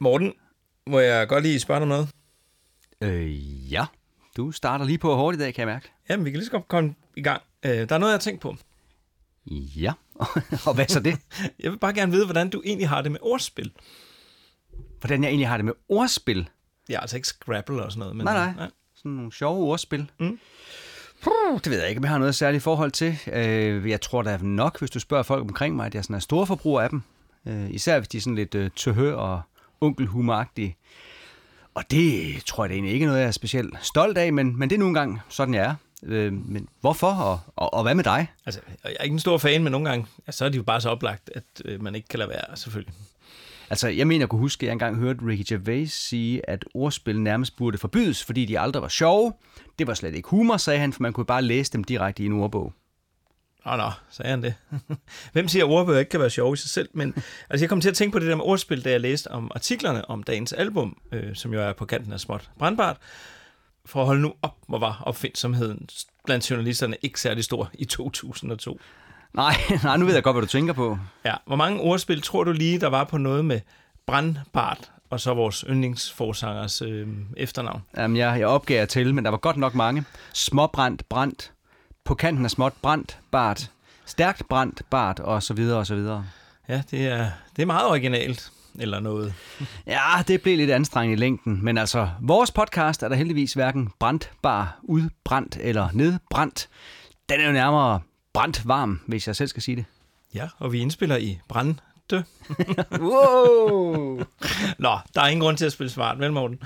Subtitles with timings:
[0.00, 0.32] Morten,
[0.86, 2.08] må jeg godt lige spørge dig noget?
[3.00, 3.86] Øh, ja.
[4.36, 5.92] Du starter lige på hårdt i dag, kan jeg mærke.
[6.10, 7.42] Jamen, vi kan lige så godt komme i gang.
[7.62, 8.56] Øh, der er noget, jeg har tænkt på.
[9.50, 9.92] Ja.
[10.66, 11.18] og hvad så det?
[11.62, 13.72] Jeg vil bare gerne vide, hvordan du egentlig har det med ordspil.
[15.00, 16.48] Hvordan jeg egentlig har det med ordspil.
[16.88, 18.16] Ja, altså ikke Scrabble og sådan noget.
[18.16, 18.70] Men, Nej, nej.
[18.94, 20.10] Sådan nogle sjove ordspil.
[20.20, 20.38] Mm.
[21.22, 23.18] Puh, det ved jeg ikke, om jeg har noget særligt forhold til.
[23.32, 26.20] Øh, jeg tror da nok, hvis du spørger folk omkring mig, at jeg sådan er
[26.20, 27.02] store forbruger af dem.
[27.46, 29.42] Øh, især hvis de er sådan lidt øh, tøhø og
[29.80, 30.76] onkelhumagtige.
[31.74, 34.58] Og det tror jeg da egentlig ikke er noget, jeg er specielt stolt af, men,
[34.58, 35.74] men det er nogle gange sådan, jeg er.
[36.02, 38.26] Øh, men hvorfor, og, og, og hvad med dig?
[38.46, 40.62] Altså, jeg er ikke en stor fan, men nogle gange, ja, så er de jo
[40.62, 42.94] bare så oplagt, at øh, man ikke kan lade være, selvfølgelig.
[43.70, 47.20] Altså, jeg mener, jeg kunne huske, at jeg engang hørte Ricky Gervais sige, at ordspil
[47.20, 49.32] nærmest burde forbydes, fordi de aldrig var sjove.
[49.78, 52.26] Det var slet ikke humor, sagde han, for man kunne bare læse dem direkte i
[52.26, 52.72] en ordbog.
[53.64, 54.54] Nå, nå, sagde han det.
[55.32, 56.88] Hvem siger, at ordbøger ikke kan være sjove i sig selv?
[56.92, 57.14] Men
[57.50, 59.50] altså, jeg kom til at tænke på det der med ordspil, da jeg læste om
[59.54, 62.96] artiklerne om dagens album, øh, som jo er på kanten af småt brandbart.
[63.86, 65.88] For at holde nu op, hvor var opfindsomheden
[66.24, 68.80] blandt journalisterne ikke særlig stor i 2002.
[69.34, 70.98] Nej, nej, nu ved jeg godt, hvad du tænker på.
[71.24, 73.60] Ja, hvor mange ordspil tror du lige, der var på noget med
[74.06, 77.82] brandbart, og så vores yndlingsforsangers øh, efternavn?
[77.96, 80.04] Jamen, jeg, jeg opgav til, men der var godt nok mange.
[80.32, 81.52] Småbrændt, brændt,
[82.08, 83.70] på kanten af småt, brændt, bart,
[84.06, 86.26] stærkt brændt, bart, og så videre, og så videre.
[86.68, 89.34] Ja, det er, det er meget originalt, eller noget.
[89.86, 93.90] Ja, det blev lidt anstrengende i længden, men altså, vores podcast er der heldigvis hverken
[93.98, 96.68] brændt, bar, udbrændt eller nedbrændt.
[97.28, 98.00] Den er jo nærmere
[98.32, 99.84] brændt varm, hvis jeg selv skal sige det.
[100.34, 101.76] Ja, og vi indspiller i Brande.
[103.00, 104.22] wow!
[104.78, 106.58] Nå, der er ingen grund til at spille smart, vel Morten?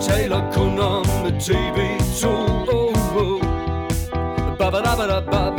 [0.00, 3.40] Taler kun om TV2 oh, oh.
[4.58, 5.52] Babadabadabab.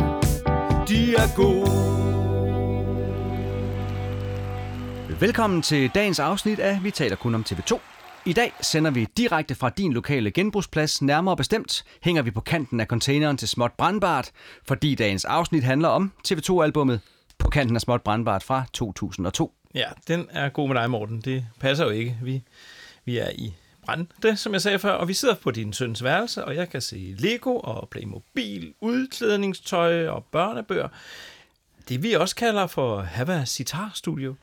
[0.88, 1.98] De er gode
[5.20, 7.78] Velkommen til dagens afsnit af Vi taler kun om TV2.
[8.26, 12.80] I dag sender vi direkte fra din lokale genbrugsplads, nærmere bestemt hænger vi på kanten
[12.80, 14.30] af containeren til Småt Brandbart,
[14.66, 17.00] fordi dagens afsnit handler om TV2-albummet
[17.38, 19.52] På kanten af Småt Brandbart fra 2002.
[19.74, 21.20] Ja, den er god med dig, Morten.
[21.20, 22.18] Det passer jo ikke.
[22.22, 22.42] Vi,
[23.04, 23.54] vi er i
[23.88, 26.80] Brande, som jeg sagde før, og vi sidder på din søns værelse, og jeg kan
[26.80, 30.88] se Lego og Playmobil, udklædningstøj og børnebøger.
[31.88, 34.34] Det vi også kalder for Hava Sitar Studio.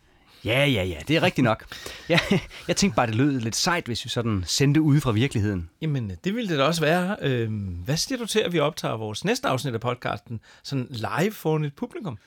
[0.46, 1.66] Ja, ja, ja, det er rigtigt nok.
[2.10, 2.20] Ja,
[2.68, 5.70] jeg tænkte bare, det lød lidt sejt, hvis vi sådan sendte ud fra virkeligheden.
[5.82, 7.16] Jamen, det ville det da også være.
[7.22, 11.32] Øhm, hvad siger du til, at vi optager vores næste afsnit af podcasten sådan live
[11.32, 12.18] foran et publikum?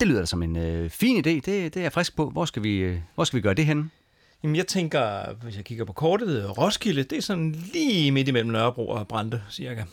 [0.00, 1.30] Det lyder da som en øh, fin idé.
[1.30, 2.30] Det, det er jeg frisk på.
[2.30, 3.90] Hvor skal vi, øh, hvor skal vi gøre det henne?
[4.42, 8.50] Jamen, jeg tænker, hvis jeg kigger på kortet, Roskilde, det er sådan lige midt imellem
[8.52, 9.84] Nørrebro og Brande, cirka.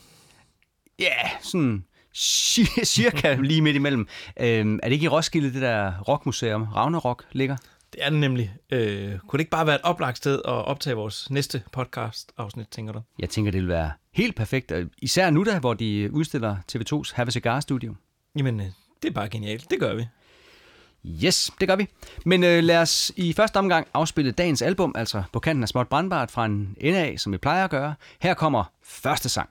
[1.00, 1.86] Ja, sådan
[2.18, 4.08] cir- cirka lige midt imellem.
[4.40, 7.58] Øhm, er det ikke i Roskilde, det der rockmuseum, Ragnarok, ligger?
[7.94, 8.56] Det er det nemlig.
[8.70, 12.94] Øh, kunne det ikke bare være et oplagt sted at optage vores næste podcast-afsnit, tænker
[12.94, 13.02] du?
[13.20, 14.72] Jeg tænker, det vil være helt perfekt.
[14.98, 17.96] Især nu da, hvor de udstiller TV2's Have a Cigar Studio.
[18.38, 18.66] Jamen, øh,
[19.02, 19.70] det er bare genialt.
[19.72, 20.06] Det gør vi.
[21.08, 21.88] Yes, det gør vi.
[22.26, 25.88] Men øh, lad os i første omgang afspille dagens album, altså på kanten af Småt
[25.88, 27.96] Brandbart fra en ende af, som vi plejer at gøre.
[28.22, 29.50] Her kommer første sang.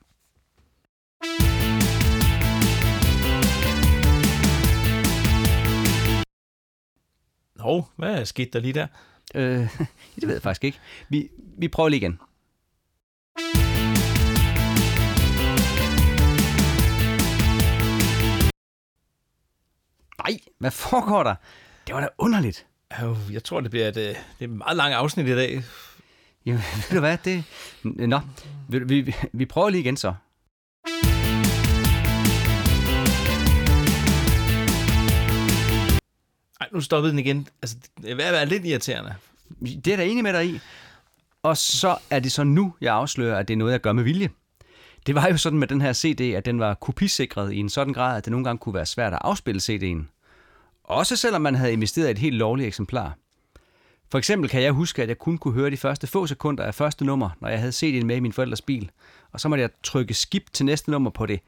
[7.56, 8.86] Nå, hvad er sket der lige der?
[9.34, 9.58] Øh,
[10.14, 10.78] det ved jeg faktisk ikke.
[11.08, 11.28] Vi,
[11.58, 12.18] vi prøver lige igen.
[20.28, 21.34] Nej, hvad foregår der?
[21.86, 22.66] Det var da underligt.
[23.32, 25.62] Jeg tror, det bliver et, øh, det er et meget langt afsnit i dag.
[26.46, 27.44] Jamen, ved du hvad, det...
[27.82, 28.20] Nå,
[28.68, 30.14] vi, vi, vi prøver lige igen så.
[36.60, 37.48] Ej, nu stoppede den igen.
[37.62, 39.14] Altså, det er er lidt irriterende.
[39.60, 40.60] Det er der enig med dig i.
[41.42, 44.04] Og så er det så nu, jeg afslører, at det er noget, jeg gør med
[44.04, 44.30] vilje.
[45.06, 47.92] Det var jo sådan med den her CD, at den var kopisikret i en sådan
[47.92, 50.13] grad, at det nogle gange kunne være svært at afspille CD'en.
[50.84, 53.16] Også selvom man havde investeret i et helt lovligt eksemplar.
[54.10, 56.74] For eksempel kan jeg huske, at jeg kun kunne høre de første få sekunder af
[56.74, 58.90] første nummer, når jeg havde set en med i min forældres bil.
[59.32, 61.40] Og så måtte jeg trykke skip til næste nummer på det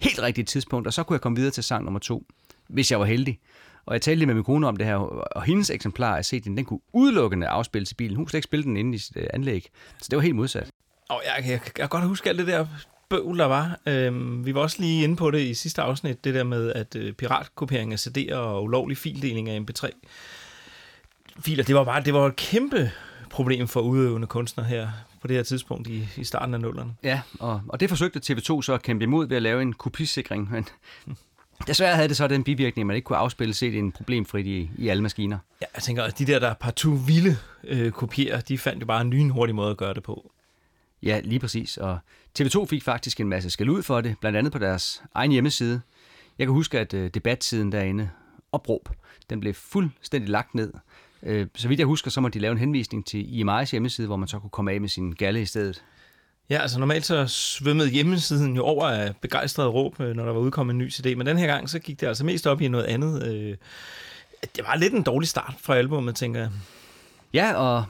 [0.00, 2.26] helt rigtige tidspunkt, og så kunne jeg komme videre til sang nummer to,
[2.68, 3.38] hvis jeg var heldig.
[3.86, 6.56] Og jeg talte lige med min kone om det her, og hendes eksemplar af CD'en,
[6.56, 8.16] den kunne udelukkende afspilles i bilen.
[8.16, 9.68] Hun kunne slet ikke spille den inde i sit øh, anlæg.
[9.98, 10.70] Så det var helt modsat.
[11.08, 12.66] Og jeg, jeg, jeg kan godt huske alt det der
[13.12, 13.78] bøvl, der var.
[13.86, 16.96] Øhm, vi var også lige inde på det i sidste afsnit, det der med, at
[16.96, 19.90] øh, piratkopiering af CD'er og ulovlig fildeling af MP3
[21.40, 22.90] filer, det var bare det var et kæmpe
[23.30, 24.88] problem for udøvende kunstnere her
[25.20, 26.94] på det her tidspunkt i, i starten af nullerne.
[27.02, 30.52] Ja, og, og det forsøgte TV2 så at kæmpe imod ved at lave en kopisikring,
[30.52, 30.68] men
[31.66, 34.88] desværre havde det så den bivirkning, at man ikke kunne afspille CD'en problemfrit i, i
[34.88, 35.38] alle maskiner.
[35.60, 39.00] Ja, jeg tænker, at de der, der partout vilde øh, kopier, de fandt jo bare
[39.00, 40.32] en lynhurtig måde at gøre det på.
[41.02, 41.76] Ja, lige præcis.
[41.76, 41.98] Og
[42.40, 45.80] TV2 fik faktisk en masse skal ud for det, blandt andet på deres egen hjemmeside.
[46.38, 48.10] Jeg kan huske, at øh, debatsiden derinde,
[48.52, 48.88] opråb,
[49.30, 50.72] den blev fuldstændig lagt ned.
[51.22, 54.16] Øh, så vidt jeg husker, så må de lave en henvisning til IMI's hjemmeside, hvor
[54.16, 55.84] man så kunne komme af med sin galle i stedet.
[56.50, 60.40] Ja, altså normalt så svømmede hjemmesiden jo over af begejstrede råb, øh, når der var
[60.40, 62.68] udkommet en ny CD, men den her gang så gik det altså mest op i
[62.68, 63.26] noget andet.
[63.26, 63.56] Øh,
[64.56, 66.50] det var lidt en dårlig start fra albumet, tænker jeg.
[67.34, 67.84] Ja, og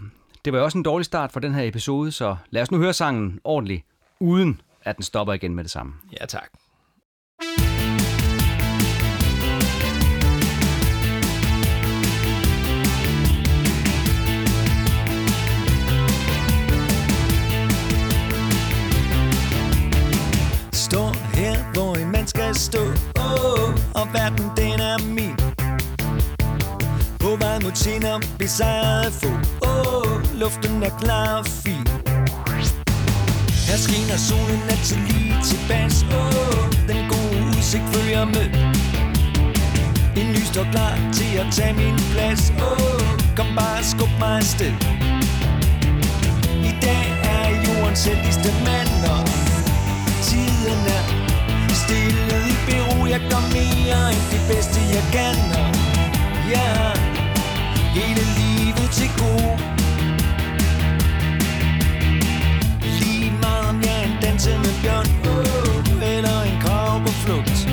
[0.44, 2.78] det var jo også en dårlig start for den her episode, så lad os nu
[2.78, 3.84] høre sangen ordentligt,
[4.22, 5.92] uden at den stopper igen med det samme.
[6.20, 6.50] Ja, tak.
[20.72, 22.82] Står her, hvor en mand skal stå
[23.16, 25.36] oh, Og verden den er min
[27.20, 29.28] På vej mod senere besejret få
[29.62, 32.11] oh, Luften er klar og fin
[33.72, 35.90] her skinner solen altid lige tilbage
[36.20, 38.46] oh, Den gode udsigt følger med.
[40.16, 42.42] En ny står klar til at tage min plads.
[42.50, 43.02] Oh,
[43.36, 44.74] Kom bare, skub mig afsted.
[46.70, 47.04] I dag
[47.34, 49.22] er jordens heldigste mand og
[50.28, 51.04] tiden er
[51.82, 55.36] stille i bero, jeg gør mere end det bedste jeg kan.
[55.60, 55.70] Og
[56.54, 56.96] jeg har
[57.96, 59.81] hele livet til gode.
[64.44, 65.06] Danse med en bjørn
[66.02, 67.68] Eller en krav på flugt.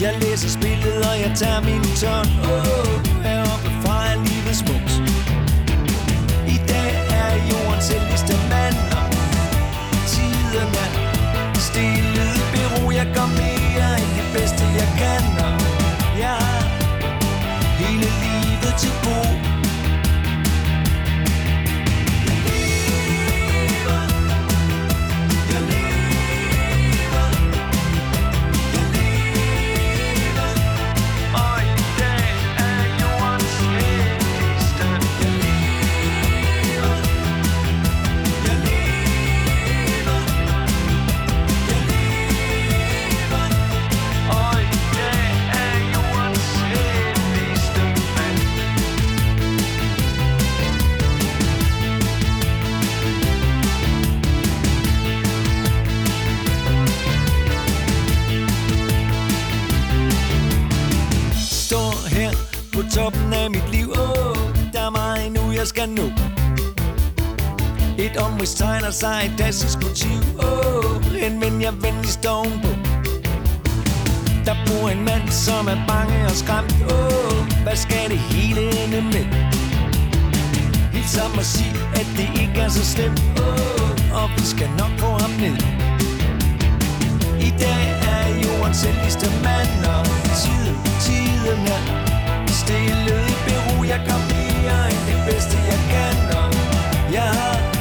[0.00, 3.13] Jeg læser spillet, og jeg tager min tørn
[68.84, 70.18] omrids sig et klassisk motiv.
[70.38, 72.68] Åh, en ven jeg venligst ovenpå
[74.46, 76.74] Der bor en mand, som er bange og skræmt.
[76.92, 79.26] Åh, hvad skal det hele ende med?
[80.92, 83.22] Helt sammen og sige, at det ikke er så slemt.
[83.40, 85.56] Åh, og vi skal nok få ham ned.
[87.48, 90.06] I dag er jordens heldigste mand Og
[90.40, 90.76] tiden,
[91.06, 91.82] tiden er
[92.62, 93.14] stille.
[93.32, 96.16] I Peru Jeg kan mere end det bedste jeg kan.
[96.38, 96.48] Og
[97.12, 97.73] jeg har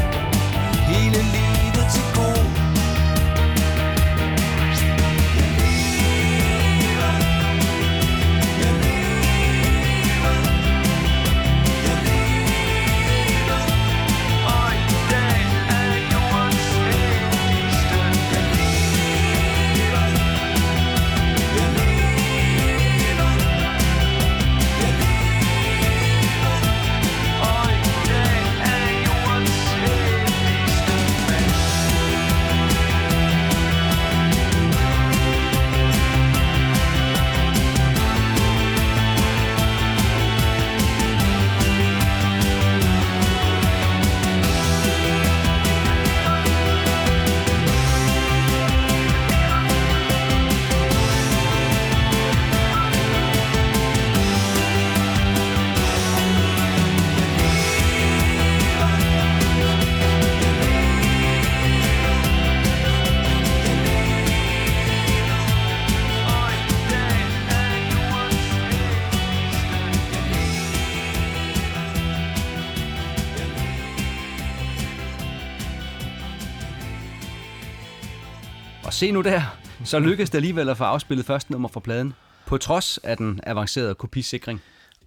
[79.03, 79.41] se nu der,
[79.85, 82.13] så lykkedes det alligevel at få afspillet første nummer fra pladen,
[82.45, 84.61] på trods af den avancerede kopisikring.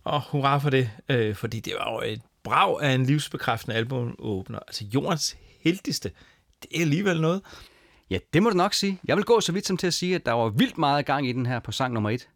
[0.04, 4.58] Og hurra for det, øh, fordi det var jo et brag af en livsbekræftende albumåbner.
[4.58, 6.10] Altså jordens heldigste.
[6.62, 7.42] Det er alligevel noget.
[8.10, 9.00] Ja, det må du nok sige.
[9.04, 11.28] Jeg vil gå så vidt som til at sige, at der var vildt meget gang
[11.28, 12.28] i den her på sang nummer et.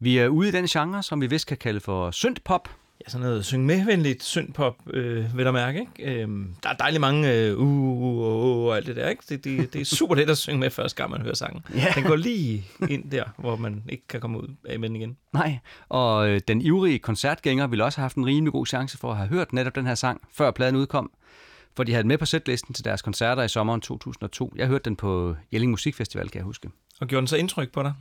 [0.00, 2.68] Vi er ude i den genre, som vi vist kan kalde for synthpop.
[3.08, 6.22] Sådan noget syng medvenligt syndpop, øh, vil der mærke, ikke?
[6.22, 9.22] Øhm, der er dejligt mange øh, uh, uh, uh, uh, og alt det der, ikke?
[9.28, 11.64] Det, det, det er super let at synge med første gang, man hører sangen.
[11.74, 11.92] Ja.
[11.94, 15.16] Den går lige ind der, hvor man ikke kan komme ud af med den igen.
[15.32, 15.58] Nej,
[15.88, 19.16] og øh, den ivrige koncertgænger ville også have haft en rimelig god chance for at
[19.16, 21.10] have hørt netop den her sang, før pladen udkom.
[21.76, 24.52] For de havde den med på setlisten til deres koncerter i sommeren 2002.
[24.56, 26.70] Jeg hørte den på Jelling Musikfestival, kan jeg huske.
[27.00, 27.92] Og gjorde den så indtryk på dig?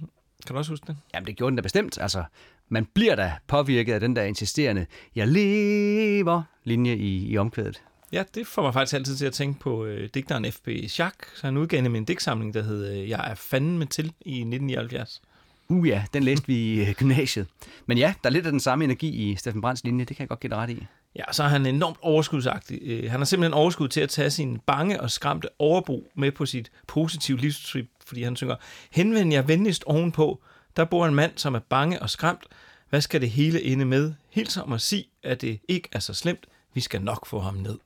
[0.46, 0.98] Kan du også huske det?
[1.14, 1.98] Jamen, det gjorde den da bestemt.
[2.02, 2.24] Altså,
[2.70, 7.82] man bliver da påvirket af den der insisterende, jeg lever linje i, i omkvædet.
[8.12, 10.70] Ja, det får mig faktisk altid til at tænke på øh, digteren F.P.
[10.88, 11.16] Schack.
[11.36, 14.32] Så han udgav nemlig en digtsamling, der hed øh, Jeg er fanden med til i
[14.32, 15.22] 1979.
[15.70, 17.48] Uh ja, den læste vi i øh, gymnasiet.
[17.86, 20.24] Men ja, der er lidt af den samme energi i Steffen Brands linje, det kan
[20.24, 20.86] jeg godt give ret i.
[21.16, 22.80] Ja, så er han enormt overskudsagtig.
[22.84, 26.46] Øh, Han har simpelthen overskud til at tage sin bange og skræmte overbo med på
[26.46, 28.56] sit positive livstrip, fordi han synger,
[28.92, 30.44] henvend jer venligst ovenpå,
[30.78, 32.44] der bor en mand, som er bange og skræmt.
[32.90, 34.14] Hvad skal det hele ende med?
[34.30, 36.46] Hils om at sige, at det ikke er så slemt.
[36.74, 37.78] Vi skal nok få ham ned.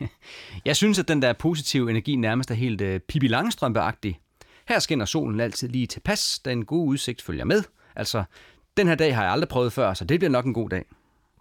[0.64, 4.20] Jeg synes, at den der positive energi nærmest er helt uh, Pippi Langstrømpe-agtig.
[4.68, 7.62] Her skinner solen altid lige tilpas, da en god udsigt følger med.
[7.96, 8.24] Altså,
[8.76, 10.84] den her dag har jeg aldrig prøvet før, så det bliver nok en god dag.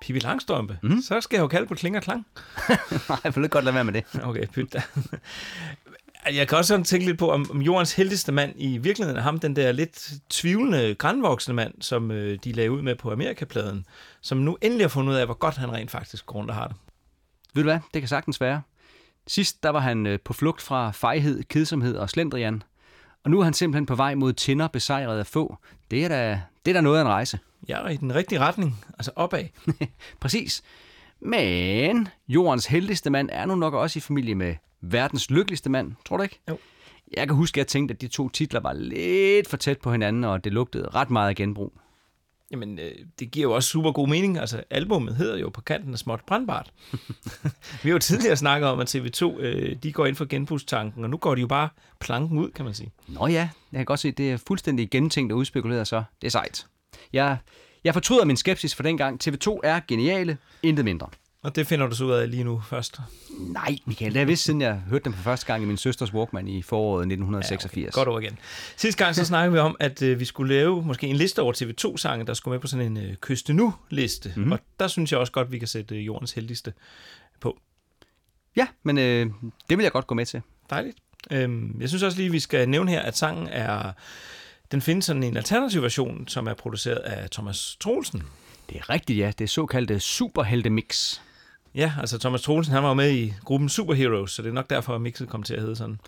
[0.01, 0.79] Pippi Langstrømpe.
[0.83, 1.01] Mm.
[1.01, 2.25] Så skal jeg jo kalde på kling og klang.
[3.09, 4.03] Nej, jeg vil godt lade være med det.
[4.23, 4.81] Okay, pyt da.
[6.32, 9.24] Jeg kan også sådan tænke lidt på, om, om jordens heldigste mand i virkeligheden er
[9.24, 13.86] ham, den der lidt tvivlende, grænvoksne mand, som øh, de lagde ud med på Amerikapladen,
[14.22, 16.56] som nu endelig har fundet ud af, hvor godt han rent faktisk går rundt og
[16.56, 16.75] har det.
[17.53, 18.62] Ved du hvad, det kan sagtens være.
[19.27, 22.63] Sidst der var han øh, på flugt fra fejhed, kedsomhed og slendrian.
[23.24, 25.58] Og nu er han simpelthen på vej mod tinder besejret af få.
[25.92, 27.39] Det er da, det er da noget af en rejse.
[27.70, 29.44] Er i den rigtige retning, altså opad.
[30.22, 30.63] Præcis.
[31.20, 36.17] Men jordens heldigste mand er nu nok også i familie med verdens lykkeligste mand, tror
[36.17, 36.39] du ikke?
[36.49, 36.57] Jo.
[37.17, 39.91] Jeg kan huske, at jeg tænkte, at de to titler var lidt for tæt på
[39.91, 41.73] hinanden, og det lugtede ret meget af genbrug.
[42.51, 44.37] Jamen, øh, det giver jo også super god mening.
[44.37, 46.73] Altså, albummet hedder jo på kanten af småt brandbart.
[47.83, 51.09] Vi har jo tidligere snakket om, at TV2, øh, de går ind for genbrugstanken, og
[51.09, 52.91] nu går de jo bare planken ud, kan man sige.
[53.07, 56.03] Nå ja, jeg kan godt se, at det er fuldstændig gennemtænkt og udspekuleret så.
[56.21, 56.67] Det er sejt.
[57.13, 57.37] Jeg,
[57.83, 59.27] jeg fortryder min skepsis for dengang.
[59.27, 61.07] TV2 er geniale, intet mindre.
[61.43, 63.00] Og det finder du så ud af lige nu først.
[63.39, 66.13] Nej, Michael, det er vist siden jeg hørte dem for første gang i min søsters
[66.13, 67.77] Walkman i foråret 1986.
[67.77, 67.91] Ja, okay.
[67.91, 68.39] Godt over igen.
[68.77, 71.53] Sidste gang så snakkede vi om, at øh, vi skulle lave måske en liste over
[71.53, 74.29] TV2-sange, der skulle med på sådan en øh, Kyste Nu-liste.
[74.29, 74.38] Mhm.
[74.38, 74.51] Mm-hmm.
[74.51, 76.73] Og der synes jeg også godt, vi kan sætte øh, jordens heldigste
[77.39, 77.59] på.
[78.55, 79.25] Ja, men øh,
[79.69, 80.41] det vil jeg godt gå med til.
[80.69, 80.97] Dejligt.
[81.31, 83.91] Øhm, jeg synes også lige, vi skal nævne her, at sangen er...
[84.71, 88.23] Den findes sådan en alternativ version, som er produceret af Thomas Troelsen.
[88.69, 89.31] Det er rigtigt, ja.
[89.38, 91.19] Det er såkaldte superhelte-mix.
[91.75, 94.70] Ja, altså Thomas Troelsen, han var jo med i gruppen Superheroes, så det er nok
[94.70, 96.00] derfor, at mixet kom til at hedde sådan.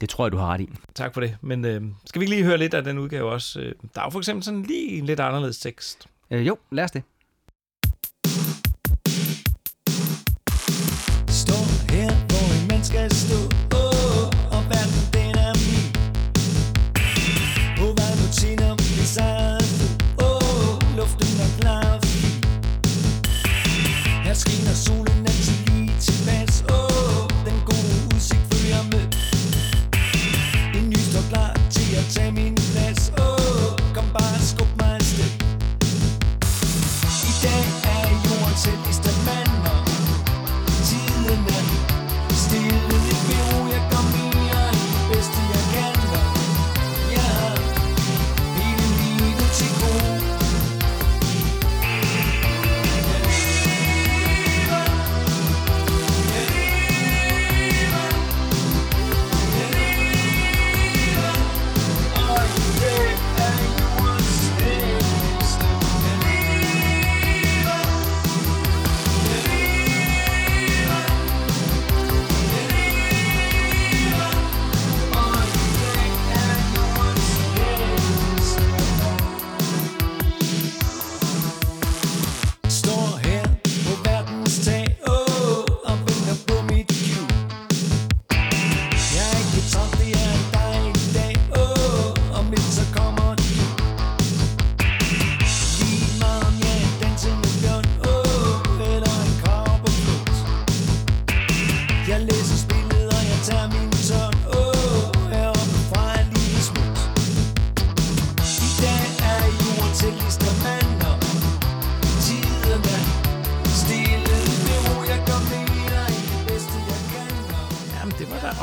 [0.00, 0.68] Det tror jeg, du har ret i.
[0.94, 1.36] Tak for det.
[1.40, 3.60] Men øh, skal vi ikke lige høre lidt af den udgave også?
[3.60, 6.06] Øh, Der er jo for eksempel sådan lige en lidt anderledes tekst.
[6.30, 7.02] Øh, jo, lad os det.
[11.28, 13.36] Står her, hvor en mand skal stå
[13.76, 15.02] oh, Og verden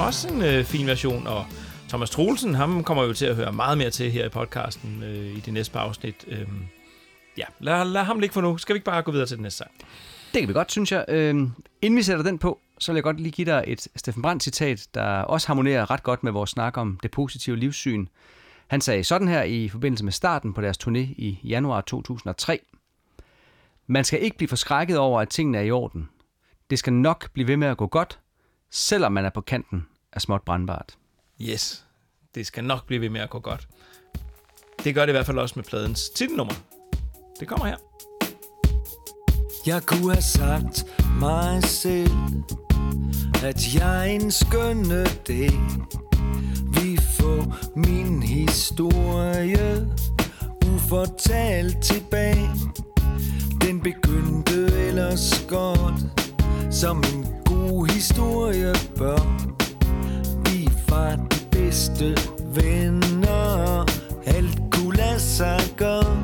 [0.05, 1.45] også en øh, fin version, og
[1.89, 5.37] Thomas Troelsen, ham kommer jo til at høre meget mere til her i podcasten øh,
[5.37, 6.25] i det næste par afsnit.
[6.27, 6.47] Øh,
[7.37, 8.57] ja, lad, lad ham ligge for nu.
[8.57, 9.71] Skal vi ikke bare gå videre til den næste sang?
[10.33, 11.05] Det kan vi godt, synes jeg.
[11.07, 11.35] Øh,
[11.81, 14.87] inden vi sætter den på, så vil jeg godt lige give dig et Steffen Brandt-citat,
[14.93, 18.07] der også harmonerer ret godt med vores snak om det positive livssyn.
[18.67, 22.59] Han sagde sådan her i forbindelse med starten på deres turné i januar 2003.
[23.87, 26.09] Man skal ikke blive forskrækket over, at tingene er i orden.
[26.69, 28.19] Det skal nok blive ved med at gå godt,
[28.71, 29.85] selvom man er på kanten
[30.15, 30.97] af småt brandbart.
[31.41, 31.85] Yes,
[32.35, 33.67] det skal nok blive ved med at gå godt.
[34.83, 36.53] Det gør det i hvert fald også med pladens titelnummer.
[37.39, 37.77] Det kommer her.
[39.65, 40.85] Jeg kunne have sagt
[41.19, 42.11] mig selv,
[43.43, 45.51] at jeg en skønne dag
[46.85, 49.87] vi får min historie
[50.75, 52.49] ufortalt tilbage.
[53.61, 55.99] Den begyndte ellers godt,
[56.71, 59.54] som en god historie bør
[60.95, 62.17] fra de bedste
[62.55, 63.85] venner,
[64.25, 66.23] alt kunne lade sig gøre.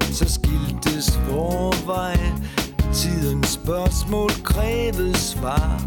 [0.00, 2.18] Så skiltes vores vej.
[2.92, 5.82] Tidens spørgsmål krævede svar.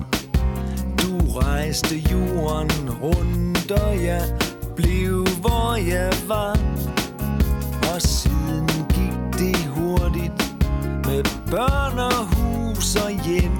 [1.01, 4.23] Du rejste jorden rundt, og jeg
[4.75, 6.57] blev, hvor jeg var.
[7.93, 10.55] Og siden gik det hurtigt
[11.05, 13.57] Med børn og hus og hjem.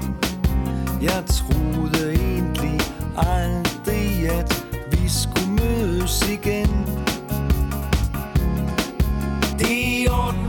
[1.02, 2.80] Jeg troede egentlig
[3.16, 3.69] aldrig,
[4.26, 6.86] at vi skulle mødes igen.
[9.58, 10.46] Det er i orden.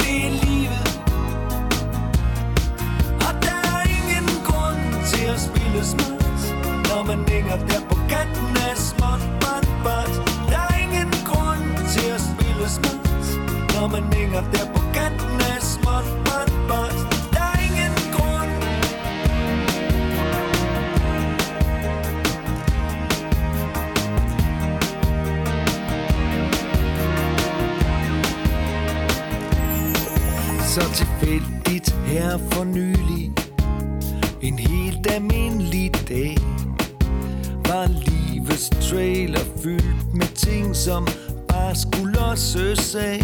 [0.00, 1.00] Det er livet.
[3.26, 6.42] Og der er ingen grund til at spille smart
[6.88, 10.14] Når man hænger der på kanten af småt brændbart
[10.50, 13.26] Der er ingen grund til at spille smart
[13.74, 17.03] Når man hænger der på kanten af småt brændbart Der
[30.74, 33.32] så tilfældigt her for nylig.
[34.42, 36.36] En helt almindelig dag
[37.68, 41.06] Var livets trailer fyldt med ting som
[41.48, 43.22] bare skulle losses af.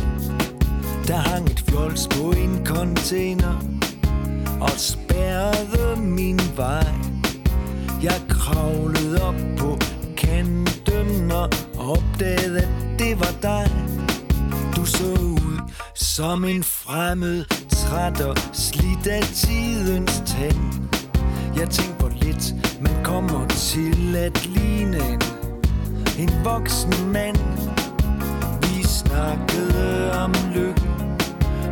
[1.06, 3.64] Der hang et fjols på en container
[4.60, 6.92] Og spærrede min vej.
[8.02, 9.78] Jeg kravlede op på
[10.16, 13.70] kanten og opdagede, at det var dig.
[14.76, 15.30] Du så
[15.94, 20.88] som en fremmed, træt og slidt af tidens tand.
[21.56, 25.22] Jeg tænkte på lidt, man kommer til at ligne en,
[26.18, 27.37] en voksen mand.
[28.62, 30.90] Vi snakkede om lykken,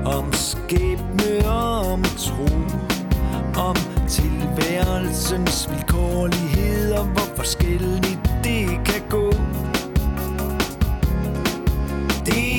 [0.04, 2.46] om skæbne og om tro.
[3.56, 3.76] Om
[4.08, 9.32] tilværelsens vilkårlighed og hvor forskelligt det kan gå.
[12.26, 12.57] Det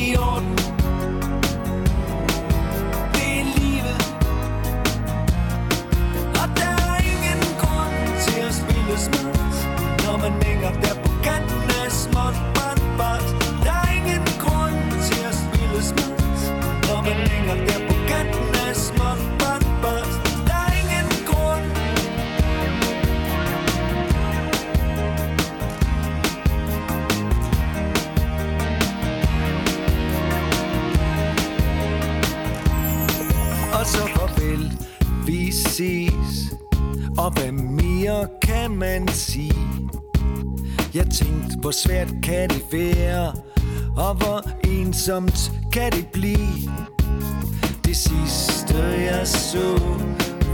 [41.70, 43.34] hvor svært kan det være?
[43.98, 46.72] Og hvor ensomt kan det blive?
[47.86, 49.82] Det sidste jeg så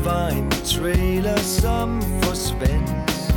[0.04, 3.34] var en trailer som forsvandt.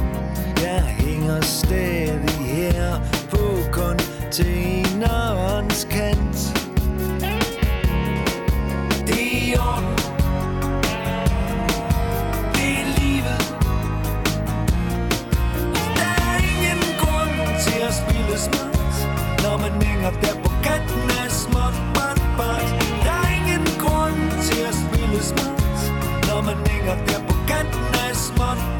[0.63, 6.58] Jeg hænger stadig her på containerens kant.
[19.99, 22.69] Hænger der på kanten af småt brændbart
[23.05, 25.81] Der er ingen grund til at spille smart
[26.29, 28.78] Når man hænger der på kanten af småt.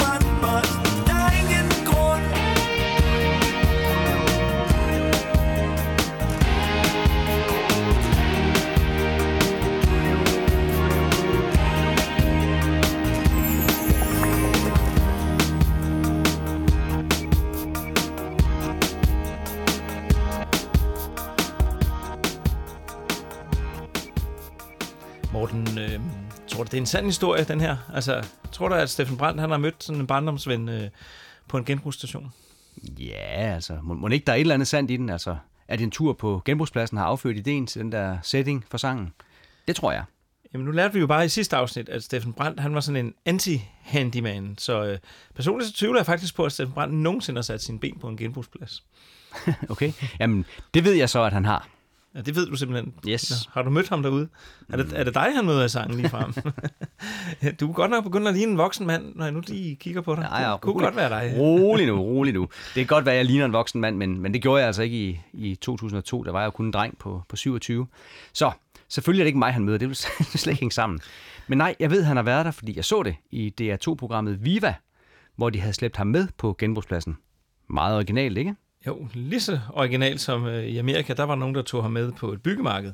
[26.69, 27.77] Du, det er en sand historie, den her?
[27.95, 30.91] Altså, Tror du, at Steffen Brandt han har mødt sådan en barndomsven øh,
[31.49, 32.33] på en genbrugsstation?
[32.99, 35.11] Ja, altså, må, må ikke der er et eller andet sandt i den?
[35.11, 35.37] Altså,
[35.69, 39.13] at en tur på genbrugspladsen har affødt ideen til den der setting for sangen?
[39.69, 40.05] Det tror jeg.
[40.53, 43.07] Jamen, nu lærte vi jo bare i sidste afsnit, at Steffen Brandt, han var sådan
[43.07, 44.55] en anti-handyman.
[44.59, 44.99] Så øh,
[45.35, 48.09] personligt så tvivler jeg faktisk på, at Steffen Brandt nogensinde har sat sine ben på
[48.09, 48.85] en genbrugsplads.
[49.71, 49.93] Okay?
[50.21, 51.69] Jamen, det ved jeg så, at han har.
[52.15, 52.95] Ja, det ved du simpelthen.
[53.09, 53.31] Yes.
[53.31, 54.29] Nå, har du mødt ham derude?
[54.69, 56.33] Er det, er det dig, han møder i sangen lige frem?
[57.61, 60.01] du er godt nok begyndt at ligne en voksen mand, når jeg nu lige kigger
[60.01, 60.23] på dig.
[60.23, 60.85] Nej, ja, det kunne rolig.
[60.85, 61.39] godt være dig.
[61.39, 62.41] Rolig nu, rolig nu.
[62.41, 64.67] Det kan godt være, at jeg ligner en voksen mand, men, men det gjorde jeg
[64.67, 66.23] altså ikke i, i 2002.
[66.23, 67.87] Der var jeg jo kun en dreng på, på 27.
[68.33, 68.51] Så
[68.89, 69.79] selvfølgelig er det ikke mig, han møder.
[69.79, 71.01] Det vil slet ikke hænge sammen.
[71.49, 74.75] Men nej, jeg ved, han har været der, fordi jeg så det i DR2-programmet Viva,
[75.37, 77.17] hvor de havde slæbt ham med på genbrugspladsen.
[77.71, 78.55] Meget originalt, ikke?
[78.87, 82.13] Jo, lige så originalt som øh, i Amerika, der var nogen, der tog ham med
[82.13, 82.93] på et byggemarked.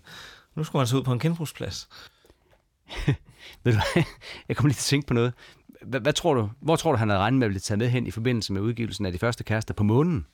[0.55, 1.89] Nu skulle han så ud på en genbrugsplads.
[3.65, 3.81] Ved du?
[4.49, 5.33] Jeg kommer lige til at tænke på noget.
[5.83, 7.89] Hvad, hvad tror du, hvor tror du, han havde regnet med at blive taget med
[7.89, 10.27] hen i forbindelse med udgivelsen af de første kærester på månen?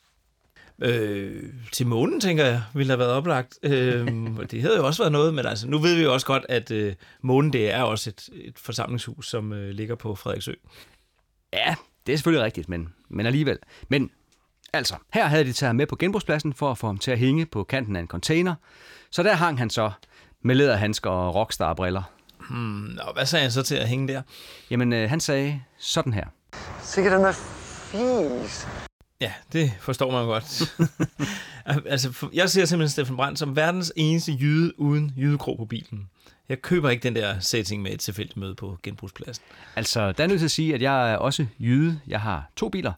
[0.82, 3.58] Øh, til månen, tænker jeg, ville have været oplagt.
[3.62, 4.06] Øh,
[4.50, 6.70] det havde jo også været noget, men altså, nu ved vi jo også godt, at
[6.70, 10.52] øh, månen det er også et, et forsamlingshus, som øh, ligger på Frederiksø.
[11.52, 11.74] Ja,
[12.06, 13.58] det er selvfølgelig rigtigt, men, men alligevel.
[13.88, 14.10] Men
[14.72, 17.18] altså, her havde de taget ham med på genbrugspladsen for at få ham til at
[17.18, 18.54] hænge på kanten af en container.
[19.10, 19.90] Så der hang han så
[20.42, 22.02] med læderhandsker og rockstar-briller.
[22.96, 24.22] Nå, hvad sagde han så til at hænge der?
[24.70, 26.24] Jamen, øh, han sagde sådan her.
[26.82, 28.68] Sikkert den er fis.
[29.20, 30.76] Ja, det forstår man godt.
[31.92, 36.08] altså, jeg ser simpelthen Steffen Brandt som verdens eneste jyde uden jydekrog på bilen.
[36.48, 39.44] Jeg køber ikke den der setting med et tilfældigt møde på genbrugspladsen.
[39.76, 42.00] Altså, der er nødt til at sige, at jeg er også jyde.
[42.06, 42.92] Jeg har to biler,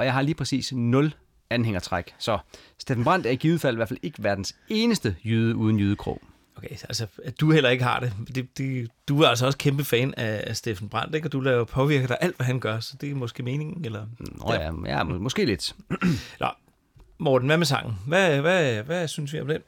[0.00, 1.14] og jeg har lige præcis 0
[1.50, 2.14] anhængertræk.
[2.18, 2.38] Så
[2.78, 6.22] Steffen Brandt er i givet fald i hvert fald ikke verdens eneste jyde uden jydekrog.
[6.56, 8.12] Okay, altså, at du heller ikke har det.
[8.34, 11.26] det, det du er altså også kæmpe fan af, af Steffen Brandt, ikke?
[11.28, 14.06] Og du laver påvirker dig alt, hvad han gør, så det er måske meningen, eller...
[14.18, 15.74] Nå ja, ja må- måske lidt.
[16.40, 16.48] Nå,
[17.18, 17.94] Morten, hvad med sangen?
[18.06, 19.60] Hvad, hvad, hvad synes vi om den?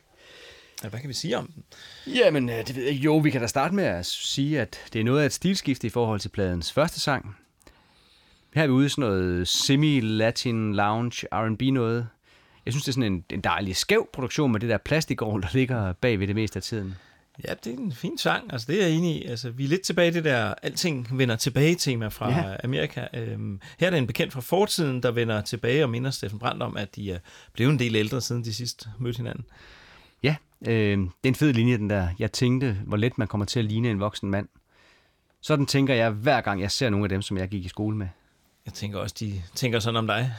[0.85, 1.65] Ja, hvad kan vi sige om den?
[2.07, 2.95] Jamen, øh, det ved jeg.
[2.95, 5.87] Jo, vi kan da starte med at sige, at det er noget af et stilskifte
[5.87, 7.37] i forhold til pladens første sang.
[8.55, 12.09] Her er vi ude i sådan noget semi-latin lounge R&B noget.
[12.65, 15.49] Jeg synes, det er sådan en, en dejlig skæv produktion med det der plastikårl, der
[15.53, 16.95] ligger bag ved det meste af tiden.
[17.49, 19.25] Ja, det er en fin sang, altså det er jeg enig i.
[19.25, 22.57] Altså, vi er lidt tilbage i det der alting vender tilbage tema fra ja.
[22.65, 23.07] Amerika.
[23.15, 26.63] Øhm, her er det en bekendt fra fortiden, der vender tilbage og minder Steffen Brandt
[26.63, 27.19] om, at de er
[27.53, 29.45] blevet en del ældre, siden de sidst mødte hinanden.
[30.23, 30.37] Ja,
[30.69, 32.09] øh, det er en fed linje, den der.
[32.19, 34.49] Jeg tænkte, hvor let man kommer til at ligne en voksen mand.
[35.41, 37.97] Sådan tænker jeg, hver gang jeg ser nogle af dem, som jeg gik i skole
[37.97, 38.09] med.
[38.67, 40.35] Jeg tænker også, de tænker sådan om dig.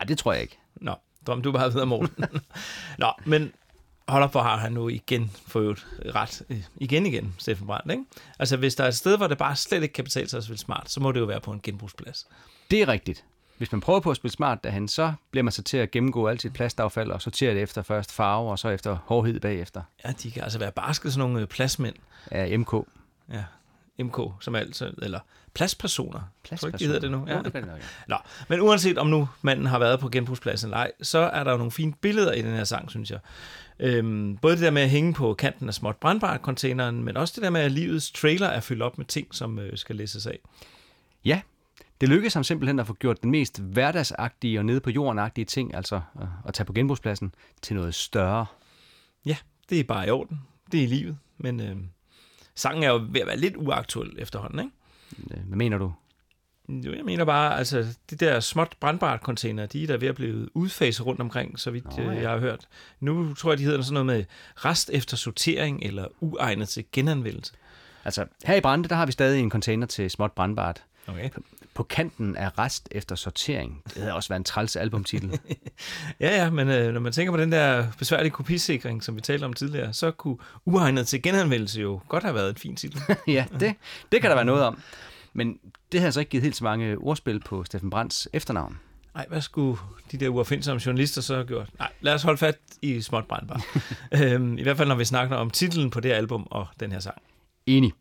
[0.00, 0.58] Ej, det tror jeg ikke.
[0.74, 0.94] Nå,
[1.26, 2.24] drøm du bare videre, Morten.
[2.98, 3.52] Nå, men
[4.08, 6.42] hold op, hvor har han nu igen fået ret.
[6.50, 8.04] øh, Igen igen, Steffen Brandt, ikke?
[8.38, 10.44] Altså, hvis der er et sted, hvor det bare slet ikke kan betale sig at
[10.44, 12.26] spille smart, så må det jo være på en genbrugsplads.
[12.70, 13.24] Det er rigtigt.
[13.58, 16.26] Hvis man prøver på at spille smart derhen, så bliver man så til at gennemgå
[16.26, 19.82] alt sit plastaffald og sortere det efter først farve, og så efter hårdhed bagefter.
[20.04, 21.94] Ja, de kan altså være barske, sådan nogle øh, pladsmænd.
[22.30, 22.74] Af MK.
[23.32, 23.44] Ja,
[24.04, 25.20] MK, som altid, eller
[25.56, 26.18] pladspersoner.
[26.18, 26.92] Tror du ikke, de Pladspersoner.
[26.92, 27.44] hedder det nu?
[27.44, 27.84] Det kan det nok, ja.
[28.08, 28.16] Nå,
[28.48, 31.56] men uanset om nu manden har været på genbrugspladsen eller ej, så er der jo
[31.56, 33.18] nogle fine billeder i den her sang, synes jeg.
[33.80, 37.32] Øhm, både det der med at hænge på kanten af småt brandbart containeren, men også
[37.36, 40.26] det der med, at livets trailer er fyldt op med ting, som øh, skal læses
[40.26, 40.38] af.
[41.24, 41.40] Ja,
[42.00, 45.74] det lykkedes ham simpelthen at få gjort den mest hverdagsagtige og nede på jordenagtige ting,
[45.74, 48.46] altså at- at tage på genbrugspladsen, til noget større.
[49.26, 49.36] Ja,
[49.70, 50.40] det er bare i orden.
[50.72, 51.18] Det er i livet.
[51.38, 51.76] Men øh,
[52.54, 54.70] sangen er jo ved at være lidt uaktuel efterhånden, ikke?
[55.30, 55.92] Øh, Hvad mener du?
[56.68, 60.14] Jo, jeg mener bare, altså, det der småt brandbart container, de er der ved at
[60.14, 62.12] blive udfaset rundt omkring, så vidt Nå, ja.
[62.12, 62.20] ja.
[62.20, 62.68] jeg har hørt.
[63.00, 64.24] Nu tror jeg, de hedder sådan noget med
[64.56, 67.52] rest efter sortering eller uegnet til genanvendelse.
[68.04, 70.84] Altså, her i Brande, der har vi stadig en container til småt brandbart.
[71.06, 71.30] Okay.
[71.76, 73.82] På kanten af rest efter sortering.
[73.84, 75.38] Det havde også været en træls albumtitel.
[76.20, 79.44] Ja, ja, men øh, når man tænker på den der besværlige kopisikring, som vi talte
[79.44, 83.00] om tidligere, så kunne uegnet til genanvendelse jo godt have været et fint titel.
[83.26, 83.74] ja, det,
[84.12, 84.80] det kan der være noget om.
[85.32, 85.58] Men
[85.92, 88.78] det har altså ikke givet helt så mange ordspil på Steffen Brands efternavn.
[89.14, 89.78] Nej, hvad skulle
[90.12, 91.68] de der uopfindsomme journalister så have gjort?
[91.78, 93.62] Nej, lad os holde fat i småt brandbart.
[94.22, 97.00] øhm, I hvert fald, når vi snakker om titlen på det album og den her
[97.00, 97.22] sang.
[97.66, 97.92] Enig.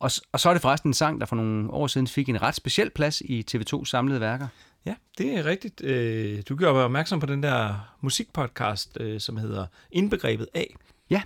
[0.00, 2.42] Og, og så er det forresten en sang, der for nogle år siden fik en
[2.42, 4.46] ret speciel plads i TV2 samlede værker.
[4.86, 5.84] Ja, det er rigtigt.
[5.84, 10.74] Øh, Du gjorde mig opmærksom på den der musikpodcast, øh, som hedder Indbegrebet af.
[11.10, 11.22] Ja,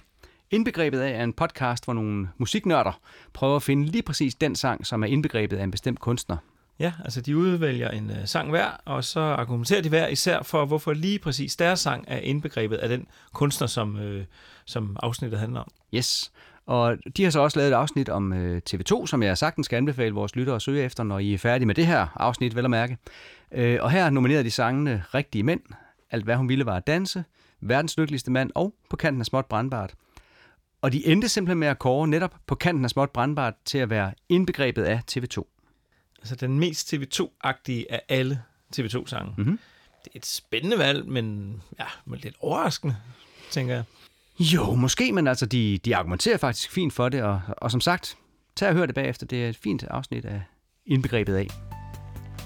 [0.50, 3.00] Indbegrebet af er en podcast, hvor nogle musiknørder
[3.32, 6.36] prøver at finde lige præcis den sang, som er indbegrebet af en bestemt kunstner.
[6.78, 10.64] Ja, altså de udvælger en øh, sang hver, og så argumenterer de hver især for,
[10.64, 14.24] hvorfor lige præcis deres sang er indbegrebet af den kunstner, som, øh,
[14.64, 15.70] som afsnittet handler om.
[15.94, 16.32] Yes.
[16.66, 19.76] Og de har så også lavet et afsnit om øh, TV2, som jeg sagtens skal
[19.76, 22.64] anbefale vores lyttere at søge efter, når I er færdige med det her afsnit, vel
[22.64, 22.98] at mærke.
[23.52, 25.60] Øh, og her nominerede de sangene Rigtige Mænd,
[26.10, 27.24] Alt hvad hun ville var at danse,
[27.60, 29.94] Verdens lykkeligste mand og På kanten af småt brandbart.
[30.82, 33.90] Og de endte simpelthen med at kåre netop På kanten af småt brandbart til at
[33.90, 35.42] være indbegrebet af TV2.
[36.18, 38.42] Altså den mest TV2-agtige af alle
[38.76, 39.34] TV2-sange.
[39.36, 39.58] Mm-hmm.
[40.04, 42.96] Det er et spændende valg, men ja, lidt overraskende,
[43.50, 43.84] tænker jeg.
[44.40, 48.16] Jo, måske, men altså, de, de argumenterer faktisk fint for det, og, og som sagt,
[48.56, 49.26] tag og hør det bagefter.
[49.26, 50.42] Det er et fint afsnit af
[50.86, 51.48] indbegrebet af.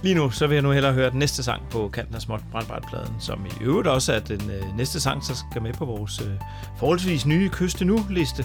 [0.03, 2.40] Lige nu, så vil jeg nu hellere høre den næste sang på kanten af småt
[2.53, 6.20] brandbrætpladen, som i øvrigt også er den øh, næste sang, der skal med på vores
[6.20, 6.31] øh,
[6.79, 8.44] forholdsvis nye Kyste Nu-liste.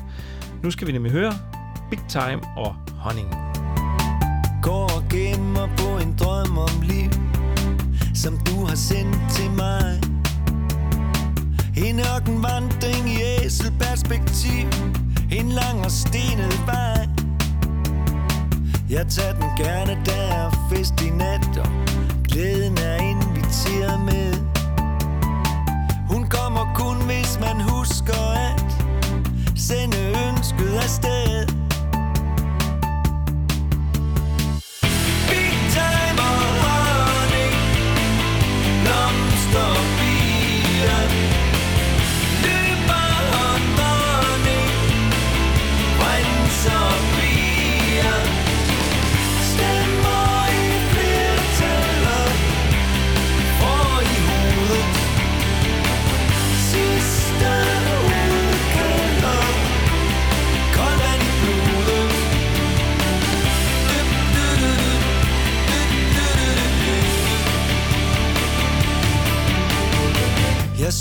[0.63, 1.33] Nu skal vi nemlig høre
[1.89, 3.29] Big Time og Honning.
[4.63, 7.11] Går og gemmer på en drøm om liv
[8.15, 10.01] Som du har sendt til mig
[11.77, 13.02] En ørkenvandring
[13.43, 14.67] i æselperspektiv
[15.31, 17.07] En lang og stenet vej.
[18.89, 21.67] Jeg tager den gerne, der er fest i nat Og
[22.23, 24.33] glæden er inviteret med.
[26.09, 28.63] Hun kommer kun, hvis man husker at
[29.55, 31.62] Sende ønsket afsted.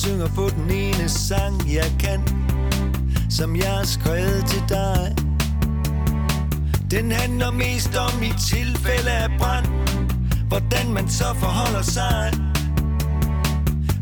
[0.03, 2.21] Synger på den ene sang, jeg kan
[3.31, 5.15] Som jeg har skrevet til dig.
[6.91, 9.67] Den handler mest om i tilfælde af brand.
[10.49, 12.33] Hvordan man så forholder sig.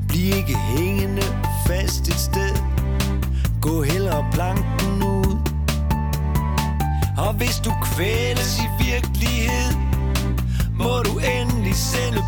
[0.08, 1.22] Bliv ikke hængende
[1.66, 2.54] fast et sted.
[3.60, 5.38] Gå hellere planken ud.
[7.18, 9.72] Og hvis du kvæles i virkelighed
[10.74, 12.22] Må du endelig sende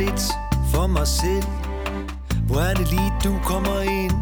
[0.00, 0.22] lidt
[0.74, 1.46] for mig selv.
[2.46, 4.16] Hvor er det lige du kommer ind?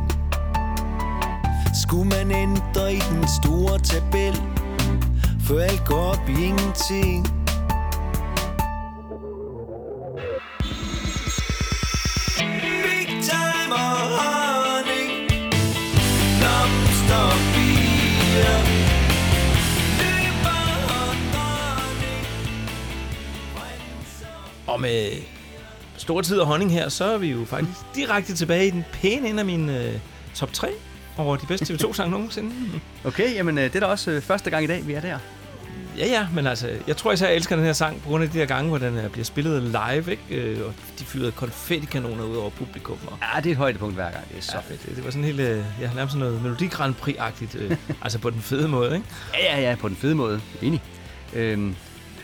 [1.82, 4.34] Skulle man ændre i den store tabel?
[5.46, 7.26] For alt går op i ingenting.
[12.84, 15.10] Big time og honning
[16.38, 18.58] Blomster bier
[24.66, 25.27] Og med
[26.08, 29.28] stor tid og honning her, så er vi jo faktisk direkte tilbage i den pæne
[29.28, 29.94] ende af min øh,
[30.34, 30.68] top 3
[31.16, 32.50] over de bedste TV2-sange nogensinde.
[33.04, 35.18] Okay, jamen øh, det er da også øh, første gang i dag, vi er der.
[35.98, 38.30] Ja, ja, men altså, jeg tror især, jeg elsker den her sang på grund af
[38.30, 40.22] de her gange, hvor den øh, bliver spillet live, ikke?
[40.30, 42.98] Øh, og de fyrede konfettikanoner ud over publikum.
[43.06, 44.28] Og, Ja, det er et højdepunkt hver gang.
[44.28, 44.86] Det er så ja, fedt.
[44.86, 48.18] det, det var sådan helt, øh, ja, nærmest sådan noget Melodi Grand Prix-agtigt, øh, altså
[48.18, 49.06] på den fede måde, ikke?
[49.34, 50.40] Ja, ja, ja, på den fede måde.
[50.62, 50.82] Enig.
[51.34, 51.76] Øhm,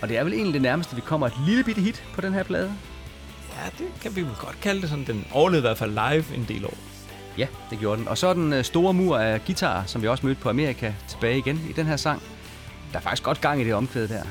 [0.02, 2.32] og det er vel egentlig det nærmeste, vi kommer et lille bitte hit på den
[2.32, 2.72] her plade.
[3.56, 5.04] Ja, det kan vi vel godt kalde det sådan.
[5.06, 6.74] Den overlevede i hvert fald live en del år.
[7.38, 8.08] Ja, det gjorde den.
[8.08, 11.38] Og så den øh, store mur af guitar, som vi også mødte på Amerika, tilbage
[11.38, 12.22] igen i den her sang.
[12.92, 14.22] Der er faktisk godt gang i det omkvæd der.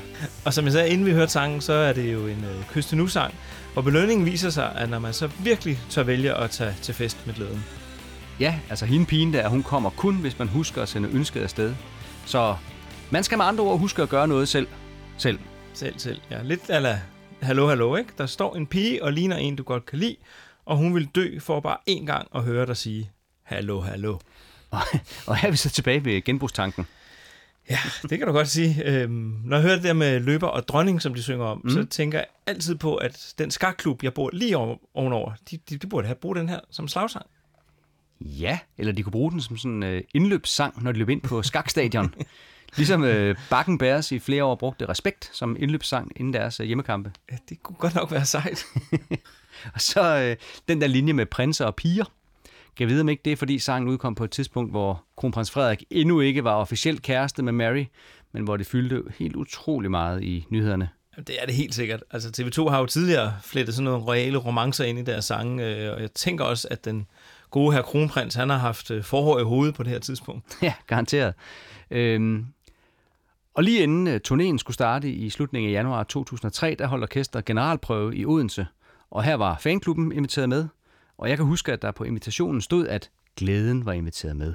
[0.44, 2.96] Og som jeg sagde, inden vi hørte sangen, så er det jo en øh, Kyste
[2.96, 3.34] Nu-sang,
[3.72, 7.26] hvor belønningen viser sig, at når man så virkelig tør vælge at tage til fest
[7.26, 7.64] med glæden.
[8.40, 11.74] Ja, altså hende pigen der, hun kommer kun, hvis man husker at sende ønsket afsted.
[12.26, 12.56] Så
[13.10, 14.66] man skal med andre ord huske at gøre noget selv.
[15.18, 15.38] Selv.
[15.74, 16.20] Selv, selv.
[16.30, 17.00] Ja, lidt ala
[17.44, 18.12] hallo, hallo, ikke?
[18.18, 20.16] Der står en pige og ligner en, du godt kan lide,
[20.64, 23.10] og hun vil dø for bare én gang at høre dig sige,
[23.42, 24.18] hallo, hallo.
[24.70, 24.80] Og,
[25.26, 26.86] og her er vi så tilbage ved genbrugstanken.
[27.70, 28.84] Ja, det kan du godt sige.
[28.84, 31.70] Øhm, når jeg hører det der med løber og dronning, som de synger om, mm.
[31.70, 35.76] så tænker jeg altid på, at den skakklub, jeg bor lige over, ovenover, de, de,
[35.76, 37.26] de burde have brugt den her som slagsang.
[38.20, 41.22] Ja, eller de kunne bruge den som sådan en øh, indløbssang, når de løb ind
[41.22, 42.14] på skakstadion.
[42.76, 47.12] ligesom øh, Bakken Bears i flere år brugte Respekt som indløbssang inden deres øh, hjemmekampe.
[47.32, 48.64] Ja, det kunne godt nok være sejt.
[49.74, 50.36] Og så øh,
[50.68, 52.04] den der linje med prinser og piger.
[52.76, 55.50] Kan jeg vide, om ikke det er, fordi sangen udkom på et tidspunkt, hvor kronprins
[55.50, 57.84] Frederik endnu ikke var officielt kæreste med Mary,
[58.32, 60.88] men hvor det fyldte helt utrolig meget i nyhederne.
[61.16, 62.04] Jamen, Det er det helt sikkert.
[62.10, 65.94] Altså TV2 har jo tidligere flettet sådan nogle royale romancer ind i deres sange, øh,
[65.94, 67.06] og jeg tænker også, at den
[67.50, 70.44] gode her kronprins, han har haft øh, forhår i hovedet på det her tidspunkt.
[70.62, 71.34] Ja, garanteret.
[71.90, 72.46] Øhm,
[73.54, 77.44] og lige inden uh, turnéen skulle starte i slutningen af januar 2003, der holdt orkestret
[77.44, 78.66] generalprøve i Odense.
[79.10, 80.68] Og her var fanklubben inviteret med.
[81.18, 84.54] Og jeg kan huske, at der på invitationen stod, at glæden var inviteret med.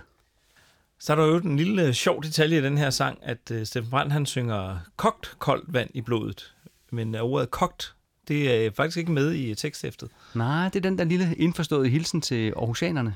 [1.00, 3.66] Så er der jo en lille øh, sjov detalje i den her sang, at øh,
[3.66, 6.56] Steffen Brandt han synger kogt koldt vand i blodet.
[6.92, 7.96] Men øh, ordet kogt,
[8.28, 10.10] det er faktisk ikke med i teksthæftet.
[10.34, 13.16] Nej, det er den der lille indforståede hilsen til Aarhusianerne.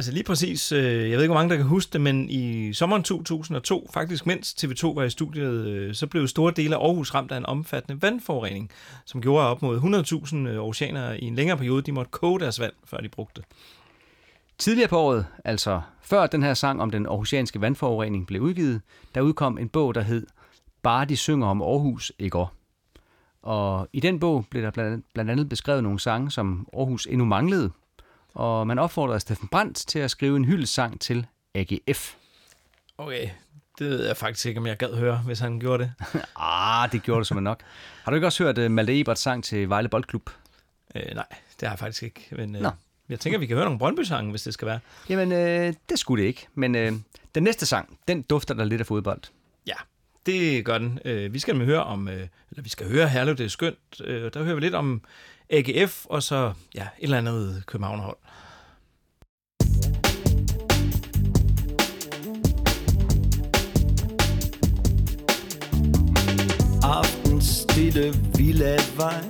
[0.00, 2.72] Altså lige præcis, øh, jeg ved ikke, hvor mange der kan huske det, men i
[2.72, 7.14] sommeren 2002, faktisk mens TV2 var i studiet, øh, så blev store dele af Aarhus
[7.14, 8.70] ramt af en omfattende vandforurening,
[9.04, 9.80] som gjorde op mod
[10.30, 13.40] 100.000 øh, oceanere i en længere periode, de måtte koge deres vand, før de brugte
[13.40, 13.44] det.
[14.58, 18.80] Tidligere på året, altså før den her sang om den aarhusianske vandforurening blev udgivet,
[19.14, 20.26] der udkom en bog, der hed
[20.82, 22.52] Bare de synger om Aarhus i går.
[23.42, 24.70] Og i den bog blev der
[25.14, 27.70] blandt andet beskrevet nogle sange, som Aarhus endnu manglede,
[28.34, 32.14] og man opfordrede Steffen Brandt til at skrive en hyldesang til AGF.
[32.98, 33.30] Okay,
[33.78, 35.92] det ved jeg faktisk ikke, om jeg gad høre, hvis han gjorde det.
[36.36, 37.60] Ah, det gjorde det som nok.
[38.04, 40.30] Har du ikke også hørt uh, Malte Eberts sang til Vejle Boldklub?
[40.94, 41.26] Øh, nej,
[41.60, 42.28] det har jeg faktisk ikke.
[42.32, 42.70] Men øh, Nå.
[43.08, 44.80] jeg tænker, vi kan høre nogle Brøndby-sange, hvis det skal være.
[45.08, 46.46] Jamen, øh, det skulle det ikke.
[46.54, 46.92] Men øh,
[47.34, 49.22] den næste sang, den dufter der lidt af fodbold.
[49.66, 49.74] Ja,
[50.26, 50.98] det gør den.
[51.04, 54.00] Øh, vi skal høre om, øh, eller vi skal høre Herlev, det er skønt.
[54.04, 55.02] Øh, der hører vi lidt om
[55.52, 58.16] AGF, og så ja, et eller andet Københavnerhold.
[66.82, 69.24] Aften stille villavej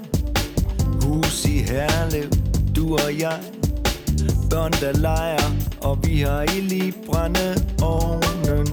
[1.02, 2.30] Hus i Herlev,
[2.76, 3.40] du og jeg.
[4.50, 5.50] Børn der leger,
[5.83, 8.66] og vi har ild i brændeovnen.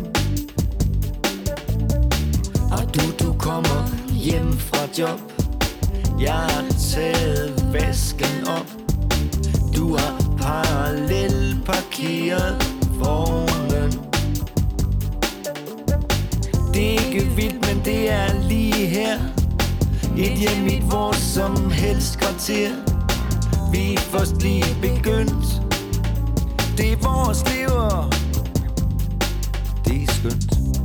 [2.71, 3.79] Og du, du kommer
[4.23, 5.36] hjem fra job.
[6.19, 8.67] Jeg har taget væsken op.
[9.75, 12.57] Du har parallelt parkeret
[12.93, 13.91] vognen.
[16.73, 19.19] Det er ikke vildt, men det er lige her.
[20.17, 22.71] Et hjem i hvor som helst kvarter.
[23.71, 25.61] Vi er først lige begyndt.
[26.77, 28.09] Det er vores lever.
[29.85, 30.76] Det er skønt.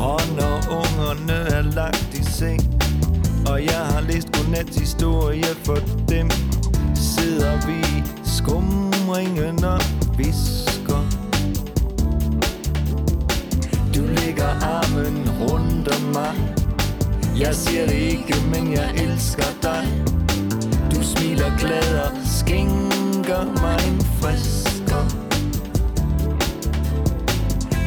[0.00, 2.60] Og når ungerne er lagt i seng
[3.46, 6.30] Og jeg har læst godnat-historie for dem
[6.94, 9.80] Sidder vi i skumringen og
[10.16, 11.02] visker.
[13.94, 16.34] Du lægger armen rundt om mig.
[17.38, 19.88] Jeg siger det ikke, men jeg elsker dig.
[20.94, 25.04] Du smiler glad og skænker mig en frisker.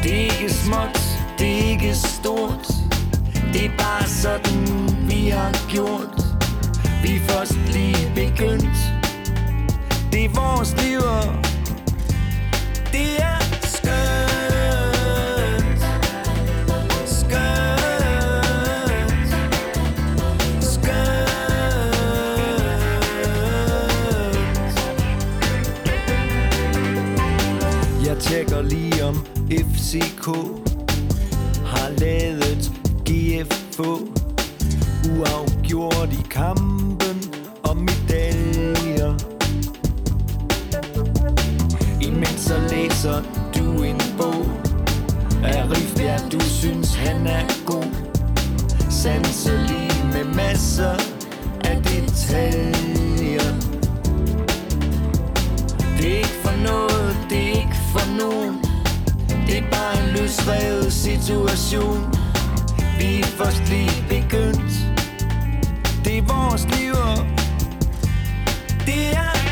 [0.02, 2.66] Det er ikke småt, det er ikke stort.
[3.52, 6.24] Det er bare sådan, vi har gjort.
[7.02, 8.78] Vi er først lige begyndt.
[10.12, 11.00] Det er vores liv,
[12.92, 13.94] det er skønt.
[17.06, 17.74] Skønt.
[28.20, 30.28] Tjekker lige om FCK
[33.76, 33.98] få.
[35.16, 37.16] Uafgjort i kampen
[37.62, 39.14] om medaljer.
[42.00, 43.22] Imens så læser
[43.54, 44.46] du en bog
[45.44, 47.90] Af Rifbjerg, du synes han er god.
[48.90, 50.94] Sanselig med masser
[51.64, 53.50] af detaljer.
[55.98, 58.64] Det er ikke for noget, det er ikke for nogen.
[59.46, 62.23] Det er bare en løsrevet situation.
[62.98, 64.72] Vi er først lige begyndt.
[66.04, 66.94] Det er vores liv,
[68.86, 69.43] det er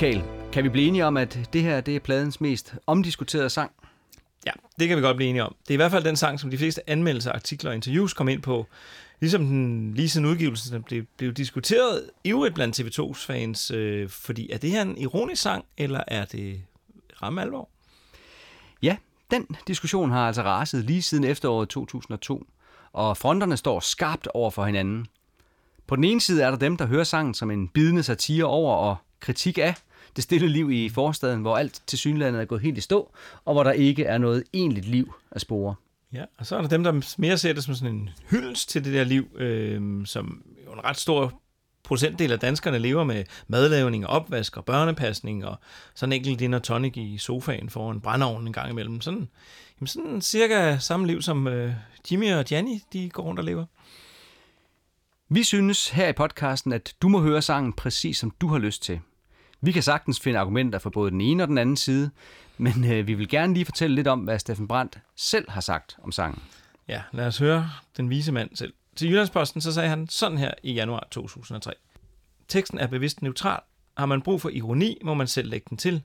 [0.00, 3.70] Michael, kan vi blive enige om, at det her det er pladens mest omdiskuterede sang?
[4.46, 5.54] Ja, det kan vi godt blive enige om.
[5.62, 8.28] Det er i hvert fald den sang, som de fleste anmeldelser, artikler og interviews kom
[8.28, 8.66] ind på.
[9.20, 13.70] Ligesom den lige siden udgivelsen den blev, blev diskuteret ivrigt blandt TV2's fans.
[13.70, 16.62] Øh, fordi er det her en ironisk sang, eller er det
[17.22, 17.68] ramme alvor?
[18.82, 18.96] Ja,
[19.30, 22.46] den diskussion har altså raset lige siden efteråret 2002,
[22.92, 25.06] og fronterne står skarpt over for hinanden.
[25.86, 28.74] På den ene side er der dem, der hører sangen som en bidende satire over
[28.74, 29.74] og kritik af
[30.18, 33.12] det stille liv i forstaden, hvor alt til synlandet er gået helt i stå,
[33.44, 35.74] og hvor der ikke er noget egentligt liv at spore.
[36.12, 38.84] Ja, og så er der dem, der mere ser det som sådan en hyldest til
[38.84, 41.42] det der liv, øh, som jo en ret stor
[41.84, 45.58] procentdel af danskerne lever med madlavning og opvask og børnepasning og
[45.94, 49.00] sådan en enkelt din og tonic i sofaen foran brændeovnen en gang imellem.
[49.00, 49.28] Sådan,
[49.80, 51.72] jamen sådan cirka samme liv, som øh,
[52.10, 53.64] Jimmy og Janni, de går rundt og lever.
[55.28, 58.82] Vi synes her i podcasten, at du må høre sangen præcis som du har lyst
[58.82, 59.00] til.
[59.60, 62.10] Vi kan sagtens finde argumenter for både den ene og den anden side,
[62.58, 65.96] men øh, vi vil gerne lige fortælle lidt om, hvad Steffen Brandt selv har sagt
[66.02, 66.42] om sangen.
[66.88, 68.72] Ja, lad os høre den vise mand selv.
[68.96, 71.72] Til Jyllandsposten så sagde han sådan her i januar 2003.
[72.48, 73.60] Teksten er bevidst neutral.
[73.96, 76.02] Har man brug for ironi, må man selv lægge den til.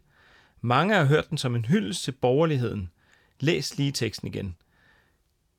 [0.61, 2.89] Mange har hørt den som en hyldest til borgerligheden.
[3.39, 4.55] Læs lige teksten igen.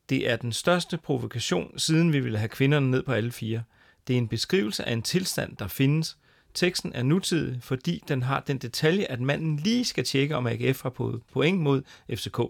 [0.09, 3.63] Det er den største provokation, siden vi ville have kvinderne ned på alle fire.
[4.07, 6.17] Det er en beskrivelse af en tilstand, der findes.
[6.55, 10.83] Teksten er nutidig, fordi den har den detalje, at manden lige skal tjekke, om AGF
[10.83, 12.41] har fået point mod FCK.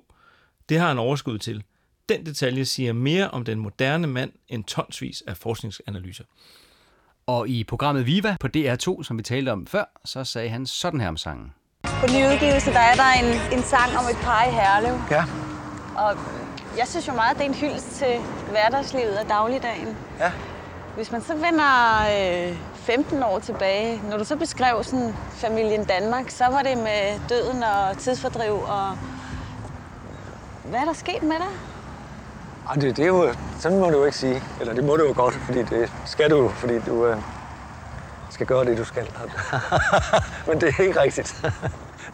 [0.68, 1.62] Det har han overskud til.
[2.08, 6.24] Den detalje siger mere om den moderne mand end tonsvis af forskningsanalyser.
[7.26, 11.00] Og i programmet Viva på DR2, som vi talte om før, så sagde han sådan
[11.00, 11.52] her om sangen.
[11.82, 14.94] På den nye udgivelse, der er der en, en sang om et par i Herlev.
[15.10, 15.24] Ja.
[15.96, 16.18] Og
[16.78, 18.14] jeg synes jo meget, at det er en hyldest til
[18.50, 19.96] hverdagslivet og dagligdagen.
[20.18, 20.32] Ja.
[20.96, 21.72] Hvis man så vender
[22.14, 27.20] øh, 15 år tilbage, når du så beskrev sådan familien Danmark, så var det med
[27.28, 28.98] døden og tidsfordriv og...
[30.64, 31.48] Hvad er der sket med dig?
[32.68, 34.42] Ej, det, det er jo, sådan må du jo ikke sige.
[34.60, 37.16] Eller det må du jo godt, fordi det skal du fordi du øh,
[38.30, 39.10] skal gøre det, du skal.
[40.48, 41.44] Men det er ikke rigtigt.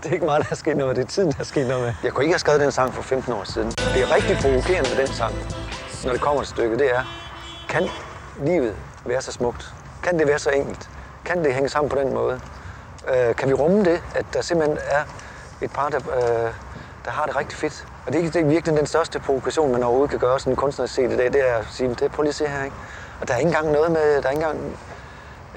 [0.03, 1.05] Det er ikke meget, der er sket noget med.
[1.05, 1.95] Det er tiden, der er sket noget med.
[2.05, 3.71] Jeg kunne ikke have skrevet den sang for 15 år siden.
[3.71, 5.35] Det er rigtig provokerende med den sang,
[6.05, 6.79] når det kommer til stykket.
[6.79, 7.03] Det er,
[7.69, 7.89] kan
[8.45, 9.75] livet være så smukt?
[10.03, 10.91] Kan det være så enkelt?
[11.25, 12.41] Kan det hænge sammen på den måde?
[13.09, 15.03] Øh, kan vi rumme det, at der simpelthen er
[15.63, 16.53] et par, der, øh,
[17.05, 17.87] der har det rigtig fedt?
[18.07, 20.57] Og det er, det er virkelig den største provokation, man overhovedet kan gøre sådan en
[20.57, 22.77] kunstnerisk set i dag, det er at sige, det, prøv lige at se her, ikke?
[23.21, 24.79] Og der er ikke engang noget med, der er ikke engang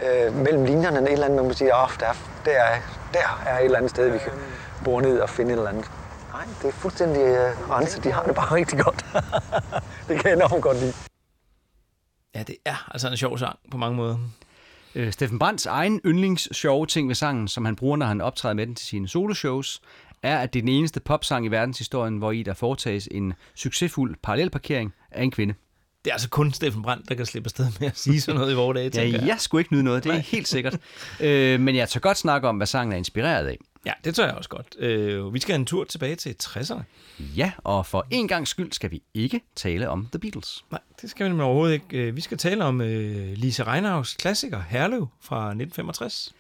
[0.06, 2.14] øh, mellem linjerne et eller andet, man må sige, oh, der, er,
[2.46, 2.76] der, er,
[3.14, 4.32] der er et eller andet sted, vi kan
[4.84, 5.92] bore ned og finde et eller andet.
[6.34, 8.04] Nej, det er fuldstændig øh, renset.
[8.04, 9.06] De har det bare rigtig godt.
[10.08, 10.94] det kan jeg enormt godt lide.
[12.36, 14.18] Ja, det er altså en sjov sang på mange måder.
[14.96, 18.56] Øh, Steffen Brandts egen yndlings sjove ting ved sangen, som han bruger, når han optræder
[18.56, 19.82] med den til sine soloshows,
[20.24, 24.16] er, at det er den eneste popsang i verdenshistorien, hvor i der foretages en succesfuld
[24.24, 25.54] parallelparkering af en kvinde.
[26.06, 28.52] Det er altså kun Steffen Brandt, der kan slippe afsted med at sige sådan noget
[28.52, 29.28] i vores dage, Ja, jeg.
[29.28, 30.78] jeg skulle ikke nyde noget, det er helt sikkert.
[31.20, 33.58] øh, men jeg tør godt snakke om, hvad sangen er inspireret af.
[33.86, 34.76] Ja, det tror jeg også godt.
[34.80, 36.82] Øh, vi skal have en tur tilbage til 60'erne.
[37.20, 40.66] Ja, og for en gang skyld skal vi ikke tale om The Beatles.
[40.72, 41.98] Nej, det skal vi nemlig overhovedet ikke.
[41.98, 46.34] Øh, Vi skal tale om øh, Lise Reinhaus klassiker Herlev fra 1965.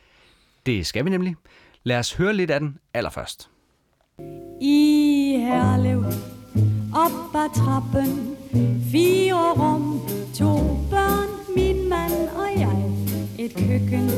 [0.65, 1.35] Det skal vi nemlig.
[1.83, 3.49] Lad os høre lidt af den allerførst.
[4.61, 6.05] i Herlev
[6.95, 8.35] op ad trappen.
[8.91, 9.99] Fire rum,
[10.35, 10.57] to
[10.89, 12.83] børn, min mand og jeg.
[13.45, 14.09] Et køkken,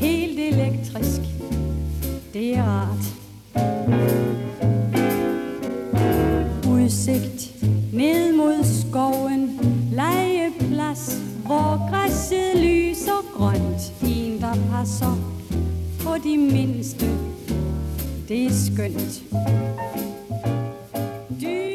[0.00, 1.20] helt elektrisk.
[2.36, 3.04] Det er rart.
[6.68, 9.60] Udsigt ned mod skoven,
[9.92, 13.92] legeplads, hvor græsset lyser grønt.
[14.02, 15.16] En, der passer
[16.00, 17.06] på de mindste.
[18.28, 19.22] Det er skønt.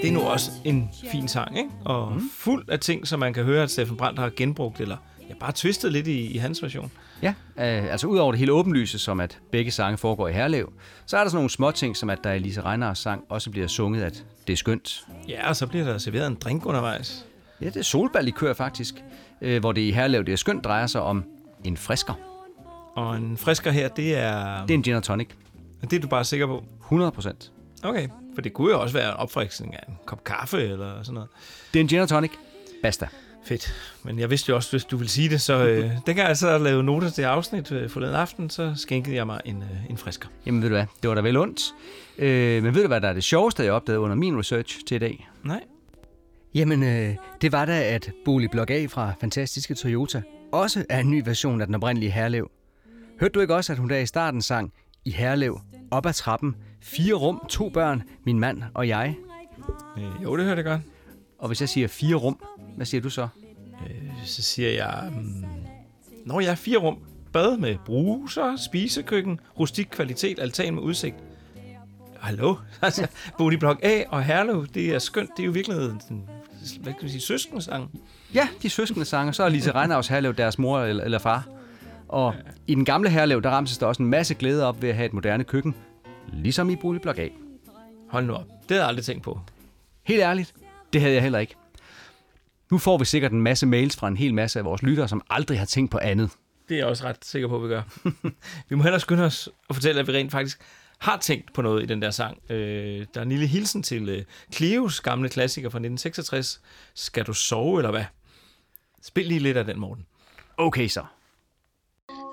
[0.01, 1.69] Det er nu også en fin sang, ikke?
[1.85, 2.29] Og mm.
[2.37, 4.97] fuld af ting, som man kan høre, at Steffen Brandt har genbrugt, eller
[5.29, 6.91] ja, bare twistet lidt i, i hans version.
[7.21, 10.73] Ja, øh, altså udover det hele åbenlyse, som at begge sange foregår i Herlev,
[11.05, 13.51] så er der sådan nogle små ting, som at der i Lise Reiners sang også
[13.51, 15.07] bliver sunget, at det er skønt.
[15.27, 17.25] Ja, og så bliver der serveret en drink undervejs.
[17.61, 19.03] Ja, det er solbærlikør faktisk,
[19.41, 21.23] øh, hvor det i Herlev, det er skønt, drejer sig om
[21.63, 22.13] en frisker.
[22.95, 24.65] Og en frisker her, det er...
[24.65, 25.27] Det er en gin og tonic.
[25.81, 26.63] Det er du bare sikker på?
[26.79, 27.51] 100 procent.
[27.83, 31.13] Okay, for det kunne jo også være en opfriskning af en kop kaffe eller sådan
[31.13, 31.29] noget.
[31.73, 32.31] Det er en gin og tonic.
[32.83, 33.07] Basta.
[33.43, 33.73] Fedt.
[34.03, 36.57] Men jeg vidste jo også, hvis du ville sige det, så øh, dengang jeg så
[36.57, 40.27] lavede noter til afsnit øh, forleden aften, så skænkede jeg mig en, øh, en frisker.
[40.45, 41.61] Jamen ved du hvad, det var da vel ondt.
[42.17, 44.95] Øh, men ved du hvad, der er det sjoveste, jeg opdagede under min research til
[44.95, 45.29] i dag?
[45.43, 45.61] Nej.
[46.55, 50.21] Jamen, øh, det var da, at Boligblok A fra Fantastiske Toyota
[50.51, 52.51] også er en ny version af den oprindelige Herlev.
[53.19, 54.73] Hørte du ikke også, at hun der i starten sang
[55.05, 55.59] i Herlev,
[55.91, 59.15] op ad trappen, fire rum, to børn, min mand og jeg?
[59.97, 60.81] Øh, jo, det hørte jeg godt.
[61.41, 62.43] Og hvis jeg siger fire rum,
[62.75, 63.27] hvad siger du så?
[64.25, 65.11] Så siger jeg...
[65.15, 65.45] Mm,
[66.25, 66.97] Når jeg er fire rum,
[67.33, 71.15] bad med bruser, spisekøkken, rustik kvalitet, altan med udsigt.
[72.19, 72.55] Hallo?
[72.81, 75.29] Altså, Boligblok A og Herlev, det er skønt.
[75.37, 76.29] Det er jo virkelig en,
[76.81, 78.01] hvad kan vi sige, søskendesang.
[78.33, 79.31] Ja, de søskende sanger.
[79.31, 81.47] Så er Lise Reinhaus Herlev deres mor eller, eller far.
[82.07, 82.33] Og
[82.67, 85.05] i den gamle Herlev, der ramses der også en masse glæde op ved at have
[85.05, 85.75] et moderne køkken.
[86.33, 87.27] Ligesom i Boligblok A.
[88.09, 88.45] Hold nu op.
[88.45, 89.39] Det havde jeg aldrig tænkt på.
[90.03, 90.53] Helt ærligt,
[90.93, 91.55] det havde jeg heller ikke.
[92.71, 95.21] Nu får vi sikkert en masse mails fra en hel masse af vores lyttere, som
[95.29, 96.29] aldrig har tænkt på andet.
[96.69, 97.81] Det er jeg også ret sikker på, at vi gør.
[98.69, 100.61] vi må hellere skynde os og fortælle, at vi rent faktisk
[100.99, 102.37] har tænkt på noget i den der sang.
[102.49, 104.23] Øh, der er en lille hilsen til øh,
[104.53, 106.61] Cleos gamle klassiker fra 1966.
[106.93, 108.03] Skal du sove, eller hvad?
[109.01, 110.05] Spil lige lidt af den, Morten.
[110.57, 111.03] Okay så.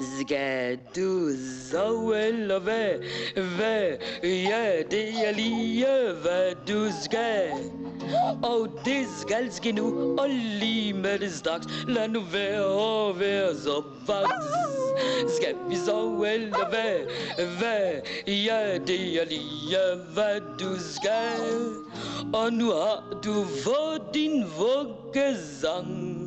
[0.00, 1.30] Skal du
[1.70, 2.90] sove eller hvad?
[3.56, 3.96] Hvad?
[4.22, 5.86] Ja, det er lige
[6.22, 7.50] hvad du skal.
[8.42, 10.28] Og det skal ske nu, og
[10.60, 11.66] lige med det straks.
[11.88, 14.44] Lad nu være og være så vaks.
[15.36, 16.98] Skal vi sove eller hvad?
[17.58, 17.92] Hvad?
[18.26, 19.78] Ja, det er lige
[20.14, 21.72] hvad du skal.
[22.34, 26.17] Og nu har du fået din vuggesang.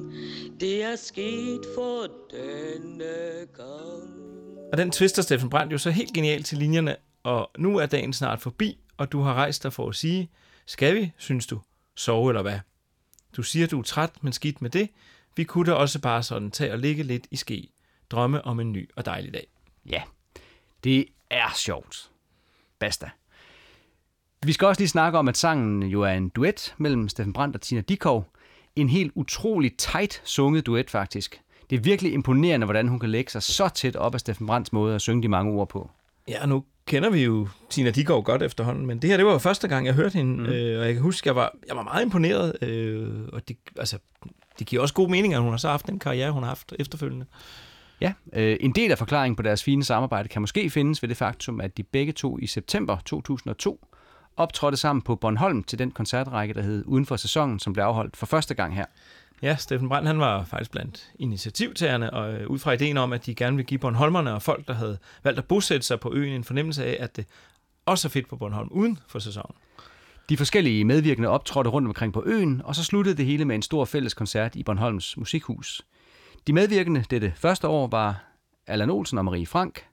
[0.61, 4.69] Det er sket for denne gang.
[4.71, 8.13] Og den twister Steffen Brandt jo så helt genialt til linjerne, og nu er dagen
[8.13, 10.31] snart forbi, og du har rejst dig for at sige,
[10.65, 11.59] skal vi, synes du,
[11.95, 12.59] sove eller hvad?
[13.37, 14.89] Du siger, du er træt, men skidt med det.
[15.35, 17.69] Vi kunne da også bare sådan tage og ligge lidt i ske.
[18.09, 19.47] Drømme om en ny og dejlig dag.
[19.89, 20.01] Ja,
[20.83, 22.09] det er sjovt.
[22.79, 23.09] Basta.
[24.43, 27.55] Vi skal også lige snakke om, at sangen jo er en duet mellem Steffen Brandt
[27.55, 28.31] og Tina Dikov.
[28.75, 31.41] En helt utrolig tight sunget duet faktisk.
[31.69, 34.73] Det er virkelig imponerende, hvordan hun kan lægge sig så tæt op af Steffen Brandts
[34.73, 35.89] måde at synge de mange ord på.
[36.27, 39.37] Ja, nu kender vi jo Tina Dikov godt efterhånden, men det her, det var jo
[39.37, 40.45] første gang, jeg hørte hende, mm.
[40.45, 43.97] øh, og jeg kan huske, jeg var, jeg var meget imponeret, øh, og det, altså,
[44.59, 46.73] det giver også god mening, at hun har så haft den karriere, hun har haft
[46.79, 47.25] efterfølgende.
[48.01, 51.17] Ja, øh, en del af forklaringen på deres fine samarbejde kan måske findes ved det
[51.17, 53.85] faktum, at de begge to i september 2002
[54.37, 58.17] optrådte sammen på Bornholm til den koncertrække, der hed Uden for sæsonen, som blev afholdt
[58.17, 58.85] for første gang her.
[59.41, 63.25] Ja, Steffen Brandt han var faktisk blandt initiativtagerne, og øh, ud fra ideen om, at
[63.25, 66.33] de gerne ville give Bornholmerne og folk, der havde valgt at bosætte sig på øen,
[66.33, 67.25] en fornemmelse af, at det
[67.85, 69.55] også er fedt på Bornholm uden for sæsonen.
[70.29, 73.61] De forskellige medvirkende optrådte rundt omkring på øen, og så sluttede det hele med en
[73.61, 75.81] stor fælles koncert i Bornholms Musikhus.
[76.47, 78.23] De medvirkende dette første år var
[78.67, 79.85] Allan Olsen og Marie Frank,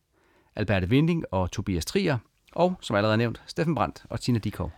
[0.57, 2.19] Alberte Winding og Tobias Trier,
[2.53, 4.73] og som allerede nævnt, Steffen Brandt og Tina Dikov.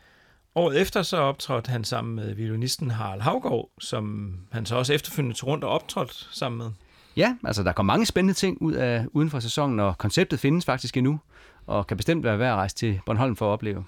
[0.54, 5.36] Året efter så optrådte han sammen med violinisten Harald Havgaard, som han så også efterfølgende
[5.36, 6.70] tog rundt og optrådte sammen med.
[7.16, 10.64] Ja, altså der kom mange spændende ting ud af uden for sæsonen, og konceptet findes
[10.64, 11.20] faktisk endnu,
[11.66, 13.84] og kan bestemt være værd at rejse til Bornholm for at opleve.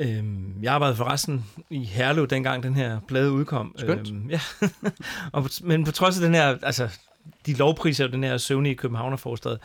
[0.00, 3.74] Øhm, jeg arbejdede forresten i Herlev, dengang den her plade udkom.
[3.78, 4.10] Skønt.
[4.10, 4.40] Øhm, ja.
[5.32, 6.98] og, men på trods af den her, altså
[7.46, 9.56] de lovpriser af den her søvnige Københavnerforstad,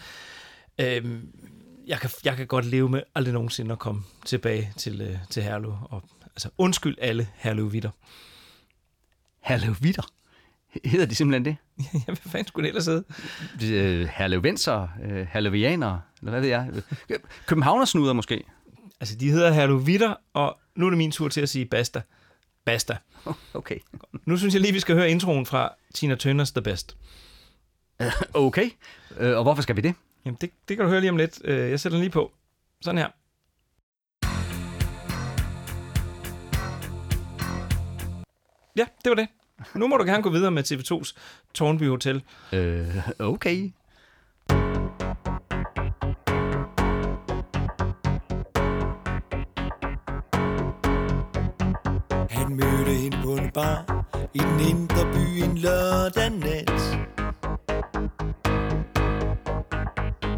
[0.80, 1.28] øhm,
[1.88, 5.43] jeg, kan, jeg kan godt leve med aldrig nogensinde at komme tilbage til, øh, til
[5.43, 5.77] Herlev.
[5.89, 7.89] Og, altså undskyld alle Herlev-vitter.
[9.41, 10.03] Herlev Vitter.
[10.86, 11.55] Hedder de simpelthen det?
[11.93, 13.03] ja, hvad fanden skulle det ellers hedde?
[13.75, 16.69] Øh, Herlevenser, øh, Herlevianere, eller hvad ved jeg.
[17.45, 18.43] Københavnersnuder måske.
[18.99, 22.01] Altså, de hedder Herlev Vitter, og nu er det min tur til at sige basta.
[22.65, 22.97] Basta.
[23.53, 23.77] Okay.
[24.25, 26.97] Nu synes jeg lige, vi skal høre introen fra Tina Turners The Best.
[28.34, 28.69] Okay.
[29.17, 29.95] Øh, og hvorfor skal vi det?
[30.26, 31.41] Jamen, det, det kan du høre lige om lidt.
[31.43, 32.32] Øh, Jeg sætter den lige på.
[32.82, 33.07] Sådan her.
[38.76, 39.28] Ja, det var det.
[39.76, 41.17] Nu må du gerne gå videre med TV2's
[41.53, 42.24] Tornby Hotel.
[42.53, 43.71] Øh, okay.
[52.30, 56.82] Han mødte hende på en bar i den indre by en lørdag nat.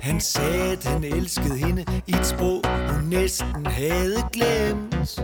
[0.06, 5.20] Han sagde, at han elskede hende i et sprog, hun næsten havde glemt.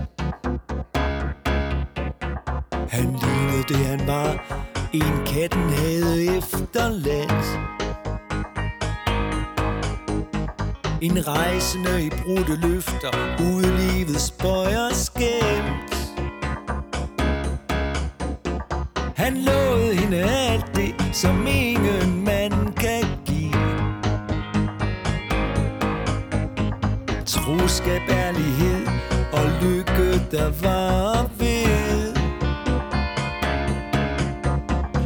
[2.90, 4.30] Han lignede det, han var,
[4.94, 7.60] en katten havde efterladt.
[11.02, 15.94] En rejsende i brudte løfter, udlivet spøjer skæmt.
[19.16, 22.21] Han lovede hende alt det, som ingen
[27.46, 28.88] Troskab, ærlighed
[29.34, 32.14] og lykke, der var ved.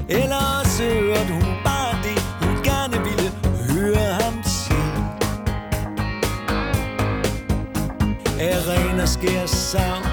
[0.10, 3.32] Eller også hørte hun bare det, hun gerne ville
[3.72, 4.94] høre ham sige.
[8.40, 10.04] Af ren og skær savn,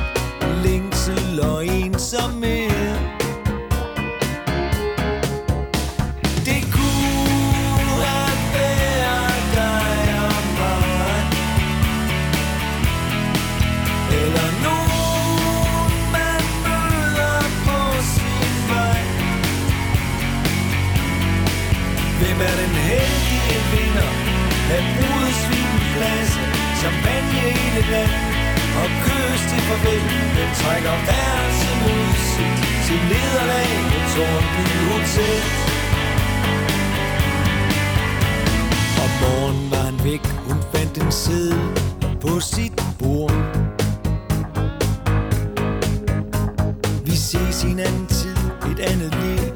[30.62, 31.78] trækker hver sin
[32.86, 35.42] Til nederlag på Tornby Hotel
[39.04, 41.60] Om morgenen var han væk, hun fandt en sæde
[42.20, 43.32] på sit bord.
[47.04, 48.36] Vi ses i en anden tid,
[48.70, 49.51] et andet liv,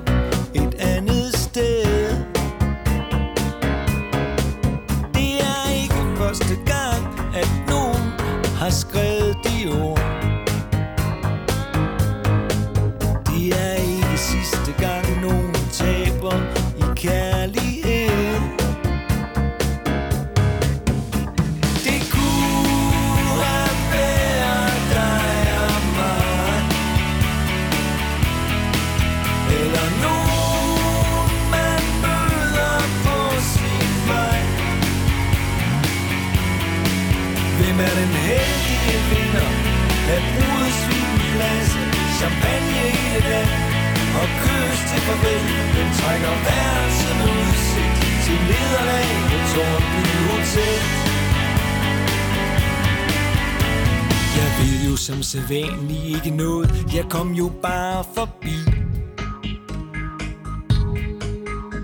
[55.49, 56.95] sædvanlig ikke noget.
[56.95, 58.57] Jeg kom jo bare forbi.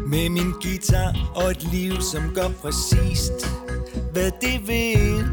[0.07, 3.33] Med min guitar og et liv, som gør præcist.
[4.13, 5.25] Hvad det vil.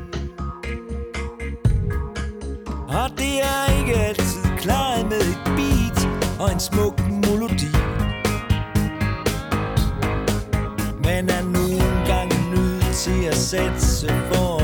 [2.88, 6.09] Og det er ikke altid klaret med et beat
[6.39, 7.71] Og en smuk melodi.
[11.03, 14.59] Man er nogle gange nødt til at satse for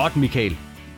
[0.00, 0.56] Godt, Michael.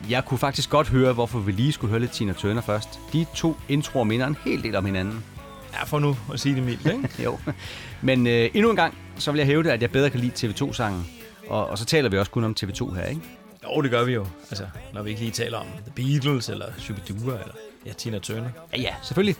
[0.09, 2.99] Jeg kunne faktisk godt høre, hvorfor vi lige skulle høre lidt Tina Turner først.
[3.13, 5.23] De to introer minder en hel del om hinanden.
[5.73, 7.09] Ja, for nu at sige det mildt, ikke?
[7.23, 7.39] Jo.
[8.01, 11.07] Men øh, endnu en gang, så vil jeg hævde, at jeg bedre kan lide TV2-sangen.
[11.47, 13.21] Og, og så taler vi også kun om TV2 her, ikke?
[13.63, 14.25] Jo, det gør vi jo.
[14.51, 18.49] Altså, når vi ikke lige taler om The Beatles, eller Shubidua, eller ja, Tina Turner.
[18.73, 19.35] Ja, ja, selvfølgelig.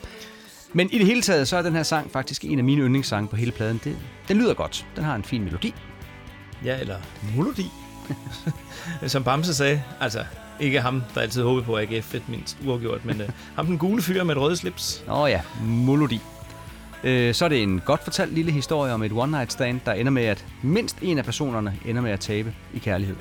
[0.72, 3.28] Men i det hele taget, så er den her sang faktisk en af mine yndlingssange
[3.28, 3.80] på hele pladen.
[3.84, 3.96] Det,
[4.28, 4.86] den lyder godt.
[4.96, 5.74] Den har en fin melodi.
[6.64, 6.96] Ja, eller
[7.36, 7.70] melodi.
[9.06, 10.24] Som Bamse sagde, altså
[10.60, 13.26] ikke ham, der altid håbede på AGF fedt mindst uafgjort, men uh,
[13.56, 15.04] ham den gule fyr med et røde slips.
[15.06, 16.20] Nå ja, melodi.
[17.04, 20.12] Øh, så er det en godt fortalt lille historie om et one-night stand, der ender
[20.12, 23.16] med, at mindst en af personerne ender med at tabe i kærlighed.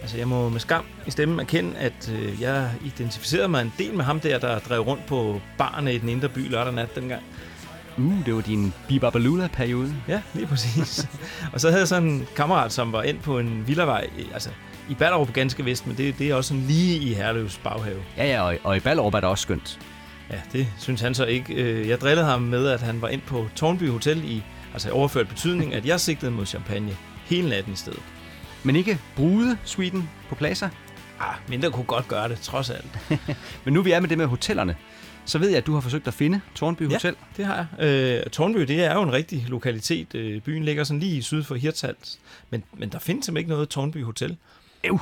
[0.00, 3.94] Altså, jeg må med skam i stemmen erkende, at øh, jeg identificerede mig en del
[3.94, 7.22] med ham der, der drev rundt på barne i den indre by lørdag nat dengang.
[7.98, 9.94] Uh, det var din Bibabalula-periode.
[10.08, 11.08] Ja, lige præcis.
[11.52, 14.50] og så havde jeg sådan en kammerat, som var ind på en villavej, altså
[14.88, 18.02] i Ballerup ganske vist, men det, det er også sådan lige i Herløvs baghave.
[18.16, 19.80] Ja, ja, og, og i Ballerup er det også skønt.
[20.30, 21.54] Ja, det synes han så ikke.
[21.54, 24.42] Øh, Jeg drillede ham med, at han var ind på Tornby Hotel i
[24.72, 28.00] altså overført betydning, at jeg sigtede mod champagne hele natten i stedet.
[28.62, 30.68] Men ikke brude Sweden på pladser.
[31.20, 32.98] Ah, mindre kunne godt gøre det, trods alt.
[33.64, 34.74] Men nu vi er med det med hotellerne,
[35.28, 37.16] så ved jeg, at du har forsøgt at finde Tornby Hotel.
[37.36, 37.86] det har jeg.
[37.86, 40.14] Øh, Tornby, det er jo en rigtig lokalitet.
[40.14, 42.18] Øh, byen ligger sådan lige syd for Hirtshals.
[42.50, 44.36] Men, men der findes simpelthen ikke noget Tornby Hotel.
[44.84, 44.98] Ew.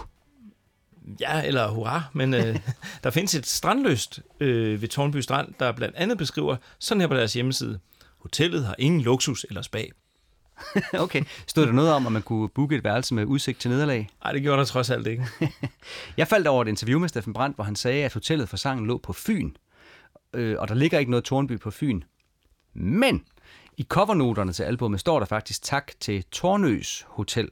[1.20, 2.58] Ja, eller hurra, men øh,
[3.04, 7.14] der findes et strandløst øh, ved Tornby Strand, der blandt andet beskriver sådan her på
[7.14, 7.78] deres hjemmeside.
[8.18, 9.84] Hotellet har ingen luksus eller spa.
[11.04, 11.22] okay.
[11.46, 14.08] Stod der noget om, at man kunne booke et værelse med udsigt til nederlag?
[14.24, 15.26] Nej, det gjorde der trods alt ikke.
[16.16, 18.86] Jeg faldt over et interview med Steffen Brandt, hvor han sagde, at hotellet for sangen
[18.86, 19.50] lå på Fyn.
[20.36, 22.02] Øh, og der ligger ikke noget Tornby på Fyn.
[22.74, 23.24] Men
[23.76, 27.48] i covernoterne til albummet står der faktisk tak til Tornøs Hotel.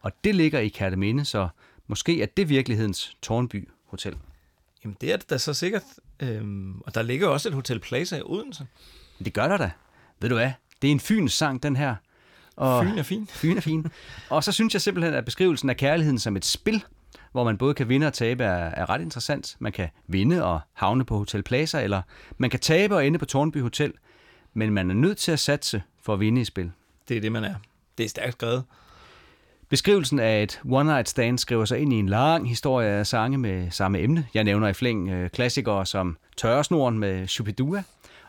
[0.00, 1.48] Og det ligger i Kærteminde, så
[1.86, 4.16] måske er det virkelighedens Tornby Hotel.
[4.84, 5.82] Jamen, det er det da så sikkert.
[6.20, 8.66] Øhm, og der ligger også et Hotel Plaza i Odense.
[9.24, 9.70] Det gør der da.
[10.20, 10.52] Ved du hvad?
[10.82, 11.94] Det er en Fyns sang, den her.
[12.56, 13.26] Og Fyn er fin.
[13.26, 13.86] Fyn er fin.
[14.28, 16.84] Og så synes jeg simpelthen, at beskrivelsen af kærligheden som et spil,
[17.32, 19.56] hvor man både kan vinde og tabe, er, er ret interessant.
[19.58, 22.02] Man kan vinde og havne på Hotel Plaza, eller
[22.38, 23.92] man kan tabe og ende på Tornby Hotel.
[24.54, 26.72] Men man er nødt til at satse for at vinde i spil.
[27.08, 27.54] Det er det, man er.
[27.98, 28.64] Det er stærkt skrevet.
[29.68, 33.70] Beskrivelsen af et one-night stand skriver sig ind i en lang historie af sange med
[33.70, 34.26] samme emne.
[34.34, 37.82] Jeg nævner i flæng øh, klassikere som Tørresnoren med Shubidua,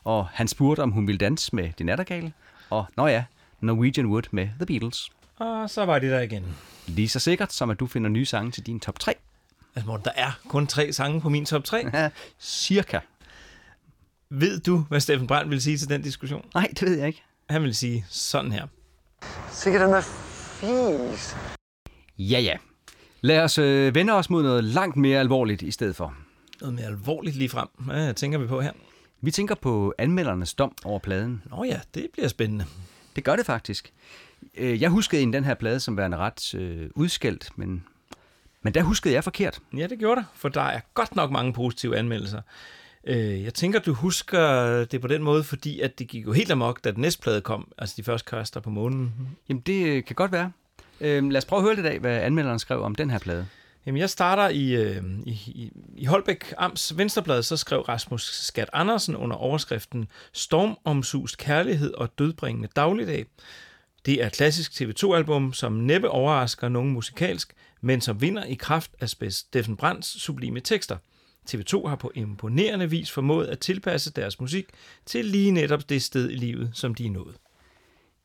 [0.04, 2.34] og Han spurgte, om hun ville danse med De Nattergale,
[2.70, 3.24] og, nå ja,
[3.62, 5.10] Norwegian Wood med The Beatles.
[5.42, 6.46] Og så var det der igen.
[6.88, 9.14] Lige så sikkert som at du finder nye sange til din top 3.
[9.76, 12.10] Altså, Morten, der er kun tre sange på min top 3.
[12.39, 13.00] Cirka.
[14.30, 16.46] Ved du, hvad Steffen Brandt vil sige til den diskussion?
[16.54, 17.24] Nej, det ved jeg ikke.
[17.50, 18.68] Han vil sige sådan her.
[19.52, 21.36] Sikkert den er fis.
[22.18, 22.58] Ja, ja.
[23.22, 26.14] Lad os øh, vende os mod noget langt mere alvorligt i stedet for.
[26.62, 27.68] Noget mere alvorligt lige frem.
[27.80, 28.72] Hvad tænker vi på her?
[29.22, 31.44] Vi tænker på anmeldernes dom over pladen.
[31.46, 32.66] Nå ja, det bliver spændende.
[33.16, 33.94] Det gør det faktisk.
[34.58, 37.84] Øh, Jeg huskede egentlig den her plade som værende ret øh, udskældt, men,
[38.62, 39.60] men der huskede jeg forkert.
[39.78, 42.42] Ja, det gjorde der, for der er godt nok mange positive anmeldelser.
[43.04, 46.52] Øh, Jeg tænker, du husker det på den måde, fordi at det gik jo helt
[46.52, 49.14] amok, da den næste plade kom, altså de første kaster på månen.
[49.50, 50.52] Jamen, det øh, kan godt være.
[51.02, 53.48] Øh, lad os prøve at høre lidt af, hvad anmelderen skrev om den her plade.
[53.86, 58.70] Jamen, jeg starter i, øh, i, i, i Holbæk Amts Venstreblad, så skrev Rasmus Skat
[58.74, 63.26] Andersen under overskriften Stormomsust kærlighed og dødbringende dagligdag.
[64.06, 68.91] Det er et klassisk TV2-album, som næppe overrasker nogen musikalsk, men som vinder i kraft
[68.99, 70.97] af Steffen Brands sublime tekster.
[71.49, 74.66] TV2 har på imponerende vis formået at tilpasse deres musik
[75.06, 77.36] til lige netop det sted i livet, som de er nået.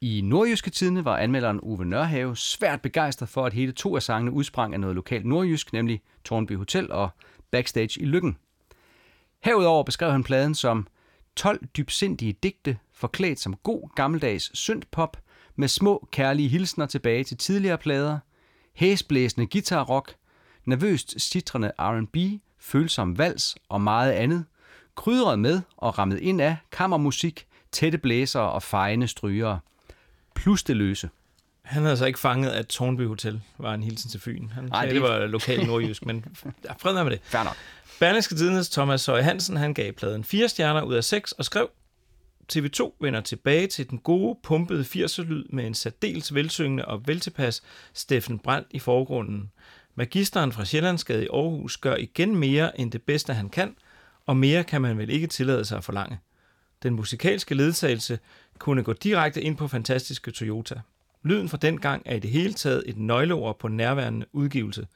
[0.01, 4.31] I nordjyske tidene var anmelderen Uwe Nørhave svært begejstret for, at hele to af sangene
[4.33, 7.09] udsprang af noget lokalt nordjysk, nemlig Tornby Hotel og
[7.51, 8.37] Backstage i Lykken.
[9.43, 10.87] Herudover beskrev han pladen som
[11.37, 15.17] 12 dybsindige digte, forklædt som god gammeldags syndpop,
[15.57, 18.19] med små kærlige hilsner tilbage til tidligere plader,
[18.75, 20.15] hæsblæsende guitarrock,
[20.65, 22.17] nervøst citrende R&B,
[22.61, 24.45] følsom vals og meget andet,
[24.95, 29.61] krydret med og rammet ind af kammermusik, tætte blæsere og fejende strygere.
[30.35, 31.09] Plus det løse.
[31.63, 34.49] Han havde altså ikke fanget, at Tornby Hotel var en hilsen til Fyn.
[34.49, 36.25] Han Nej, sagde, det- det var lokal nordjysk, men
[36.79, 37.21] fred med det.
[37.25, 37.57] Fair nok.
[38.01, 41.69] Berlingske Tidendes Thomas Søje Hansen, han gav pladen 4 stjerner ud af 6 og skrev,
[42.53, 47.63] TV2 vender tilbage til den gode, pumpede 80'er-lyd med en særdeles velsyngende og veltilpas
[47.95, 49.51] Steffen Brandt i forgrunden.
[49.95, 53.77] Magisteren fra Sjællandsgade i Aarhus gør igen mere end det bedste, han kan,
[54.27, 56.19] og mere kan man vel ikke tillade sig at forlange.
[56.83, 58.19] Den musikalske ledsagelse
[58.59, 60.81] kunne gå direkte ind på fantastiske Toyota.
[61.25, 64.87] Lyden fra den gang er i det hele taget et nøgleord på nærværende udgivelse.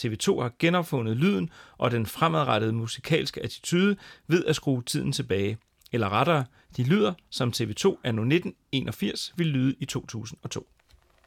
[0.00, 3.96] TV2 har genopfundet lyden og den fremadrettede musikalske attitude
[4.26, 5.58] ved at skrue tiden tilbage.
[5.92, 6.44] Eller rettere,
[6.76, 10.66] de lyder, som TV2 anno 1981 ville lyde i 2002.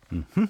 [0.10, 0.50] Mhm.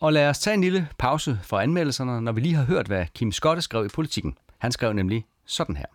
[0.00, 3.06] Og lad os tage en lille pause for anmeldelserne, når vi lige har hørt, hvad
[3.14, 4.38] Kim Skotte skrev i politikken.
[4.58, 5.86] Han skrev nemlig sådan her.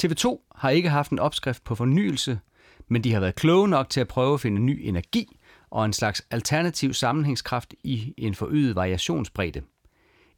[0.00, 2.40] TV2 har ikke haft en opskrift på fornyelse,
[2.88, 5.36] men de har været kloge nok til at prøve at finde ny energi
[5.70, 9.62] og en slags alternativ sammenhængskraft i en forøget variationsbredde.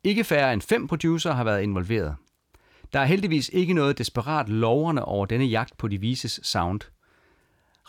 [0.05, 2.16] Ikke færre end fem producer har været involveret.
[2.93, 6.80] Der er heldigvis ikke noget desperat loverne over denne jagt på de vises sound.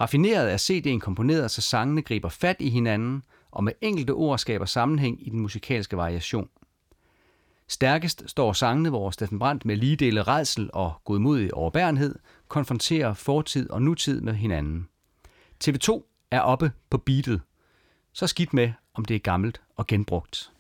[0.01, 4.66] Raffineret er CD'en komponeret, så sangene griber fat i hinanden og med enkelte ord skaber
[4.66, 6.49] sammenhæng i den musikalske variation.
[7.68, 12.16] Stærkest står sangene, hvor Steffen Brandt med lige dele redsel og godmodig overbærenhed
[12.47, 14.88] konfronterer fortid og nutid med hinanden.
[15.64, 17.41] TV2 er oppe på beatet.
[18.14, 20.53] Så skidt med, om det er gammelt og genbrugt.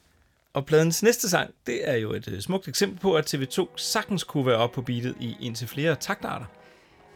[0.53, 4.23] Og pladens næste sang, det er jo et øh, smukt eksempel på, at TV2 sagtens
[4.23, 6.45] kunne være oppe på beatet i indtil flere taktarter.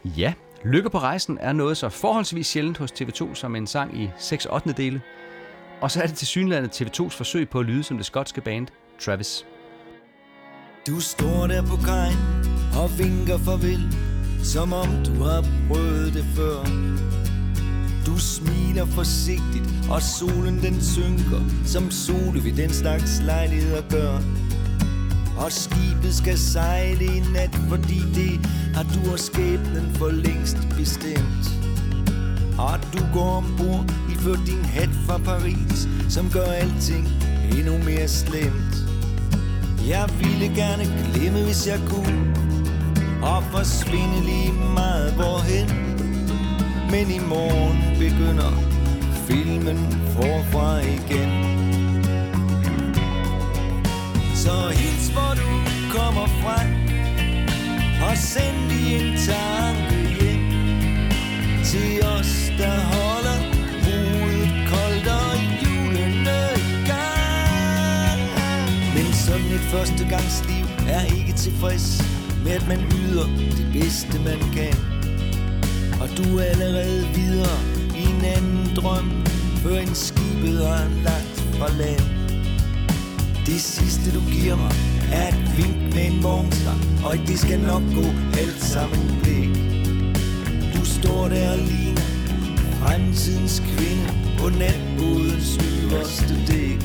[0.04, 0.34] Ja,
[0.64, 4.46] Lykke på rejsen er noget så forholdsvis sjældent hos TV2 som en sang i 6
[4.46, 4.72] 8.
[4.72, 5.02] dele.
[5.80, 8.66] Og så er det til synlandet TV2's forsøg på at lyde som det skotske band
[9.00, 9.46] Travis.
[10.86, 12.18] Du står der på kajen
[12.82, 13.80] og vinker farvel,
[14.44, 16.64] som om du har prøvet det før.
[18.08, 24.14] Du smiler forsigtigt, og solen den synker, som sole ved den slags lejligheder gør.
[25.44, 31.44] Og skibet skal sejle i nat, fordi det har du og skæbnen for længst bestemt.
[32.58, 37.08] Og du går ombord i for din hat fra Paris, som gør alting
[37.58, 38.74] endnu mere slemt.
[39.88, 42.34] Jeg ville gerne glemme, hvis jeg kunne
[43.22, 45.87] Og forsvinde lige meget hvorhen
[46.90, 48.52] men i morgen begynder
[49.26, 49.78] filmen
[50.14, 51.32] forfra igen
[54.34, 55.50] Så hils hvor du
[55.96, 56.58] kommer fra
[58.10, 60.44] Og send lige en tanke hjem
[61.64, 63.38] Til os der holder
[63.84, 68.20] hovedet koldt og julene i gang
[68.94, 72.02] men sådan et førstegangsliv er ikke tilfreds
[72.44, 73.26] med, at man yder
[73.56, 74.97] det bedste, man kan.
[76.18, 77.58] Du allerede videre
[77.96, 79.10] i en anden drøm,
[79.62, 82.02] før en skibet har lagt fra land.
[83.46, 84.72] Det sidste, du giver mig,
[85.12, 88.06] er et vink med en vognstang, og det skal nok gå
[88.40, 89.52] alt sammen væk.
[90.74, 92.08] Du står der og ligner
[92.80, 94.06] fremtidens kvinde
[94.38, 96.80] på natbådens øverste dæk.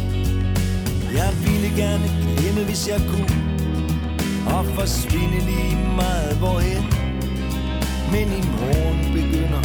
[1.19, 2.07] Jeg ville gerne
[2.37, 3.53] glemme, hvis jeg kunne
[4.47, 7.02] Og forsvinde lige meget hvorhen
[8.11, 9.63] men i morgen begynder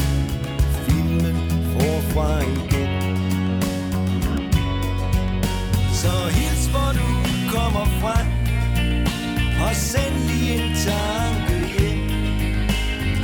[0.85, 1.37] filmen
[1.73, 2.93] forfra igen.
[5.93, 7.09] Så hils hvor du
[7.55, 8.17] kommer fra
[9.69, 12.09] Og send lige en tanke hjem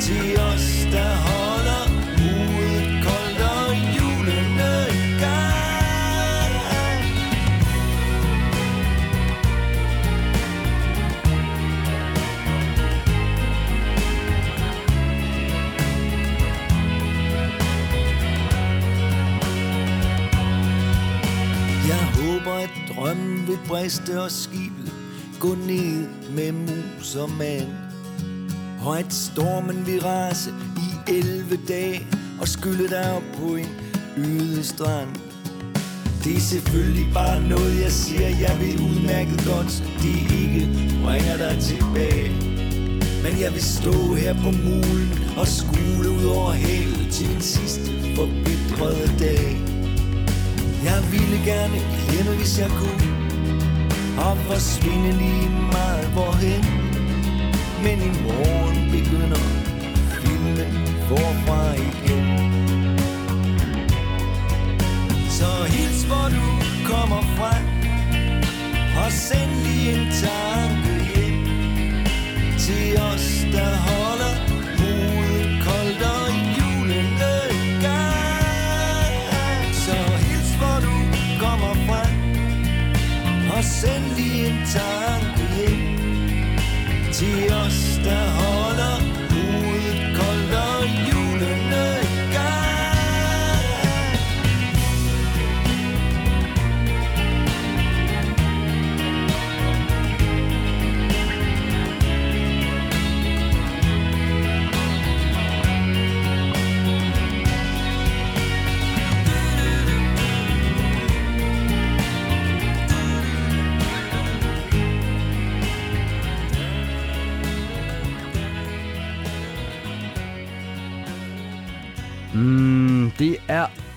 [0.00, 1.73] Til os der holder
[23.68, 24.92] briste og skibet
[25.40, 26.06] gå ned
[26.36, 27.68] med mus og mand.
[28.84, 32.06] Og at stormen vil rase i 11 dage
[32.40, 33.68] og skylde dig op på en
[34.16, 35.08] øde strand.
[36.24, 40.62] Det er selvfølgelig bare noget, jeg siger, jeg vil udmærket godt, det ikke
[41.04, 42.30] bringer dig tilbage.
[43.24, 47.90] Men jeg vil stå her på mulen og skule ud over havet til min sidste
[48.16, 49.60] forbitrede dag.
[50.84, 53.13] Jeg ville gerne glemme, hvis jeg kunne
[54.18, 56.64] og forsvinde lige meget hvorhen.
[57.84, 59.44] Men i morgen begynder
[60.20, 62.26] filmen forfra igen.
[65.30, 66.46] Så hils hvor du
[66.90, 67.54] kommer fra.
[69.04, 71.46] Og send lige en tanke hjem
[72.58, 74.53] Til os der holder
[83.64, 85.98] send lige en tanke hjem.
[87.12, 88.63] Til os der holder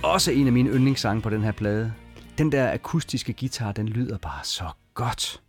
[0.03, 1.93] også en af mine yndlingssange på den her plade.
[2.37, 5.41] Den der akustiske guitar, den lyder bare så godt.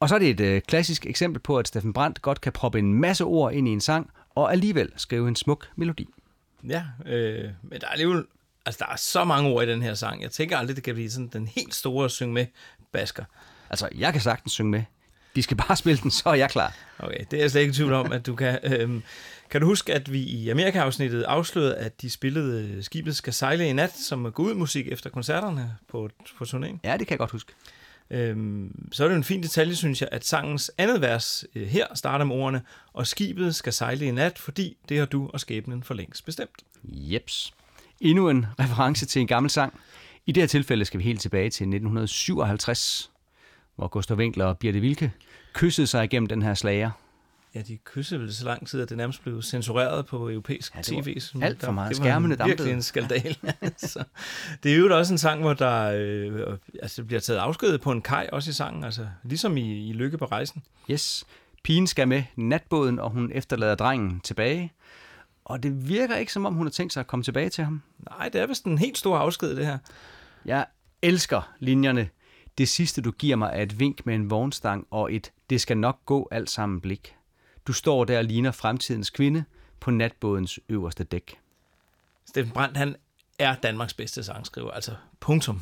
[0.00, 2.78] Og så er det et øh, klassisk eksempel på, at Steffen Brandt godt kan proppe
[2.78, 6.08] en masse ord ind i en sang, og alligevel skrive en smuk melodi.
[6.68, 8.24] Ja, øh, men der er alligevel...
[8.66, 10.22] Altså, der er så mange ord i den her sang.
[10.22, 12.46] Jeg tænker aldrig, det kan blive sådan den helt store at synge med
[12.92, 13.24] basker.
[13.70, 14.82] Altså, jeg kan sagtens synge med.
[15.36, 16.74] De skal bare spille den, så er jeg klar.
[16.98, 18.58] Okay, det er jeg slet ikke i tvivl om, at du kan.
[18.62, 19.02] Øhm,
[19.50, 23.68] kan du huske, at vi i Amerika-afsnittet afslørede, at de spillede øh, Skibet skal sejle
[23.68, 26.78] i nat, som går ud musik efter koncerterne på, på turnéen?
[26.84, 27.52] Ja, det kan jeg godt huske.
[28.10, 31.86] Øhm, så er det en fin detalje, synes jeg, at sangens andet vers øh, her
[31.94, 35.82] starter med ordene, og skibet skal sejle i nat, fordi det har du og skæbnen
[35.82, 36.62] for længst bestemt.
[36.84, 37.54] Jeps.
[38.00, 39.80] Endnu en reference til en gammel sang.
[40.26, 43.10] I det her tilfælde skal vi helt tilbage til 1957,
[43.76, 45.12] hvor Gustav Winkler og Birte Wilke
[45.52, 46.90] kyssede sig igennem den her slager.
[47.58, 50.82] Ja, de kyssede vel så lang tid, at det nærmest blev censureret på europæisk Ja,
[50.82, 51.20] tv.
[51.20, 51.90] så alt for der- meget.
[51.90, 52.72] Det var Skærmene en, virkelig dampede.
[52.74, 53.36] en skandal.
[53.92, 54.04] så,
[54.62, 58.02] det er jo også en sang, hvor der øh, altså, bliver taget afsked på en
[58.02, 60.62] kaj, også i sangen, altså, ligesom i, i Lykke på rejsen.
[60.90, 61.24] Yes.
[61.64, 64.72] Pigen skal med natbåden, og hun efterlader drengen tilbage.
[65.44, 67.82] Og det virker ikke, som om hun har tænkt sig at komme tilbage til ham.
[68.18, 69.78] Nej, det er vist en helt stor afsked, det her.
[70.44, 70.66] Jeg
[71.02, 72.08] elsker linjerne.
[72.58, 75.78] Det sidste, du giver mig, er et vink med en vognstang og et det skal
[75.78, 77.14] nok gå alt sammen blik.
[77.68, 79.44] Du står der og ligner fremtidens kvinde
[79.80, 81.38] på natbådens øverste dæk.
[82.26, 82.96] Steffen Brandt, han
[83.38, 85.60] er Danmarks bedste sangskriver, altså punktum.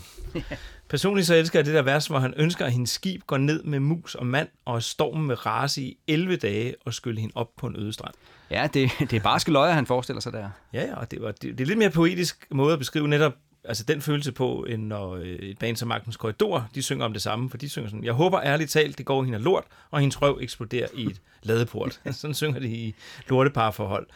[0.88, 3.62] Personligt så elsker jeg det der vers, hvor han ønsker, at hendes skib går ned
[3.62, 7.56] med mus og mand, og stormen med rase i 11 dage og skylle hende op
[7.56, 8.14] på en øde strand.
[8.50, 10.50] Ja, det, det er barske løjer, han forestiller sig der.
[10.72, 13.32] Ja, ja, og det, var, det, det er lidt mere poetisk måde at beskrive netop
[13.68, 17.12] altså den følelse på, end når øh, et band som Magtens Korridor, de synger om
[17.12, 20.00] det samme, for de synger sådan, jeg håber ærligt talt, det går hende lort, og
[20.00, 22.00] hendes røv eksploderer i et ladeport.
[22.10, 22.94] sådan synger de i
[23.28, 24.06] lorteparforhold.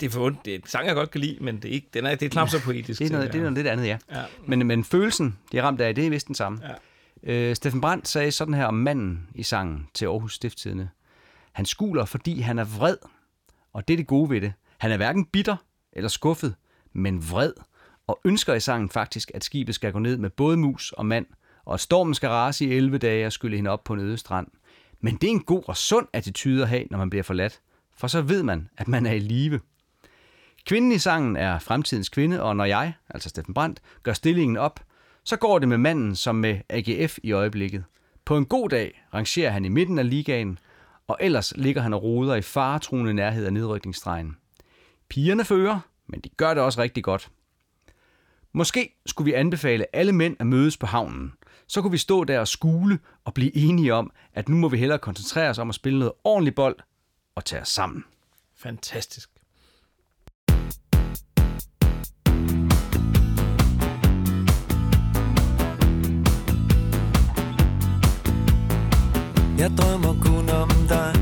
[0.00, 0.28] Det er for.
[0.44, 2.26] Det er en sang, jeg godt kan lide, men det er, ikke, den er, det
[2.26, 2.98] er knap så poetisk.
[2.98, 3.98] Det er noget, det er noget lidt andet, ja.
[4.10, 4.22] Ja.
[4.46, 6.60] Men, men følelsen, de er ramt af, det er vist den samme.
[6.62, 6.74] Ja.
[7.22, 10.88] Øh, Steffen Brandt sagde sådan her om manden i sangen til Aarhus Stifttidende.
[11.52, 12.96] Han skuler, fordi han er vred.
[13.72, 14.52] Og det er det gode ved det.
[14.78, 15.56] Han er hverken bitter
[15.92, 16.54] eller skuffet,
[16.92, 17.52] men vred.
[18.12, 21.26] Og ønsker i sangen faktisk, at skibet skal gå ned med både mus og mand,
[21.64, 24.18] og at stormen skal rase i 11 dage og skylle hende op på en øde
[24.18, 24.46] strand.
[25.00, 27.60] Men det er en god og sund attitude at have, når man bliver forladt.
[27.96, 29.60] For så ved man, at man er i live.
[30.66, 34.80] Kvinden i sangen er fremtidens kvinde, og når jeg, altså Steffen Brandt, gør stillingen op,
[35.24, 37.84] så går det med manden som med AGF i øjeblikket.
[38.24, 40.58] På en god dag rangerer han i midten af ligaen,
[41.08, 44.36] og ellers ligger han og roder i faretruende nærhed af nedrykningsstregen.
[45.08, 47.30] Pigerne fører, men de gør det også rigtig godt.
[48.54, 51.32] Måske skulle vi anbefale alle mænd at mødes på havnen.
[51.66, 54.76] Så kunne vi stå der og skule og blive enige om, at nu må vi
[54.76, 56.76] hellere koncentrere os om at spille noget ordentligt bold
[57.34, 58.04] og tage os sammen.
[58.56, 59.30] Fantastisk.
[69.58, 71.14] Jeg drømmer kun om dig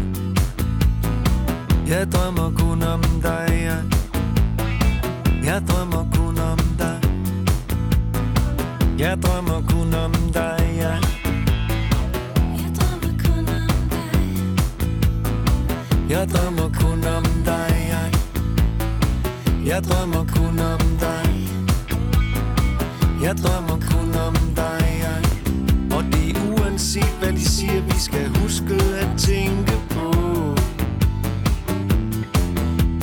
[1.89, 3.85] Jeg drømmer kun om dig jeg,
[5.45, 6.30] jeg drømmer kun
[9.01, 11.01] Jeg drømmer kun om dig jeg.
[16.11, 18.13] Jeg drømmer kun om dig jeg.
[19.67, 21.49] Jeg drømmer kun om dig
[23.23, 25.23] Jeg drømmer kun om dig jeg.
[25.97, 30.11] Og det er uanset hvad de siger Vi skal huske at tænke på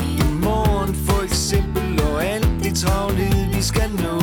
[0.03, 4.16] I morgen for eksempel Og alt det travlhed vi skal nå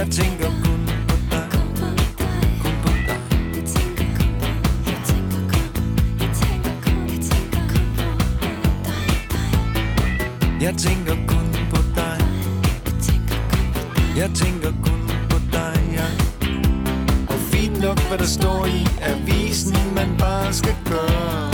[0.00, 1.48] Jeg tænker kun på dig.
[2.62, 3.20] Kun på dig.
[10.60, 12.18] Jeg tænker kun på dig.
[14.16, 16.06] Jeg tænker kun på dig ja.
[17.28, 21.52] Og fint nok hvad der står i avisen Man bare skal gøre.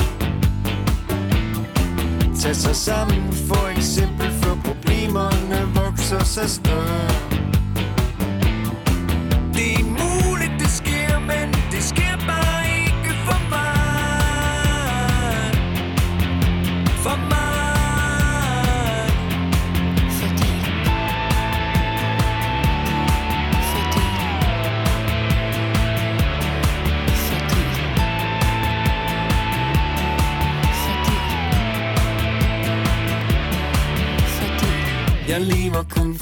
[2.40, 7.15] Tag sig sammen for eksempel For problemerne vokser sig større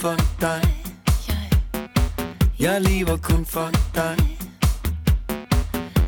[0.05, 0.63] for dig
[2.59, 4.17] Jeg lever kun for dig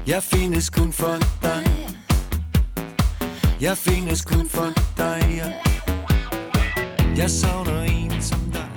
[0.07, 1.65] Jeg findes kun for dig
[3.61, 5.53] Jeg findes kun for dig ja.
[7.17, 8.69] Jeg savner en som dig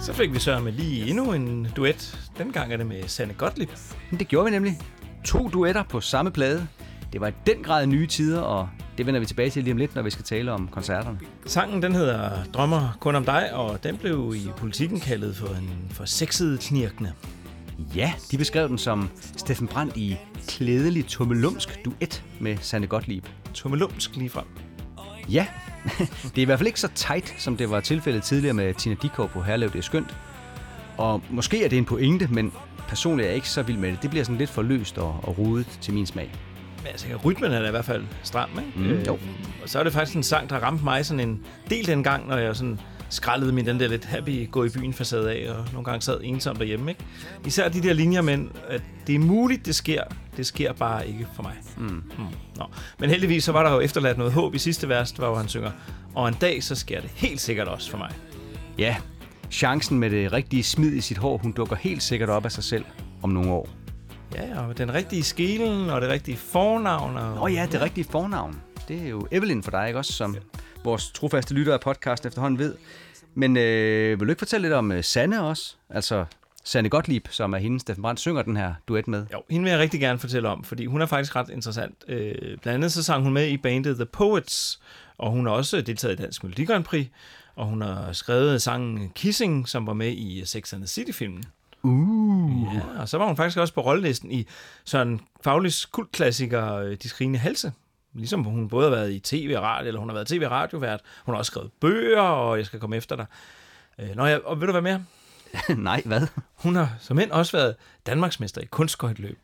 [0.00, 2.30] Så fik vi så med lige endnu en duet.
[2.38, 3.70] Dengang er det med Sanne Gottlieb.
[4.10, 4.80] Men det gjorde vi nemlig.
[5.24, 6.68] To duetter på samme plade.
[7.12, 8.68] Det var i den grad nye tider, og
[9.02, 11.18] det vender vi tilbage til lige om lidt, når vi skal tale om koncerterne.
[11.46, 15.70] Sangen den hedder Drømmer kun om dig, og den blev i politikken kaldet for en
[15.90, 17.12] for sexet knirkende.
[17.96, 20.16] Ja, de beskrev den som Steffen Brandt i
[20.48, 23.26] klædelig tummelumsk duet med Sanne Gottlieb.
[23.54, 24.44] Tummelumsk lige frem.
[24.96, 25.46] Og Ja,
[26.34, 28.96] det er i hvert fald ikke så tight, som det var tilfældet tidligere med Tina
[29.02, 30.16] Dikov på Herlev, det er skønt.
[30.98, 32.52] Og måske er det en pointe, men
[32.88, 34.02] personligt er jeg ikke så vild med det.
[34.02, 36.32] Det bliver sådan lidt for løst og, og rodet til min smag.
[36.82, 38.94] Men altså, rytmen er i hvert fald stram, ikke?
[38.94, 39.18] Mm, jo.
[39.62, 42.36] Og så er det faktisk en sang, der ramte mig sådan en del dengang, når
[42.36, 42.78] jeg sådan
[43.08, 46.20] skrællede min den der lidt happy gå i byen facade af, og nogle gange sad
[46.22, 47.04] ensom derhjemme, ikke?
[47.46, 50.02] Især de der linjer, men at det er muligt, det sker.
[50.36, 51.54] Det sker bare ikke for mig.
[51.76, 51.84] Mm.
[51.84, 52.02] Mm.
[52.56, 52.64] Nå.
[52.98, 55.70] Men heldigvis så var der jo efterladt noget håb i sidste vers, hvor han synger,
[56.14, 58.10] og en dag så sker det helt sikkert også for mig.
[58.78, 58.96] Ja,
[59.50, 62.64] chancen med det rigtige smid i sit hår, hun dukker helt sikkert op af sig
[62.64, 62.84] selv
[63.22, 63.68] om nogle år.
[64.34, 67.16] Ja, og den rigtige skelen, og det rigtige fornavn.
[67.16, 67.32] Og...
[67.32, 68.60] Åh oh ja, det rigtige fornavn.
[68.88, 70.12] Det er jo Evelyn for dig, ikke også?
[70.12, 70.36] Som
[70.84, 72.74] vores trofaste lytter af podcast efterhånden ved.
[73.34, 75.74] Men øh, vil du ikke fortælle lidt om øh, Sanne også?
[75.90, 76.24] Altså
[76.64, 79.26] Sanne Gottlieb, som er hende, Steffen Brandt synger den her duet med.
[79.32, 82.04] Jo, hende vil jeg rigtig gerne fortælle om, fordi hun er faktisk ret interessant.
[82.08, 84.80] Øh, blandt andet så sang hun med i bandet The Poets,
[85.18, 87.06] og hun har også deltaget i Dansk Melodi Grand Prix,
[87.56, 91.44] og hun har skrevet sangen Kissing, som var med i Sex and the City-filmen.
[91.82, 92.74] Uh.
[92.74, 94.46] Ja, og så var hun faktisk også på rollelisten i
[94.84, 97.72] sådan Faglis kultklassiker øh, De Skrigende Halse.
[98.14, 100.50] Ligesom hun både har været i tv og radio, eller hun har været tv- og
[100.50, 101.00] radiovært.
[101.24, 103.26] Hun har også skrevet bøger, og jeg skal komme efter dig.
[103.98, 105.04] Øh, Nå ja, og ved du hvad mere?
[105.76, 106.26] Nej, hvad?
[106.54, 107.76] Hun har som end også været
[108.06, 109.38] Danmarksmester i kunstskøjtløb.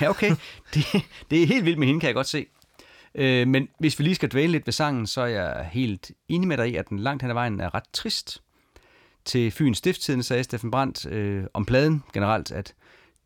[0.00, 0.30] ja, okay.
[0.74, 0.86] Det,
[1.30, 2.46] det er helt vildt med hende, kan jeg godt se.
[3.14, 6.48] Øh, men hvis vi lige skal dvæle lidt ved sangen, så er jeg helt enig
[6.48, 8.42] med dig i, at den langt hen ad vejen er ret trist.
[9.24, 12.74] Til Fyns Stifttiden sagde Steffen Brandt øh, om pladen generelt, at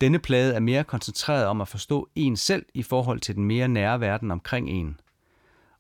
[0.01, 3.69] denne plade er mere koncentreret om at forstå en selv i forhold til den mere
[3.69, 5.01] nære verden omkring en.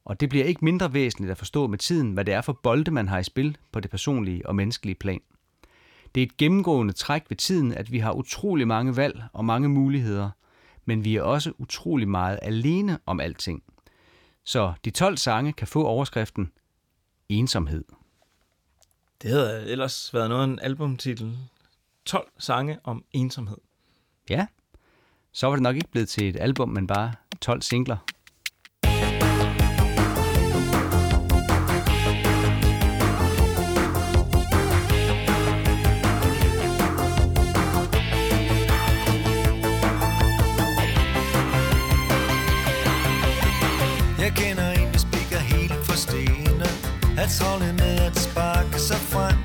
[0.04, 2.90] Og det bliver ikke mindre væsentligt at forstå med tiden, hvad det er for bolde,
[2.90, 5.20] man har i spil på det personlige og menneskelige plan.
[6.14, 9.68] Det er et gennemgående træk ved tiden, at vi har utrolig mange valg og mange
[9.68, 10.30] muligheder,
[10.84, 13.62] men vi er også utrolig meget alene om alting.
[14.44, 16.52] Så de 12 sange kan få overskriften
[17.28, 17.84] Ensomhed.
[19.22, 21.38] Det havde ellers været noget af en albumtitel.
[22.04, 23.56] 12 sange om ensomhed.
[24.30, 24.46] Ja,
[25.32, 27.96] så var det nok ikke blevet til et album, men bare 12 singler.
[44.18, 46.48] Jeg kender en, der spikker helt for stene
[47.28, 47.77] travlet med at sparke
[48.88, 49.38] sig frem.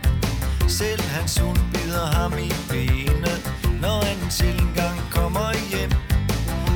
[0.69, 3.39] Selv hans hund bider ham i benet
[3.81, 5.91] Når han til en gang kommer hjem.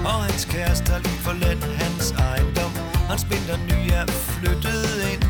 [0.06, 2.72] Og hans kæreste har lige forladt hans ejendom.
[3.10, 5.24] Hans binder ny er flyttet ind.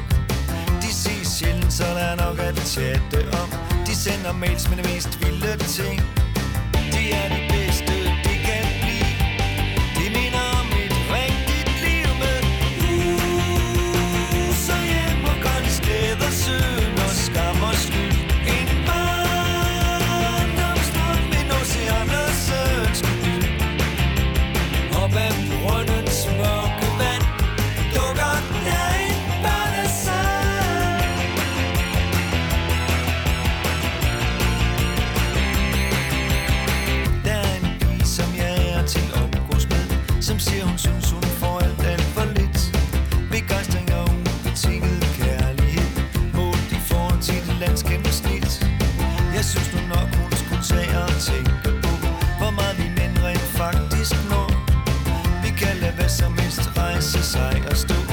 [0.83, 3.49] De ses sjældent, så der er nok at chatte om.
[3.87, 5.97] De sender mails med de mest vilde ting.
[6.93, 7.46] De er de
[54.07, 54.47] faktisk når
[55.43, 58.06] Vi kan lade hvad som helst rejse sig og stå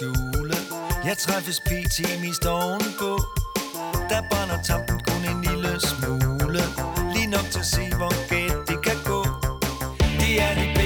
[0.00, 0.56] skjule.
[1.04, 1.96] Jeg træffes pt.
[2.22, 3.10] mest ovenpå.
[4.10, 6.62] Der brænder tampen kun en lille smule.
[7.14, 9.20] Lige nok til at se, hvor galt det kan gå.
[10.20, 10.79] Det er det det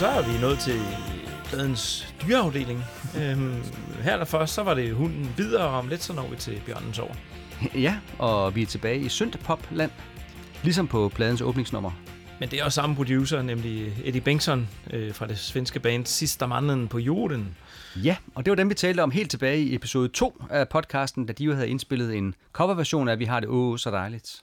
[0.00, 0.80] Så er vi nået til
[1.44, 2.84] pladens dyreafdeling.
[3.16, 3.62] Øhm,
[4.02, 6.62] her der først, så var det hunden videre, og om lidt så når vi til
[6.66, 7.16] bjørnens år.
[7.86, 9.90] Ja, og vi er tilbage i Søndepopland,
[10.62, 11.90] ligesom på pladens åbningsnummer.
[12.38, 16.46] Men det er også samme producer, nemlig Eddie Bengtsson øh, fra det svenske band Sista
[16.46, 17.56] Mannen på Jorden.
[17.96, 21.26] Ja, og det var dem, vi talte om helt tilbage i episode 2 af podcasten,
[21.26, 24.40] da de jo havde indspillet en coverversion af Vi har det åh så dejligt.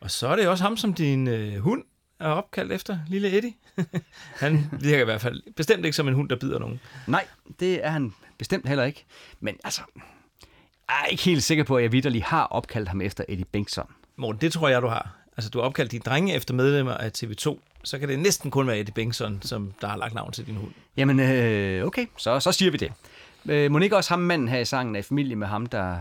[0.00, 1.82] Og så er det også ham, som din øh, hund
[2.20, 3.54] er opkaldt efter, lille Eddie.
[4.40, 6.80] Han virker i hvert fald bestemt ikke som en hund, der bider nogen.
[7.06, 7.26] Nej,
[7.60, 9.04] det er han bestemt heller ikke.
[9.40, 9.80] Men altså,
[10.88, 13.90] jeg er ikke helt sikker på, at jeg vidderlig har opkaldt ham efter Eddie Bengtsson.
[14.16, 15.16] Morten, det tror jeg, du har.
[15.36, 17.58] Altså, du har opkaldt dine drenge efter medlemmer af TV2.
[17.84, 20.56] Så kan det næsten kun være Eddie Bengtsson, som der har lagt navn til din
[20.56, 20.70] hund.
[20.96, 22.92] Jamen, øh, okay, så, så siger vi det.
[23.48, 25.98] Øh, må ikke også ham manden her i sangen er i familie med ham, der,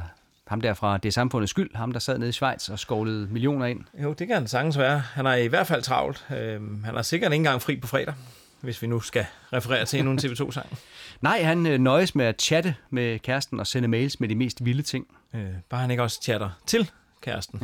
[0.48, 3.66] ham der fra Det samfundets skyld, ham der sad nede i Schweiz og skovlede millioner
[3.66, 3.84] ind?
[4.04, 5.00] Jo, det kan han sagtens være.
[5.00, 6.26] Han er i hvert fald travlt.
[6.38, 8.14] Øhm, han er sikkert ikke engang fri på fredag,
[8.62, 10.78] hvis vi nu skal referere til endnu en TV2-sang.
[11.22, 14.66] Nej, han øh, nøjes med at chatte med kæresten og sende mails med de mest
[14.66, 15.08] vilde ting.
[15.34, 16.92] Øh, bare han ikke også chatter til
[17.22, 17.62] kæresten.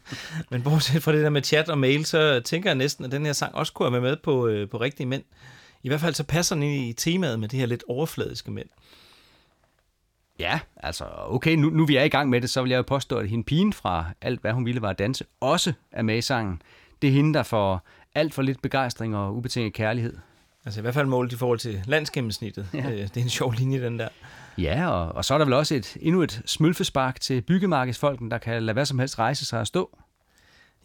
[0.50, 3.26] Men bortset fra det der med chat og mail, så tænker jeg næsten, at den
[3.26, 5.22] her sang også kunne være med på, øh, på rigtige mænd.
[5.82, 8.68] I hvert fald så passer den ind i temaet med de her lidt overfladiske mænd.
[10.38, 12.82] Ja, altså okay, nu, nu vi er i gang med det, så vil jeg jo
[12.82, 16.18] påstå, at hende pigen fra Alt hvad hun ville var at danse, også er med
[16.18, 16.62] i sangen.
[17.02, 20.16] Det er hende, der får alt for lidt begejstring og ubetinget kærlighed.
[20.64, 22.68] Altså i hvert fald målt i forhold til landsgennemsnittet.
[22.74, 22.90] Ja.
[22.90, 24.08] Øh, det er en sjov linje, den der.
[24.58, 28.38] Ja, og, og så er der vel også et, endnu et smølfespark til byggemarkedsfolken, der
[28.38, 29.98] kan lade hvad som helst rejse sig og stå.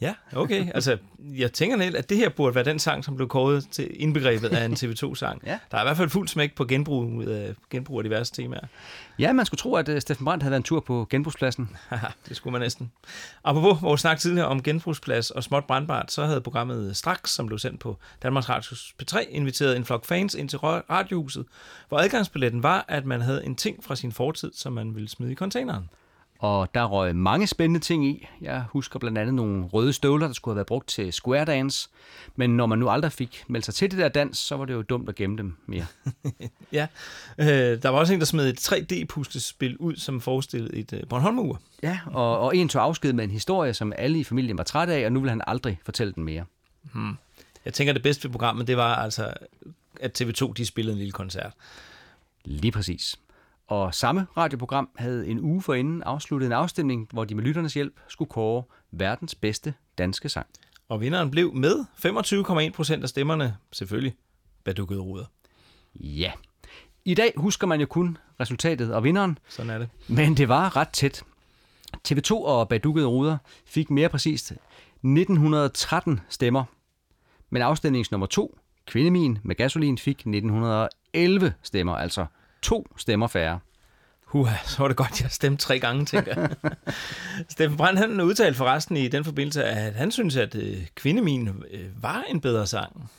[0.01, 0.67] Ja, okay.
[0.75, 4.01] Altså, jeg tænker lidt, at det her burde være den sang, som blev kåret til
[4.01, 5.41] indbegrebet af en TV2-sang.
[5.45, 5.59] Ja.
[5.71, 8.67] Der er i hvert fald fuld smæk på genbrug, øh, genbrug af diverse temaer.
[9.19, 11.77] Ja, man skulle tro, at uh, Steffen Brandt havde været en tur på genbrugspladsen.
[12.29, 12.91] Det skulle man næsten.
[13.43, 17.59] Apropos vores snak tidligere om genbrugsplads og småt brandbart, så havde programmet Straks, som blev
[17.59, 21.45] sendt på Danmarks Radios P3, inviteret en flok fans ind til radiohuset,
[21.89, 25.31] hvor adgangsbilletten var, at man havde en ting fra sin fortid, som man ville smide
[25.31, 25.89] i containeren.
[26.39, 28.27] Og der røg mange spændende ting i.
[28.41, 31.89] Jeg husker blandt andet nogle røde støvler, der skulle have været brugt til square dance.
[32.35, 34.73] Men når man nu aldrig fik meldt sig til det der dans, så var det
[34.73, 35.85] jo dumt at gemme dem mere.
[36.71, 36.87] Ja,
[37.37, 41.59] øh, der var også en, der smed et 3D-puslespil ud, som forestillede et øh, Bornholmer-ur.
[41.83, 44.93] Ja, og, og en tog afsked med en historie, som alle i familien var trætte
[44.93, 46.45] af, og nu vil han aldrig fortælle den mere.
[47.65, 49.33] Jeg tænker, det bedste ved programmet, det var altså,
[50.01, 51.53] at TV2 de spillede en lille koncert.
[52.45, 53.15] Lige præcis.
[53.67, 57.99] Og samme radioprogram havde en uge forinden afsluttet en afstemning, hvor de med lytternes hjælp
[58.07, 60.47] skulle kåre verdens bedste danske sang.
[60.89, 61.85] Og vinderen blev med
[62.69, 64.15] 25,1 procent af stemmerne, selvfølgelig,
[64.63, 65.25] badukkede ruder.
[65.95, 66.31] Ja.
[67.05, 69.89] I dag husker man jo kun resultatet og vinderen, Sådan er det.
[70.07, 71.23] men det var ret tæt.
[72.07, 76.63] TV2 og Badukkede Ruder fik mere præcist 1913 stemmer,
[77.49, 82.25] men afstemningens nummer to, Kvindemin med gasolin, fik 1911 stemmer, altså
[82.61, 83.59] to stemmer færre.
[84.25, 86.49] Huha, så var det godt, jeg stemte tre gange, tænker jeg.
[87.49, 92.03] Steffen Brandt, han udtalte forresten i den forbindelse, at han synes, at øh, Kvindemin øh,
[92.03, 93.11] var en bedre sang.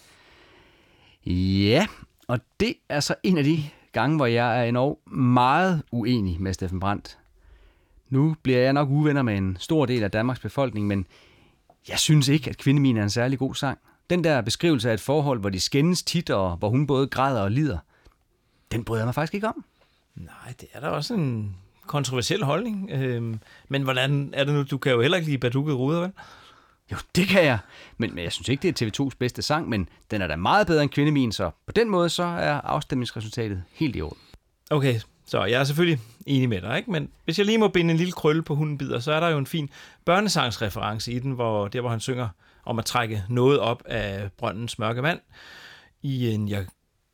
[1.27, 1.87] Ja,
[2.29, 6.55] og det er så en af de gange, hvor jeg er endnu meget uenig med
[6.55, 7.19] Steffen Brandt.
[8.09, 11.07] Nu bliver jeg nok uvenner med en stor del af Danmarks befolkning, men
[11.89, 13.79] jeg synes ikke, at Kvindemin er en særlig god sang.
[14.11, 17.41] Den der beskrivelse af et forhold, hvor de skændes tit, og hvor hun både græder
[17.41, 17.79] og lider,
[18.73, 19.65] den bryder jeg mig faktisk ikke om.
[20.15, 22.91] Nej, det er da også en kontroversiel holdning.
[22.91, 24.63] Øhm, men hvordan er det nu?
[24.63, 26.13] Du kan jo heller ikke lide badukkede ruder, vel?
[26.93, 27.59] Jo, det kan jeg.
[27.99, 30.67] Men, men jeg synes ikke, det er TV2's bedste sang, men den er da meget
[30.67, 34.19] bedre end Kvindemin, så på den måde så er afstemningsresultatet helt i orden.
[34.71, 36.91] Okay, så jeg er selvfølgelig enig med dig, ikke?
[36.91, 39.29] Men hvis jeg lige må binde en lille krølle på hunden bider, så er der
[39.29, 39.71] jo en fin
[40.05, 42.29] børnesangsreference i den, hvor der hvor han synger
[42.65, 45.21] om at trække noget op af brøndens mørke vand
[46.03, 46.67] i en, jeg,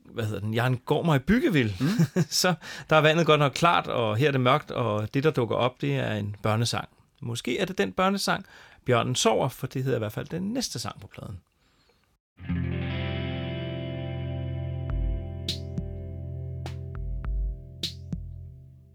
[0.04, 1.72] hvad hedder den, jeg går mig i byggevild.
[1.80, 2.22] Mm.
[2.42, 2.54] så
[2.90, 5.56] der er vandet godt nok klart, og her er det mørkt, og det, der dukker
[5.56, 6.88] op, det er en børnesang.
[7.20, 8.46] Måske er det den børnesang,
[8.84, 11.40] Bjørnen sover, for det hedder i hvert fald den næste sang på pladen.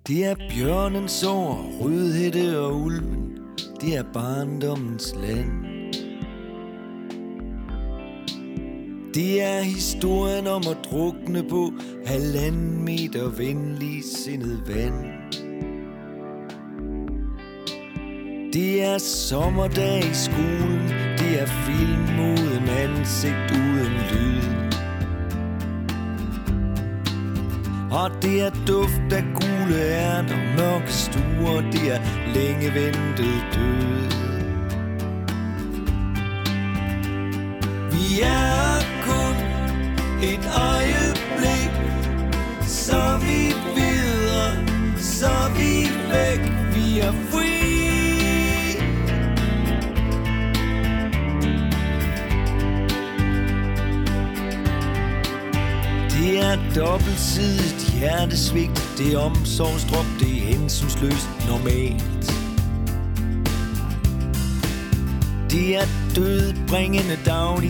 [0.08, 3.38] Det er bjørnens sår, rødhætte og ulven.
[3.82, 5.69] Det er barndommens land.
[9.14, 11.74] Det er historien om at drukne på
[12.06, 14.94] halvanden meter venlig sindet vand.
[18.54, 24.70] Det er sommerdag i skolen, det er film uden ansigt, uden lyd.
[27.92, 32.00] Og det er duft af gule ærter, mørke stuer, det er
[32.34, 33.99] længe ventet død.
[38.00, 39.36] Vi er kun
[40.24, 41.72] et øjeblik,
[42.68, 44.52] så vi videre,
[44.98, 46.40] så vi væk,
[46.76, 47.60] vi er fri.
[56.10, 58.94] Det er dobbeltsidigt hjertesvigt.
[58.98, 62.39] Det er omsorgsdrop, det er hensynsløst normalt.
[65.52, 65.86] De er
[66.16, 67.18] dødbringende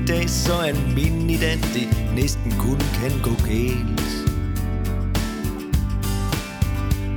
[0.07, 4.09] dag Så almindeligt, at det næsten kun kan gå galt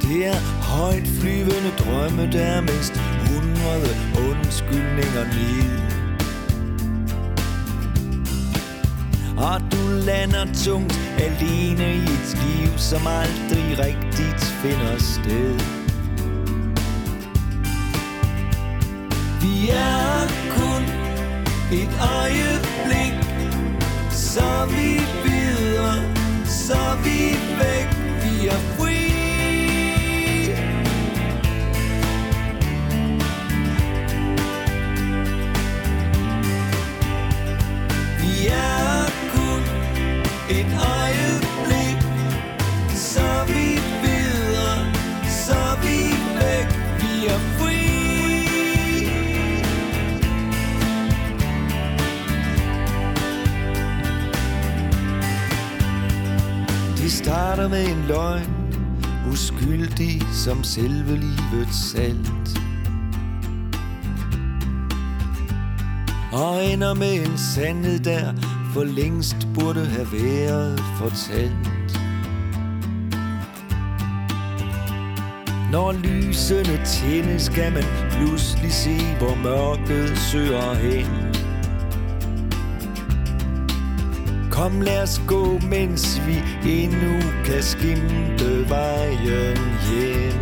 [0.02, 3.92] Det er højt flyvende drømme, der er mindst hundrede
[4.30, 5.92] undskyldninger ned
[9.36, 15.81] Og du lander tungt alene i et liv, som aldrig rigtigt finder sted.
[19.70, 20.82] Er kun
[21.72, 23.14] et øjeblik,
[24.10, 25.94] så vi videre,
[26.46, 27.18] så vi
[27.58, 27.88] væk,
[28.22, 29.02] vi er fri.
[38.20, 39.62] Vi er kun
[40.50, 41.51] et øjeblik,
[57.22, 58.74] starter med en løgn,
[59.32, 62.48] uskyldig som selve livets salt.
[66.32, 68.32] Og ender med en sandhed, der
[68.72, 72.00] for længst burde have været fortalt.
[75.72, 81.41] Når lysene tændes, kan man pludselig se, hvor mørket søger hen.
[84.52, 86.42] Kom lad os gå, mens vi
[86.82, 89.58] endnu kan skimte vejen
[89.88, 90.40] hjem.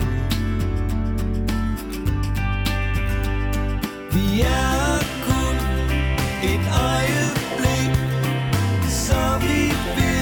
[4.12, 5.56] Vi er kun
[6.42, 7.94] et øjeblik,
[8.88, 9.62] så vi
[9.96, 10.19] vil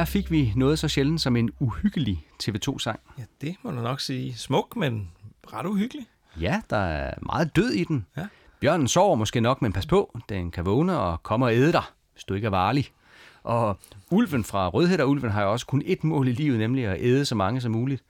[0.00, 3.00] her fik vi noget så sjældent som en uhyggelig TV2-sang.
[3.18, 4.36] Ja, det må du nok sige.
[4.36, 5.10] Smuk, men
[5.52, 6.06] ret uhyggelig.
[6.40, 8.06] Ja, der er meget død i den.
[8.16, 8.26] Ja.
[8.60, 11.82] Bjørnen sover måske nok, men pas på, den kan vågne og komme og æde dig,
[12.12, 12.92] hvis du ikke er varlig.
[13.42, 13.78] Og
[14.10, 17.34] ulven fra Rødhætterulven har jo også kun ét mål i livet, nemlig at æde så
[17.34, 18.02] mange som muligt.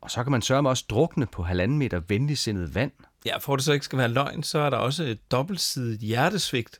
[0.00, 2.92] Og så kan man sørge med også drukne på halvanden meter venligsindet vand.
[3.26, 6.78] Ja, for det så ikke skal være løgn, så er der også et dobbeltsidigt hjertesvigt,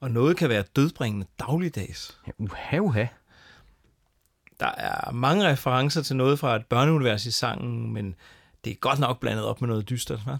[0.00, 2.20] og noget kan være dødbringende dagligdags.
[2.26, 3.06] Ja, uha, uha.
[4.60, 8.14] Der er mange referencer til noget fra et børneunivers i sangen, men
[8.64, 10.36] det er godt nok blandet op med noget dystert, hva'?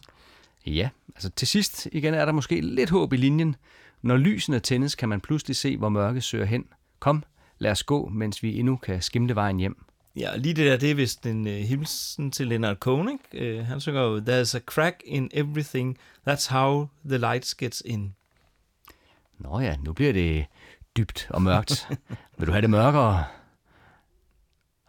[0.66, 3.56] Ja, altså til sidst igen er der måske lidt håb i linjen.
[4.02, 6.66] Når lysene tændes, kan man pludselig se, hvor mørket søger hen.
[6.98, 7.24] Kom,
[7.58, 9.84] lad os gå, mens vi endnu kan skimte vejen hjem.
[10.16, 13.58] Ja, lige det der, det er vist en uh, hilsen til Leonard Cohen, ikke?
[13.58, 18.14] Uh, han synger jo, There's a crack in everything, that's how the light gets in.
[19.38, 20.46] Nå ja, nu bliver det
[20.96, 21.88] dybt og mørkt.
[22.38, 23.24] Vil du have det mørkere?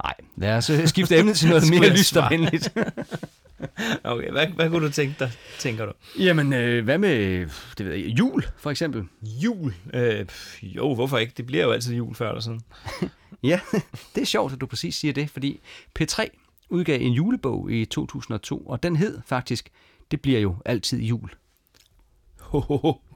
[0.04, 2.74] Nej, lad os øh, skifte emne til noget mere lyst og venligt.
[4.04, 5.92] Okay, hvad, hvad kunne du tænke dig, tænker du?
[6.20, 7.48] Jamen, øh, hvad med
[7.78, 9.04] det ved jeg, jul, for eksempel?
[9.22, 9.74] Jul?
[9.94, 10.26] Øh,
[10.64, 11.34] jo, hvorfor ikke?
[11.38, 12.62] Det bliver jo altid jul før eller sådan.
[13.44, 13.60] Ja,
[14.16, 15.60] det er sjovt, at du præcis siger det, fordi
[16.00, 16.26] P3
[16.70, 19.70] udgav en julebog i 2002, og den hed faktisk,
[20.12, 21.30] det bliver jo altid jul.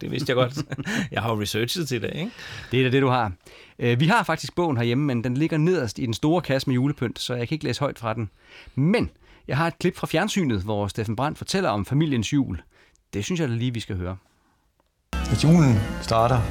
[0.02, 0.58] Det vidste jeg godt.
[1.12, 2.32] jeg har jo researchet til det, ikke?
[2.72, 3.32] Det er da det, du har.
[3.80, 6.74] Øh, Vi har faktisk bogen herhjemme, men den ligger nederst i den store kasse med
[6.74, 8.30] julepynt, så jeg kan ikke læse højt fra den.
[8.76, 9.10] Men
[9.48, 12.62] jeg har et klip fra fjernsynet, hvor Steffen Brandt fortæller om familiens jul.
[13.14, 14.18] Det synes jeg da lige, vi skal høre.
[15.30, 16.42] Hvis julen starter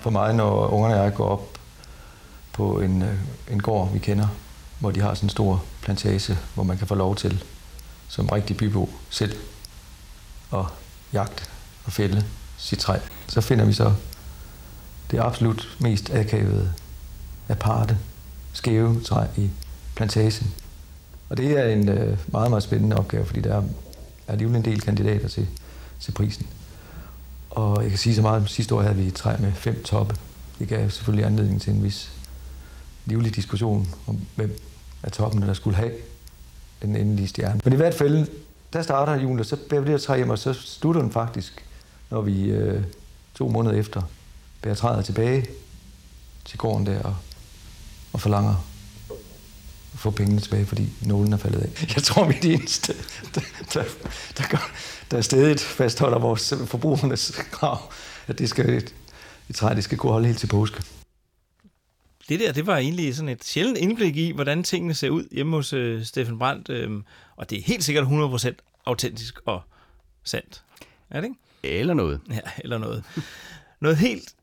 [0.00, 1.58] for mig, når ungerne og jeg går op
[2.52, 3.14] på en, øh,
[3.50, 4.26] en gård, vi kender,
[4.80, 7.44] hvor de har sådan en stor plantage, hvor man kan få lov til,
[8.08, 9.36] som rigtig bybo selv,
[10.52, 10.64] at
[11.12, 11.44] jagte
[11.84, 12.24] og fælde
[12.58, 12.98] sit træ.
[13.28, 13.94] Så finder vi så
[15.10, 16.72] det absolut mest akavede,
[17.48, 17.98] aparte,
[18.52, 19.50] skæve træ i
[19.94, 20.54] plantagen.
[21.28, 23.62] Og det er en øh, meget, meget spændende opgave, fordi der er
[24.28, 25.48] alligevel en del kandidater til,
[26.00, 26.46] til prisen.
[27.50, 29.82] Og jeg kan sige så meget, at sidste år havde vi et træ med fem
[29.82, 30.16] toppe.
[30.58, 32.12] Det gav selvfølgelig anledning til en vis
[33.06, 34.58] livlig diskussion om, hvem
[35.02, 35.92] af toppen, der skulle have
[36.82, 37.60] den endelige stjerne.
[37.64, 38.26] Men i hvert fald,
[38.72, 41.12] der starter julen, og så bærer vi det her træ hjem, og så slutter den
[41.12, 41.64] faktisk,
[42.12, 42.82] når vi øh,
[43.34, 44.02] to måneder efter
[44.62, 45.46] bærer træet tilbage
[46.44, 47.16] til gården der og,
[48.12, 48.54] og forlanger
[49.92, 51.82] at få pengene tilbage, fordi nålen er faldet af.
[51.96, 52.94] Jeg tror, vi er de eneste,
[53.34, 53.40] der,
[53.74, 53.84] der,
[54.38, 54.70] der, gør,
[55.10, 57.92] der stadig fastholder vores øh, forbrugernes krav,
[58.26, 58.94] at det skal, et,
[59.48, 60.82] et træ det skal kunne holde helt til påske.
[62.28, 65.56] Det der, det var egentlig sådan et sjældent indblik i, hvordan tingene ser ud hjemme
[65.56, 66.68] hos øh, Steffen Brandt.
[66.68, 66.90] Øh,
[67.36, 69.62] og det er helt sikkert 100% autentisk og
[70.24, 70.62] sandt.
[71.10, 71.38] Er det ikke?
[71.62, 72.20] Eller noget.
[72.30, 73.04] Ja, eller noget.
[73.80, 74.34] Noget helt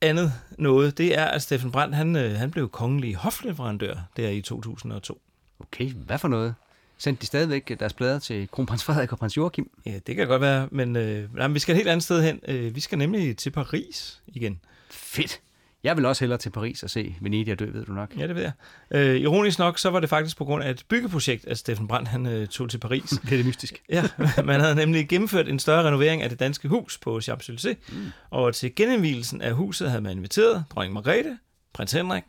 [0.00, 4.40] andet noget, det er, at Steffen Brandt, han, øh, han blev kongelig hofleverandør der i
[4.40, 5.20] 2002.
[5.60, 6.54] Okay, hvad for noget?
[6.98, 9.70] Sendte de stadigvæk deres plader til kronprins Frederik og prins Joachim?
[9.86, 12.22] Ja, det kan godt være, men, øh, nej, men vi skal et helt andet sted
[12.22, 12.40] hen.
[12.48, 14.60] Øh, vi skal nemlig til Paris igen.
[14.90, 15.40] Fedt.
[15.84, 18.16] Jeg vil også hellere til Paris og se Venedig og dø, ved du nok.
[18.18, 18.52] Ja, det ved jeg.
[18.90, 22.08] Øh, ironisk nok, så var det faktisk på grund af et byggeprojekt, at Steffen Brandt
[22.08, 23.18] han, øh, tog til Paris.
[23.24, 23.82] Bliver det mystisk?
[23.88, 24.02] Ja,
[24.44, 28.06] man havde nemlig gennemført en større renovering af det danske hus på Champs-Élysées, mm.
[28.30, 31.38] og til genindvielsen af huset havde man inviteret dronning Margrethe,
[31.72, 32.24] prins Henrik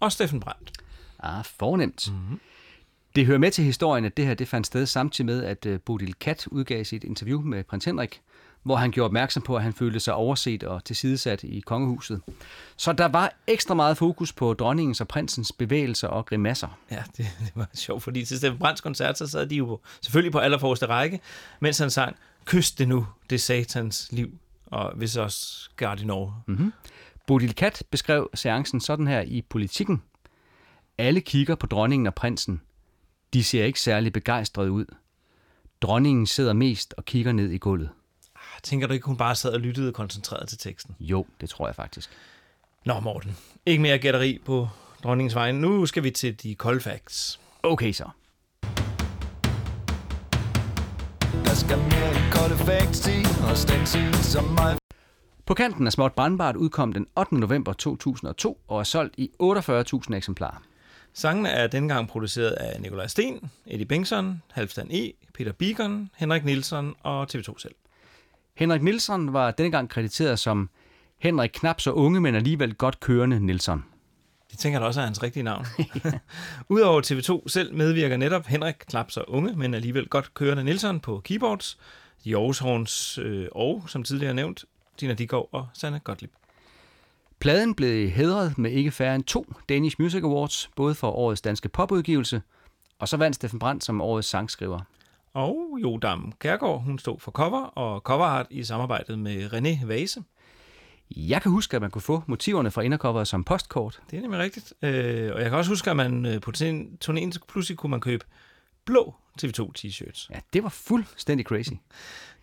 [0.00, 0.72] og Steffen Brandt.
[1.18, 2.08] Ah, fornemt.
[2.10, 2.40] Mm-hmm.
[3.16, 5.80] Det hører med til historien, at det her det fandt sted samtidig med, at øh,
[5.80, 8.20] Bodil Kat udgav sit interview med prins Henrik,
[8.62, 12.20] hvor han gjorde opmærksom på, at han følte sig overset og tilsidesat i kongehuset.
[12.76, 16.78] Så der var ekstra meget fokus på dronningens og prinsens bevægelser og grimasser.
[16.90, 19.80] Ja, det, det var sjovt, fordi til Steffen Brandts koncert, så sad de jo på,
[20.00, 21.20] selvfølgelig på allerforreste række,
[21.60, 24.30] mens han sang, Kys det nu, det satans liv,
[24.66, 26.42] og hvis også Gardinor.
[26.46, 26.72] Mm-hmm.
[27.26, 30.02] Bodil Kat beskrev seancen sådan her i Politikken.
[30.98, 32.60] Alle kigger på dronningen og prinsen.
[33.34, 34.84] De ser ikke særlig begejstrede ud.
[35.80, 37.90] Dronningen sidder mest og kigger ned i gulvet.
[38.62, 40.96] Tænker du ikke, hun bare sad og lyttede koncentreret til teksten?
[41.00, 42.10] Jo, det tror jeg faktisk.
[42.84, 43.36] Nå, Morten.
[43.66, 44.68] Ikke mere gætteri på
[45.02, 45.60] dronningens vegne.
[45.60, 47.40] Nu skal vi til de cold facts.
[47.62, 48.08] Okay så.
[51.44, 54.76] Der skal mere end kolde facts til, og stanse som mig.
[55.46, 57.34] På kanten af Småt Brandbart udkom den 8.
[57.34, 60.62] november 2002 og er solgt i 48.000 eksemplarer.
[61.12, 66.94] Sangene er dengang produceret af Nikolaj Sten, Eddie Bengtsson, Halvdan E., Peter Beacon, Henrik Nielsen
[67.02, 67.74] og TV2 selv.
[68.54, 70.70] Henrik Nielsen var denne gang krediteret som
[71.18, 73.84] Henrik knap så unge, men alligevel godt kørende Nielsen.
[74.50, 75.66] Det tænker jeg da også er hans rigtige navn.
[76.68, 81.20] Udover TV2 selv medvirker netop Henrik knap så unge, men alligevel godt kørende Nielsen på
[81.24, 81.78] keyboards,
[82.24, 84.64] de Aarhus Horns øh, og, som tidligere nævnt,
[85.00, 86.32] Dina Dikov og Sanne Gottlieb.
[87.38, 91.68] Pladen blev hedret med ikke færre end to Danish Music Awards, både for årets danske
[91.68, 92.42] popudgivelse,
[92.98, 94.80] og så vandt Steffen Brandt som årets sangskriver.
[95.34, 100.22] Og Jodam Kærgaard, hun stod for cover og cover art i samarbejdet med René Vase.
[101.16, 104.00] Jeg kan huske, at man kunne få motiverne fra indercoveret som postkort.
[104.10, 104.72] Det er nemlig rigtigt.
[104.82, 106.52] Øh, og jeg kan også huske, at man øh, på
[107.04, 108.24] turnéen pludselig kunne man købe
[108.84, 110.28] blå TV2 t-shirts.
[110.30, 111.72] Ja, det var fuldstændig crazy.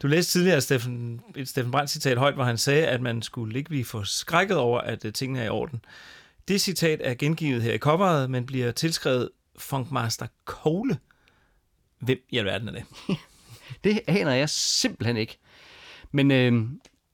[0.01, 3.57] Du læste tidligere Steffen, et Steffen Brandt citat højt, hvor han sagde, at man skulle
[3.57, 5.81] ikke blive forskrækket over, at uh, tingene er i orden.
[6.47, 10.97] Det citat er gengivet her i coveret, men bliver tilskrevet Funkmaster Kole.
[11.99, 12.83] Hvem i alverden er det?
[13.83, 15.37] Det aner jeg simpelthen ikke.
[16.11, 16.63] Men øh,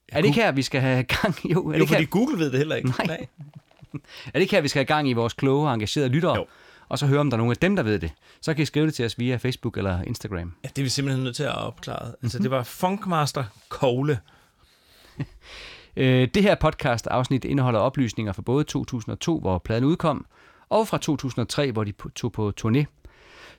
[0.10, 1.52] er det ikke her, vi skal have gang i?
[1.54, 2.90] Jo, er det Jo, ikke fordi her, Google ved det heller ikke.
[2.90, 3.28] Nej.
[4.26, 6.36] er det ikke her, vi skal have gang i vores kloge og engagerede lyttere?
[6.36, 6.46] Jo.
[6.90, 8.12] Og så høre, om der er nogen af dem, der ved det.
[8.42, 10.54] Så kan I skrive det til os via Facebook eller Instagram.
[10.64, 12.14] Ja, det er vi simpelthen nødt til at opklare.
[12.24, 14.20] Altså, det var Funkmaster Kole.
[15.96, 20.26] Øh, det her podcast-afsnit indeholder oplysninger fra både 2002, hvor pladen udkom,
[20.70, 22.84] og fra 2003, hvor de tog på turné.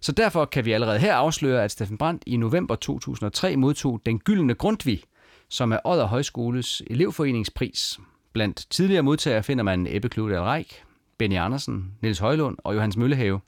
[0.04, 4.18] Så derfor kan vi allerede her afsløre, at Steffen Brandt i november 2003 modtog den
[4.18, 5.02] gyldne Grundtvig,
[5.48, 8.00] som er Odder Højskoles elevforeningspris.
[8.32, 10.84] Blandt tidligere modtagere finder man Ebbe Kludal Reik,
[11.18, 13.40] Benny Andersen, Niels Højlund og Johannes Møllehave.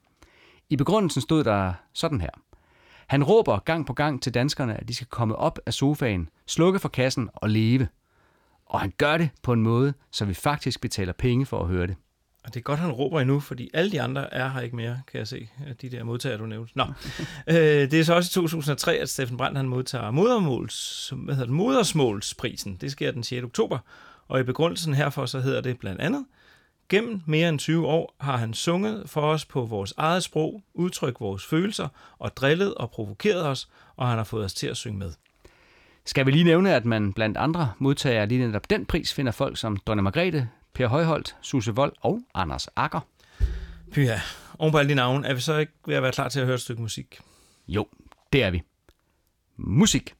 [0.71, 2.31] I begrundelsen stod der sådan her.
[3.07, 6.79] Han råber gang på gang til danskerne, at de skal komme op af sofaen, slukke
[6.79, 7.89] for kassen og leve.
[8.67, 11.87] Og han gør det på en måde, så vi faktisk betaler penge for at høre
[11.87, 11.97] det.
[12.47, 15.01] Og det er godt, han råber endnu, fordi alle de andre er her ikke mere,
[15.13, 15.49] kan jeg se,
[15.83, 16.73] de der modtagere, du nævnte.
[16.75, 16.85] Nå,
[17.49, 21.47] øh, det er så også i 2003, at Steffen Brandt han modtager modermåls, hvad hedder
[21.47, 22.77] det, modersmålsprisen.
[22.81, 23.45] Det sker den 6.
[23.45, 23.79] oktober,
[24.29, 26.25] og i begrundelsen herfor så hedder det blandt andet,
[26.89, 31.21] Gennem mere end 20 år har han sunget for os på vores eget sprog, udtrykt
[31.21, 34.99] vores følelser og drillet og provokeret os, og han har fået os til at synge
[34.99, 35.13] med.
[36.05, 39.57] Skal vi lige nævne, at man blandt andre modtager lige netop den pris, finder folk
[39.57, 43.01] som Dronning Margrethe, Per Højholdt, Susse Vold og Anders Akker.
[43.93, 44.19] Pyha,
[44.59, 46.47] oven på alle de navne, er vi så ikke ved at være klar til at
[46.47, 47.21] høre et stykke musik?
[47.69, 47.87] Jo,
[48.33, 48.63] det er vi.
[49.57, 50.15] Musik.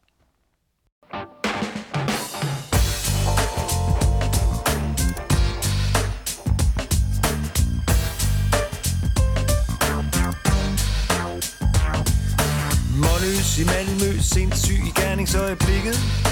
[12.97, 16.26] Målløs i Malmø, sindssyg i gerningsøjeblikket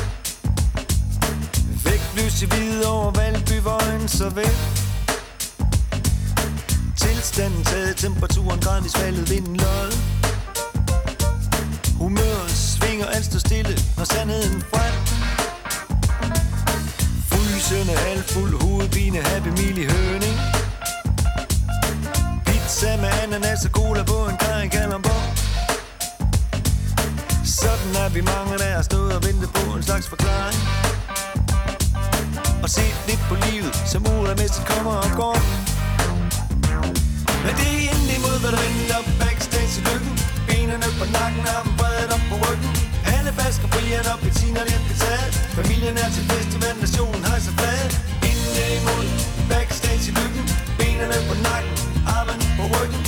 [2.16, 4.56] Lys i hvide over Valby, hvor en så vel
[6.96, 9.92] Tilstanden taget, temperaturen gradvis faldet, vinden lod
[11.98, 14.94] Humøret svinger, alt står stille, når sandheden frem.
[17.30, 20.36] Frysende, halvfuld hovedpine, happy meal i høning.
[22.46, 25.26] Pizza med ananas og cola på en kaj Kalamborg.
[27.44, 30.60] sådan er vi mange, der har stået og ventet på en slags forklaring.
[32.64, 35.38] Og set lidt på livet, som uregelmæssigt kommer og går.
[37.44, 40.12] Men det er endelig mod, hvad der venter backstage i lykken.
[40.48, 42.70] Benene på nakken, armen bredt op på ryggen.
[43.14, 47.84] Alle basker Brian og Bettina lidt betalt Familien er til festival, nationen har sig flad
[48.28, 49.06] Inden imod
[49.50, 50.44] backstage i lykken.
[50.78, 51.74] Benene på nakken,
[52.16, 53.00] armen på ryggen.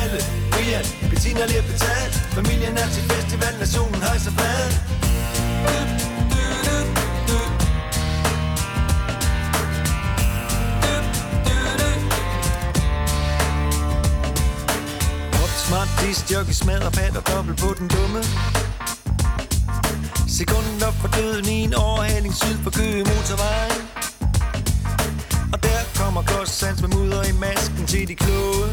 [0.00, 0.20] Alle
[0.52, 4.64] Brian, Bettina lidt betalt Familien er til festival, nationen har sig flad
[15.74, 18.22] Smart disc, jockey smadrer pat og dobbelt på den dumme.
[20.38, 23.80] Sekunder for døden i en overhaling syd for Køge motorvejen.
[25.52, 28.68] Og der kommer Klods med mudder i masken til de kloge.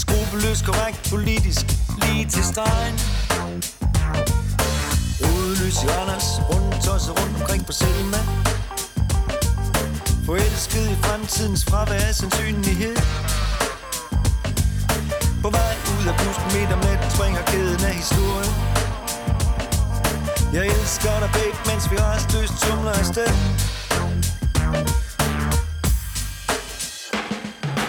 [0.00, 1.66] Skrupelløs korrekt politisk
[2.02, 2.96] lige til stregen.
[5.22, 8.20] Rodeløs i Anders, Rundt tosset rundt omkring på Selma.
[10.26, 12.96] Forelsket i fremtidens fravær af sandsynlighed.
[15.44, 18.54] På vej ud af busken midt om natten Springer kæden af historien.
[20.56, 23.32] Jeg elsker dig babe Mens vi restløst tumler afsted.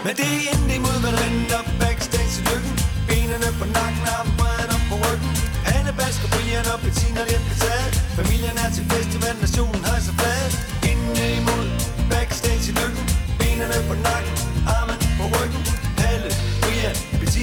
[0.05, 2.73] Men det er endelig imod, hvad der venter backstage i lykken.
[3.09, 5.31] Benene på nakken, armen bredt op på ryggen.
[5.75, 10.45] Alle basker, Brian og Bettina lidt betalt Familien er til festival, nationen har hejser flad.
[10.89, 11.65] Endelig imod
[12.11, 13.03] backstage i lykken.
[13.39, 14.33] Benene på nakken,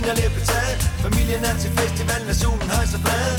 [0.03, 3.39] Brian, Bettina Familien er til festival, nationen hejser flad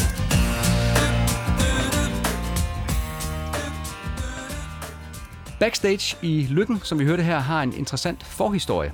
[5.59, 8.91] Backstage i Lykken, som vi hørte her, har en interessant forhistorie.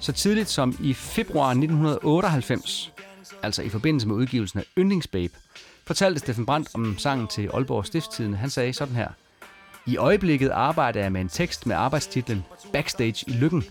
[0.00, 2.92] Så tidligt som i februar 1998,
[3.42, 5.34] altså i forbindelse med udgivelsen af Yndlingsbabe,
[5.86, 8.34] fortalte Steffen Brandt om sangen til Aalborg Stiftstiden.
[8.34, 9.08] Han sagde sådan her.
[9.86, 13.64] I øjeblikket arbejder jeg med en tekst med arbejdstitlen Backstage i Lykken,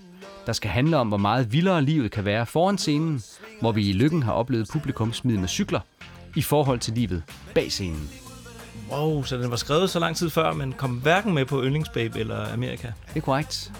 [0.45, 3.23] der skal handle om, hvor meget vildere livet kan være foran scenen,
[3.61, 5.79] hvor vi i Lykken har oplevet publikum smide med cykler,
[6.35, 7.23] i forhold til livet
[7.53, 8.09] bag scenen.
[8.91, 12.19] Wow, så den var skrevet så lang tid før, men kom hverken med på Yndlingsbabe
[12.19, 12.87] eller Amerika.
[13.13, 13.71] Det er korrekt.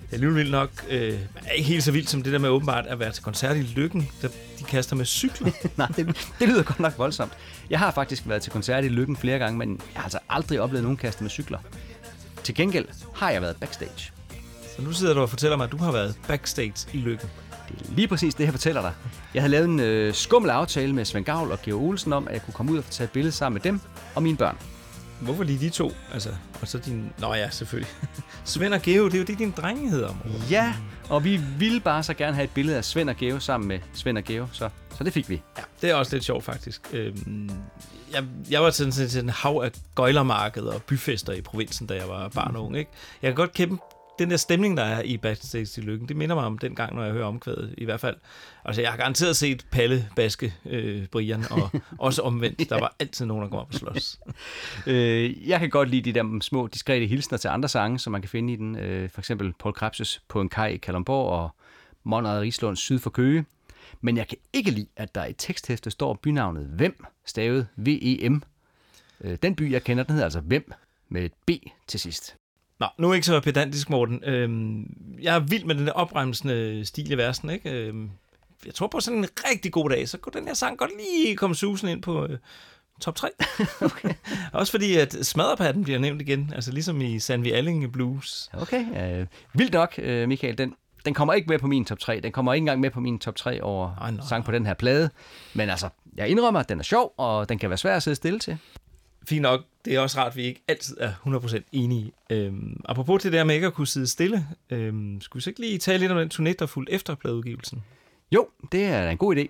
[0.00, 1.18] Det er alligevel vildt nok, øh,
[1.54, 4.08] ikke helt så vildt som det der med åbenbart at være til koncert i Lykken,
[4.22, 4.28] der
[4.58, 5.50] de kaster med cykler.
[5.76, 6.06] Nej, det,
[6.38, 7.32] det lyder godt nok voldsomt.
[7.70, 10.60] Jeg har faktisk været til koncert i Lykken flere gange, men jeg har altså aldrig
[10.60, 11.58] oplevet nogen kaste med cykler.
[12.42, 14.19] Til gengæld har jeg været backstage.
[14.76, 17.28] Så nu sidder du og fortæller mig, at du har været backstage i Lykken.
[17.68, 18.92] Det er lige præcis det, jeg fortæller dig.
[19.34, 22.34] Jeg havde lavet en øh, skummel aftale med Svend Gavl og Georg Olsen om, at
[22.34, 23.80] jeg kunne komme ud og få taget et billede sammen med dem
[24.14, 24.56] og mine børn.
[25.20, 25.92] Hvorfor lige de to?
[26.12, 26.28] Altså,
[26.60, 27.12] og så din...
[27.18, 27.92] Nå ja, selvfølgelig.
[28.44, 30.14] Svend og Geo, det er jo det, din drenge hedder.
[30.50, 30.74] Ja,
[31.08, 33.78] og vi ville bare så gerne have et billede af Svend og Geo sammen med
[33.92, 34.68] Svend og Geo, så,
[34.98, 35.42] så det fik vi.
[35.58, 36.80] Ja, det er også lidt sjovt faktisk.
[36.92, 37.50] Øhm,
[38.12, 42.08] jeg, jeg var sådan til en hav af gøjlermarkeder og byfester i provinsen, da jeg
[42.08, 42.78] var barn og ung.
[42.78, 42.90] Ikke?
[43.22, 43.76] Jeg kan godt kæmpe
[44.18, 46.94] den der stemning, der er i Backstage i Lykken, det minder mig om den gang,
[46.94, 48.16] når jeg hører omkvædet, i hvert fald.
[48.64, 52.70] Altså, jeg har garanteret set Palle baske øh, Brian, og også omvendt.
[52.70, 54.20] Der var altid nogen, der går op og slås.
[54.86, 58.22] øh, jeg kan godt lide de der små, diskrete hilsner til andre sange, som man
[58.22, 58.76] kan finde i den.
[58.76, 61.50] Øh, for eksempel Paul Krebses På en kaj i Kalundborg, og
[62.04, 63.44] Monrad Rislund Syd for Køge.
[64.00, 68.42] Men jeg kan ikke lide, at der i teksthæftet står bynavnet Hvem, stavet V-E-M.
[69.20, 70.72] Øh, Den by, jeg kender, den hedder altså Hvem,
[71.08, 71.50] med et B
[71.86, 72.39] til sidst.
[72.80, 74.24] Nå, nu er ikke så pedantisk, Morten.
[74.24, 74.86] Øhm,
[75.22, 77.70] jeg er vild med den der opremsende stil i versen, ikke?
[77.70, 78.10] Øhm,
[78.66, 81.36] jeg tror på sådan en rigtig god dag, så kunne den her sang godt lige
[81.36, 82.38] komme susen ind på øh,
[83.00, 83.28] top 3.
[83.80, 84.14] okay.
[84.52, 88.50] Også fordi, at smadrepatten bliver nævnt igen, altså ligesom i Sandvi Allinge Blues.
[88.52, 90.58] Okay, øh, vildt nok, øh, Michael.
[90.58, 90.74] Den,
[91.04, 92.20] den kommer ikke med på min top 3.
[92.20, 94.26] Den kommer ikke engang med på min top 3 over nej.
[94.28, 95.10] sang på den her plade.
[95.54, 98.14] Men altså, jeg indrømmer, at den er sjov, og den kan være svær at sidde
[98.14, 98.58] stille til.
[99.30, 102.12] Fint nok, det er også rart, at vi ikke altid er 100% enige.
[102.30, 105.60] Øhm, apropos det der med ikke at kunne sidde stille, øhm, skulle vi så ikke
[105.60, 107.82] lige tale lidt om den turné, der fulgte efter pladeudgivelsen?
[108.32, 109.46] Jo, det er en god idé.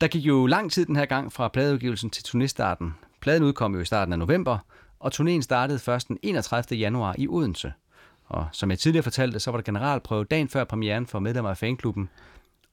[0.00, 2.84] Der gik jo lang tid den her gang fra pladeudgivelsen til turnéstarten.
[3.20, 4.58] Pladen udkom jo i starten af november,
[4.98, 6.78] og turnéen startede først den 31.
[6.78, 7.72] januar i Odense.
[8.28, 11.58] Og som jeg tidligere fortalte, så var der generalprøve dagen før premieren for medlemmer af
[11.58, 12.08] fanklubben.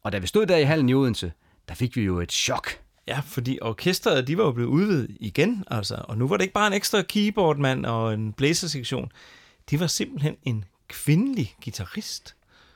[0.03, 1.31] Og da vi stod der i hallen i Odense,
[1.69, 2.86] der fik vi jo et chok.
[3.07, 5.95] Ja, fordi orkestret, de var jo blevet udvidet igen, altså.
[6.07, 9.11] Og nu var det ikke bare en ekstra keyboardmand og en blæsersektion.
[9.69, 12.35] Det var simpelthen en kvindelig guitarist.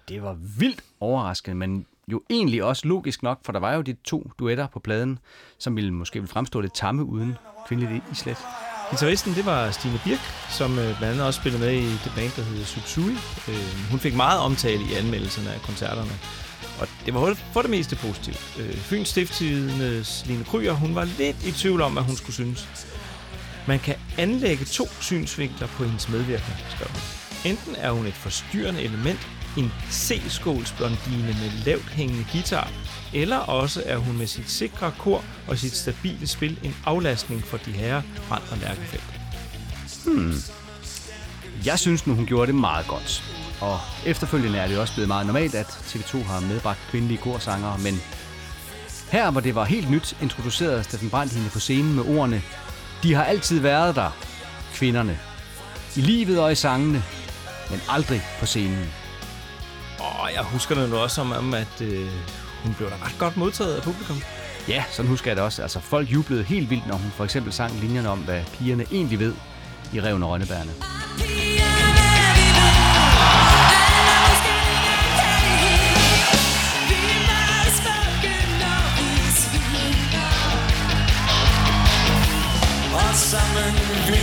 [0.10, 3.95] Det var vildt overraskende, men jo egentlig også logisk nok, for der var jo de
[4.03, 5.20] to duetter på pladen,
[5.58, 7.38] som ville måske ville fremstå lidt tamme uden
[7.68, 8.38] kvindeligt islet.
[8.91, 12.32] Gitarristen, det var Stine Birk, som øh, blandt andet også spillede med i det band,
[12.36, 13.14] der hedder Subsui.
[13.49, 16.12] Øh, hun fik meget omtale i anmeldelserne af koncerterne.
[16.80, 18.57] Og det var for det meste positivt.
[18.60, 22.68] Øh, Fyns Stiftstidendes Line Kryer, hun var lidt i tvivl om, hvad hun skulle synes.
[23.68, 27.02] Man kan anlægge to synsvinkler på hendes medvirkning, skrev hun.
[27.52, 29.27] Enten er hun et forstyrrende element,
[29.57, 32.72] en C-skålsblondine med lavt hængende guitar,
[33.14, 37.57] eller også er hun med sit sikre kor og sit stabile spil en aflastning for
[37.57, 39.03] de herrer Brand og Lærkefeldt.
[40.06, 40.34] Hmm.
[41.65, 43.40] Jeg synes nu, hun gjorde det meget godt.
[43.61, 48.01] Og efterfølgende er det også blevet meget normalt, at TV2 har medbragt kvindelige korsangere, men
[49.11, 52.41] her, hvor det var helt nyt, introducerede Steffen Brandt hende på scenen med ordene
[53.03, 54.17] De har altid været der,
[54.73, 55.19] kvinderne.
[55.95, 57.03] I livet og i sangene,
[57.69, 58.93] men aldrig på scenen.
[59.99, 62.09] Og jeg husker det nu også som om, at øh,
[62.63, 64.21] hun blev da ret godt modtaget af publikum.
[64.67, 65.61] Ja, sådan husker jeg det også.
[65.61, 69.19] Altså, folk jublede helt vildt, når hun for eksempel sang linjerne om, hvad pigerne egentlig
[69.19, 69.33] ved
[69.93, 71.01] i Reven og Rønnebærne.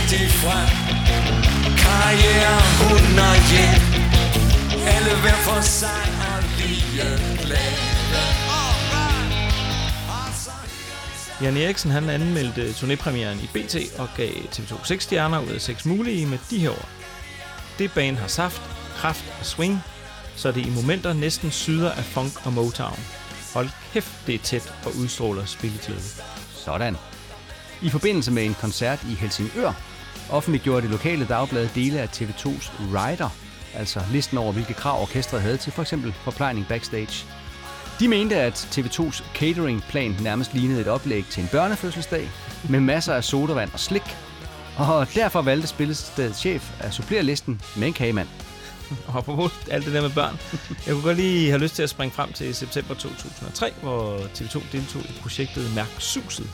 [0.09, 0.69] De frem
[1.77, 3.83] Karriere, hun og hjem
[4.95, 7.01] Alle hver for sig og lige
[7.41, 7.89] glade
[11.41, 15.85] Jan Eriksen han anmeldte turnépremieren i BT og gav TV2 6 stjerner ud af 6
[15.85, 16.89] mulige med de her ord.
[17.79, 18.61] Det band har saft,
[18.95, 19.79] kraft og swing,
[20.35, 22.99] så det i momenter næsten syder af funk og Motown.
[23.53, 25.99] Hold kæft, det er tæt og udstråler spilletid.
[26.65, 26.95] Sådan.
[27.81, 29.73] I forbindelse med en koncert i Helsingør,
[30.31, 33.29] offentliggjorde det lokale dagblad dele af TV2's Rider,
[33.73, 35.93] altså listen over, hvilke krav orkestret havde til f.eks.
[36.23, 37.25] forplejning backstage.
[37.99, 42.29] De mente, at TV2's cateringplan nærmest lignede et oplæg til en børnefødselsdag,
[42.69, 44.15] med masser af sodavand og slik.
[44.77, 48.27] Og derfor valgte spillestedets chef at supplere listen med en kagemand.
[49.07, 50.39] Og apropos alt det der med børn,
[50.85, 54.61] jeg kunne godt lige have lyst til at springe frem til september 2003, hvor TV2
[54.71, 56.49] deltog i projektet Mærk Suset.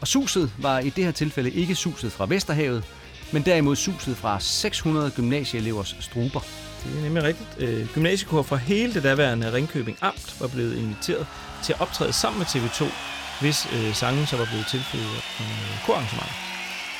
[0.00, 2.84] Og suset var i det her tilfælde ikke suset fra Vesterhavet,
[3.32, 6.40] men derimod suset fra 600 gymnasieelevers struber.
[6.84, 7.48] Det er nemlig rigtigt.
[7.58, 11.26] Øh, gymnasiekor fra hele det daværende Ringkøbing Amt var blevet inviteret
[11.62, 12.84] til at optræde sammen med TV2,
[13.40, 15.04] hvis øh, sangen så var blevet tilføjet
[15.40, 16.36] øh, korarrangementer.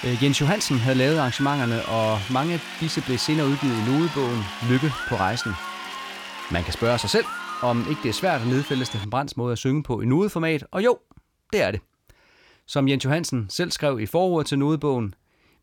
[0.05, 4.43] Øh, Jens Johansen havde lavet arrangementerne, og mange af disse blev senere udgivet i nodebogen
[4.71, 5.53] Lykke på rejsen.
[6.51, 7.25] Man kan spørge sig selv,
[7.63, 10.65] om ikke det er svært at nedfælde Steffen Brands måde at synge på i nodeformat,
[10.71, 10.99] og jo,
[11.53, 11.81] det er det.
[12.67, 15.15] Som Jens Johansen selv skrev i forordet til nodebogen,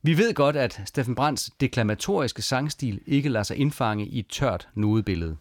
[0.01, 4.67] vi ved godt, at Steffen Brands deklamatoriske sangstil ikke lader sig indfange i et tørt
[4.75, 5.37] nodebillede.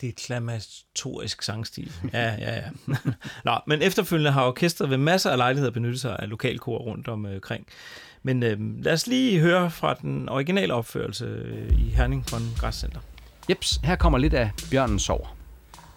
[0.00, 1.92] Det er klamatorisk sangstil.
[2.12, 2.62] Ja, ja, ja.
[3.44, 7.66] Nå, men efterfølgende har orkestret ved masser af lejligheder benyttet sig af lokalkor rundt omkring.
[8.22, 12.50] Men øh, lad os lige høre fra den originale opførelse øh, i Herning på en
[12.58, 13.00] græscenter.
[13.50, 15.36] Jeps, her kommer lidt af Bjørnen sover.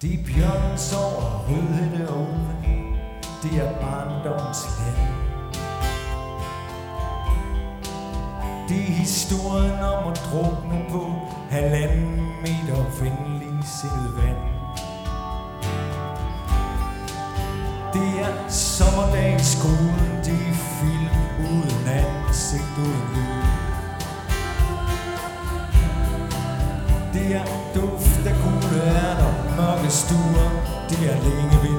[0.01, 2.99] De bjørn sover rødhætte unge
[3.43, 5.22] Det er barndoms land
[8.69, 11.11] Det er historien om at drukne på
[11.49, 14.37] Halvanden meter venlig sindet vand.
[17.93, 21.09] Det er sommerdag i skolen Det er film
[21.39, 23.43] uden ansigt uden lyd.
[27.13, 27.45] Det er
[27.75, 30.49] duft af gule ærter, mørke stuer,
[30.89, 31.72] det er længe ved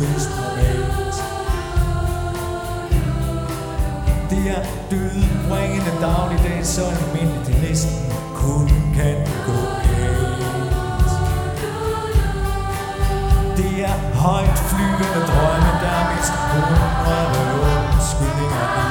[0.00, 1.14] mest privat
[4.30, 9.16] Det er dødbringende dagligdag, så almindeligt det næsten kun kan
[9.46, 11.10] gå galt.
[13.56, 17.28] Det er højt flyvende drømme, der er mindst hundrede
[17.68, 18.88] undskyldninger i.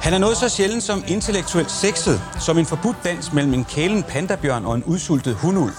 [0.00, 4.02] Han er noget så sjældent som intellektuelt sexet, som en forbudt dans mellem en kælen
[4.02, 5.74] pandabjørn og en udsultet hundulv.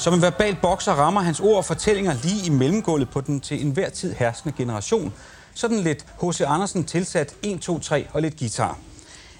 [0.00, 3.60] Som en verbal bokser rammer hans ord og fortællinger lige i mellemgulvet på den til
[3.66, 5.12] enhver tid herskende generation.
[5.54, 6.40] Sådan lidt H.C.
[6.40, 8.78] Andersen tilsat 1, 2, 3 og lidt guitar.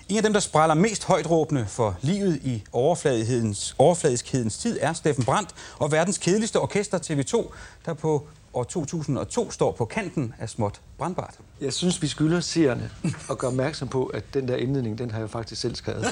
[0.09, 4.93] En af dem, der spræller mest højt råbende for livet i overfladighedens, overfladiskheden tid, er
[4.93, 7.53] Steffen Brandt og verdens kedeligste orkester TV2,
[7.87, 11.35] der på år 2002 står på kanten af småt brandbart.
[11.61, 12.91] Jeg synes, vi skylder seerne
[13.31, 16.07] at gøre opmærksom på, at den der indledning, den har jeg faktisk selv skrevet.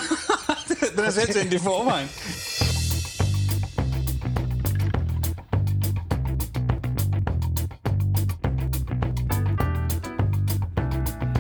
[0.97, 2.09] Den er selv tænkt i forvejen.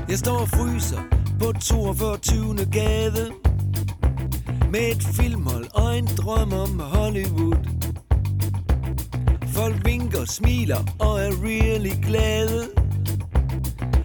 [0.09, 1.01] Jeg står og fryser
[1.41, 2.67] på 42.
[2.73, 3.33] gade
[4.73, 7.65] Med et filmhold og en drøm om Hollywood
[9.55, 12.69] Folk vinker, smiler og er really glade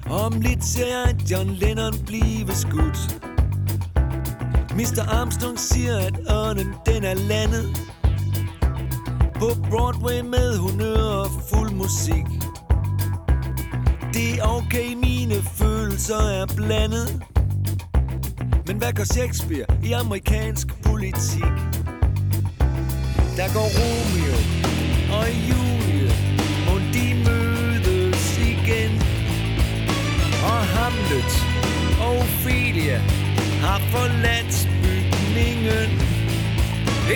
[0.09, 3.21] Om lidt ser jeg John Lennon blive skudt
[4.75, 5.09] Mr.
[5.09, 7.65] Armstrong siger, at ørnen den er landet
[9.35, 12.25] På Broadway med honør og fuld musik
[14.13, 17.21] det er okay, mine følelser er blandet.
[18.67, 21.55] Men hvad gør Shakespeare i amerikansk politik?
[23.37, 24.37] Der går Romeo
[25.19, 26.09] og Julie
[26.67, 28.91] Må de mødes igen.
[30.51, 31.33] Og Hamlet
[32.01, 32.99] og Ophelia
[33.65, 35.89] har forladt bygningen.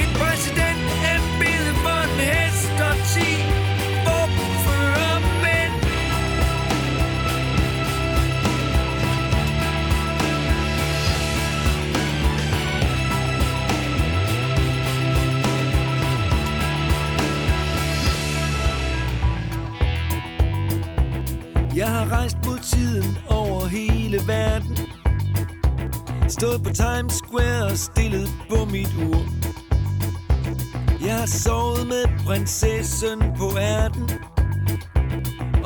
[0.02, 3.47] Et præsident er billede for en hest og ti
[21.78, 24.78] Jeg har rejst mod tiden over hele verden.
[26.30, 29.22] Stået på Times Square og stillet på mit ur.
[31.06, 34.10] Jeg har sovet med prinsessen på ærten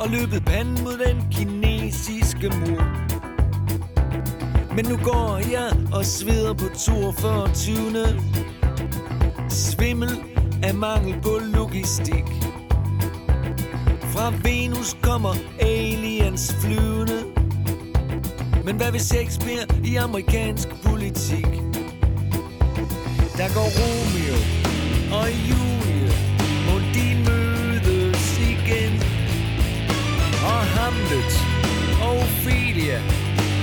[0.00, 2.82] Og løbet panden mod den kinesiske mur.
[4.74, 7.48] Men nu går jeg og sveder på 42.
[9.50, 10.10] Svimmel
[10.62, 12.51] af mangel på logistik
[14.22, 17.18] fra Venus kommer aliens flyvende.
[18.64, 21.46] Men hvad vil Shakespeare i amerikansk politik?
[23.38, 24.36] Der går Romeo
[25.20, 26.10] og Julie
[26.66, 28.92] Må de mødes igen.
[30.52, 31.32] Og Hamlet
[32.04, 32.98] og Ophelia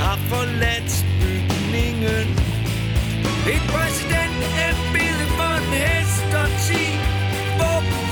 [0.04, 2.28] har forladt bygningen.
[3.54, 6.84] Et præsident er billede for en hest og ti.
[7.60, 8.09] Våben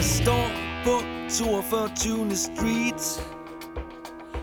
[0.00, 0.50] Jeg står
[0.84, 0.90] på
[1.30, 2.36] 42.
[2.36, 3.26] Street.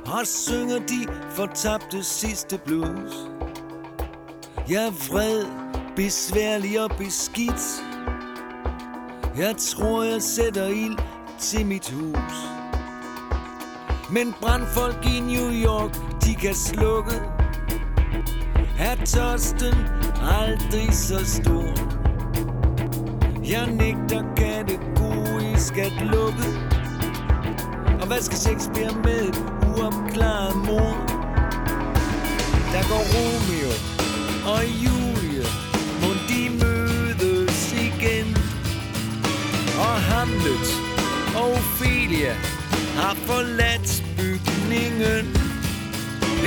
[0.06, 3.14] Og synger de fortabte sidste blues.
[4.70, 5.46] Jeg er vred,
[5.96, 7.84] besværlig og beskidt.
[9.38, 10.98] Jeg tror jeg sætter ild
[11.40, 12.36] til mit hus.
[14.12, 17.22] Men brandfolk i New York, de kan slukke.
[18.80, 19.76] Er tørsten
[20.22, 21.98] aldrig så stor?
[23.50, 24.97] Jeg nægter kategorisk
[25.58, 26.48] at lukke.
[28.02, 30.94] Og hvad skal Shakespeare med et uopklaret mor?
[32.74, 33.72] Der går Romeo
[34.54, 35.46] og Julie
[36.02, 38.28] Må de mødes igen.
[39.86, 40.68] Og Hamlet
[41.36, 42.34] og Ophelia
[42.96, 45.26] har forladt bygningen.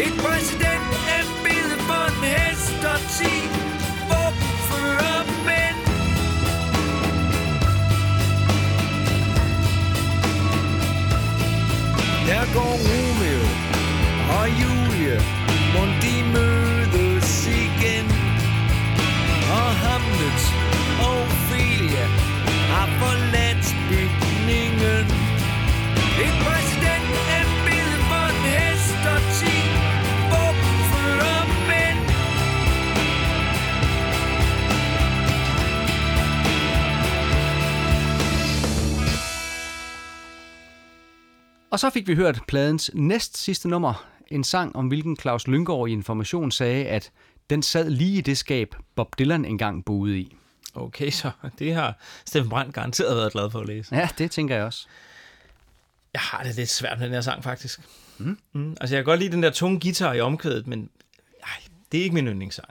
[0.05, 3.50] Et præsident er billede for en hest og ti.
[12.51, 13.43] Der går Romeo
[14.39, 15.17] og Julie
[15.75, 15.87] Må
[41.71, 45.89] Og så fik vi hørt pladens næst sidste nummer, en sang, om hvilken Claus Lyngård
[45.89, 47.11] i Information sagde, at
[47.51, 50.37] den sad lige i det skab, Bob Dylan engang boede i.
[50.75, 53.97] Okay, så det har Steffen Brandt garanteret været glad for at læse.
[53.97, 54.87] Ja, det tænker jeg også.
[56.13, 57.81] Jeg har det lidt svært med den her sang, faktisk.
[58.19, 58.39] Mm.
[58.53, 58.77] Mm.
[58.81, 60.91] Altså, jeg kan godt lide den der tunge guitar i omkvædet, men
[61.43, 62.69] ej, det er ikke min yndlingssang.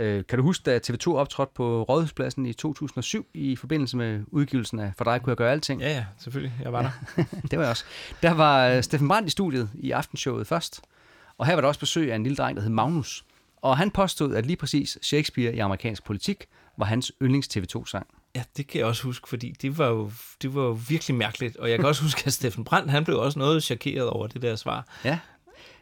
[0.00, 4.78] Øh, kan du huske, da TV2 optrådte på Rådhuspladsen i 2007 i forbindelse med udgivelsen
[4.78, 5.80] af For dig kunne jeg gøre alting?
[5.80, 6.54] Ja, ja, selvfølgelig.
[6.62, 7.22] Jeg var der.
[7.50, 7.84] det var jeg også.
[8.22, 10.80] Der var øh, Steffen Brandt i studiet i aftenshowet først,
[11.38, 13.24] og her var der også besøg af en lille dreng, der hed Magnus.
[13.62, 16.46] Og han påstod, at lige præcis Shakespeare i amerikansk politik
[16.76, 18.06] var hans yndlings TV2-sang.
[18.34, 20.10] Ja, det kan jeg også huske, fordi det var jo,
[20.42, 21.56] det var jo virkelig mærkeligt.
[21.56, 24.42] Og jeg kan også huske, at Steffen Brandt, han blev også noget chokeret over det
[24.42, 24.86] der svar.
[25.04, 25.18] Ja,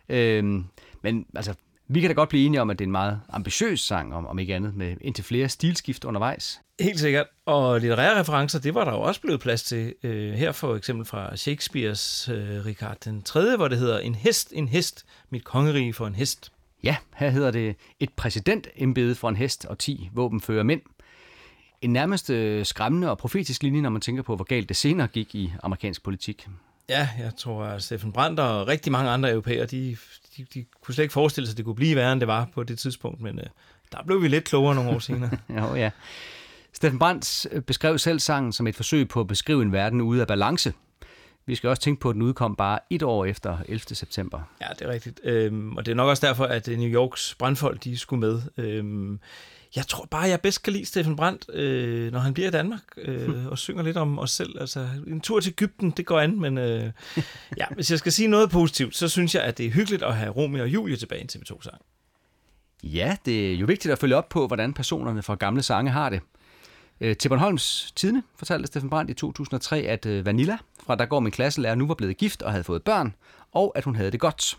[0.08, 0.64] øhm,
[1.02, 1.54] men altså,
[1.88, 4.26] vi kan da godt blive enige om, at det er en meget ambitiøs sang, om,
[4.26, 6.60] om ikke andet, med indtil flere stilskift undervejs.
[6.80, 7.26] Helt sikkert.
[7.46, 9.94] Og litterære referencer, det var der jo også blevet plads til.
[10.02, 14.52] Øh, her for eksempel fra Shakespeares øh, Richard den 3., hvor det hedder En hest,
[14.56, 16.52] en hest, mit kongerige for en hest.
[16.82, 20.80] Ja, her hedder det et præsidentembede for en hest og 10 våbenfører mænd.
[21.82, 25.06] En nærmest øh, skræmmende og profetisk linje, når man tænker på, hvor galt det senere
[25.06, 26.48] gik i amerikansk politik.
[26.88, 29.96] Ja, jeg tror, at Steffen Brandt og rigtig mange andre europæere, de,
[30.36, 32.48] de, de kunne slet ikke forestille sig, at det kunne blive værre, end det var
[32.54, 33.46] på det tidspunkt, men øh,
[33.92, 35.30] der blev vi lidt klogere nogle år senere.
[35.58, 35.90] jo, ja.
[36.72, 40.20] Steffen Brandt øh, beskrev selv sangen som et forsøg på at beskrive en verden ude
[40.20, 40.72] af balance.
[41.46, 43.80] Vi skal også tænke på, at den udkom bare et år efter 11.
[43.80, 44.40] september.
[44.60, 45.20] Ja, det er rigtigt.
[45.24, 48.42] Øhm, og det er nok også derfor, at New Yorks brandfolk de skulle med.
[48.56, 49.20] Øhm,
[49.76, 52.82] jeg tror bare, jeg bedst kan lide Steffen Brandt, øh, når han bliver i Danmark
[52.96, 54.60] øh, og synger lidt om os selv.
[54.60, 56.92] Altså, en tur til Ægypten, det går an, men øh,
[57.58, 60.16] ja, hvis jeg skal sige noget positivt, så synes jeg, at det er hyggeligt at
[60.16, 61.80] have Romeo og Julie tilbage i en TV2-sang.
[62.82, 66.10] Ja, det er jo vigtigt at følge op på, hvordan personerne fra gamle sange har
[66.10, 66.20] det.
[67.00, 71.20] Øh, til Bornholms Tidene fortalte Steffen Brandt i 2003, at øh, Vanilla fra Der går
[71.20, 73.14] min klasselærer nu var blevet gift og havde fået børn,
[73.52, 74.58] og at hun havde det godt.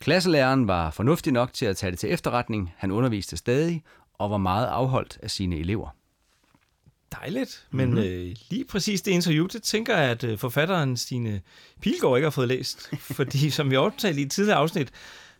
[0.00, 2.74] Klasselæreren var fornuftig nok til at tage det til efterretning.
[2.76, 3.82] Han underviste stadig
[4.18, 5.88] og var meget afholdt af sine elever.
[7.12, 8.04] Dejligt, men mm-hmm.
[8.04, 11.40] øh, lige præcis det interview, det tænker jeg, at øh, forfatteren Stine
[11.80, 12.90] Pilgaard ikke har fået læst.
[13.16, 14.90] fordi som vi overtalte i et tidligere afsnit,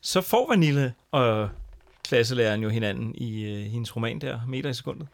[0.01, 1.49] så får Vanille og
[2.05, 5.09] klasselæreren jo hinanden i øh, hendes roman der, Meter i sekundet.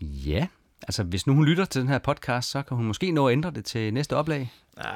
[0.00, 0.46] Ja,
[0.82, 3.32] altså hvis nu hun lytter til den her podcast, så kan hun måske nå at
[3.32, 4.52] ændre det til næste oplag.
[4.76, 4.86] Ah,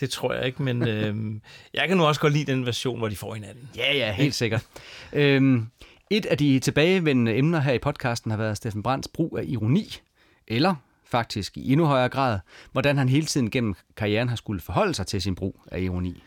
[0.00, 1.40] det tror jeg ikke, men øh,
[1.74, 3.68] jeg kan nu også godt lide den version, hvor de får hinanden.
[3.76, 4.66] Ja, ja, helt sikkert.
[5.12, 5.66] øhm,
[6.10, 10.00] et af de tilbagevendende emner her i podcasten har været Steffen Brands brug af ironi,
[10.46, 10.74] eller
[11.04, 12.38] faktisk i endnu højere grad,
[12.72, 16.22] hvordan han hele tiden gennem karrieren har skulle forholde sig til sin brug af ironi.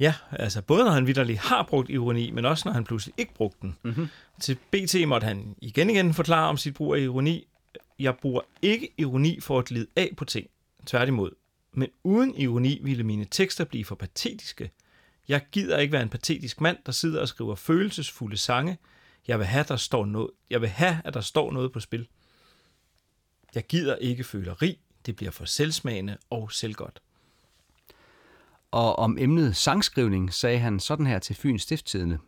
[0.00, 3.34] Ja, altså både når han vidderligt har brugt ironi, men også når han pludselig ikke
[3.34, 3.76] brugte den.
[3.82, 4.08] Mm-hmm.
[4.40, 7.46] Til BT måtte han igen igen forklare om sit brug af ironi.
[7.98, 10.46] Jeg bruger ikke ironi for at glide af på ting.
[10.86, 11.30] Tværtimod.
[11.72, 14.70] Men uden ironi ville mine tekster blive for patetiske.
[15.28, 18.78] Jeg gider ikke være en patetisk mand, der sidder og skriver følelsesfulde sange.
[19.28, 20.30] Jeg vil have, der står noget.
[20.50, 22.08] Jeg vil have, at der står noget på spil.
[23.54, 24.78] Jeg gider ikke føleri.
[25.06, 27.02] Det bliver for selvsmagende og selvgodt.
[28.70, 32.18] Og om emnet sangskrivning sagde han sådan her til Fyns Stifttidende.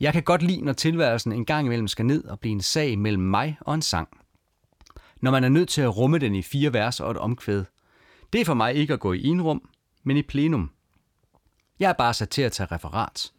[0.00, 2.98] Jeg kan godt lide, når tilværelsen en gang imellem skal ned og blive en sag
[2.98, 4.08] mellem mig og en sang.
[5.20, 7.64] Når man er nødt til at rumme den i fire vers og et omkvæd.
[8.32, 9.68] Det er for mig ikke at gå i enrum,
[10.02, 10.70] men i plenum.
[11.80, 13.32] Jeg er bare sat til at tage referat.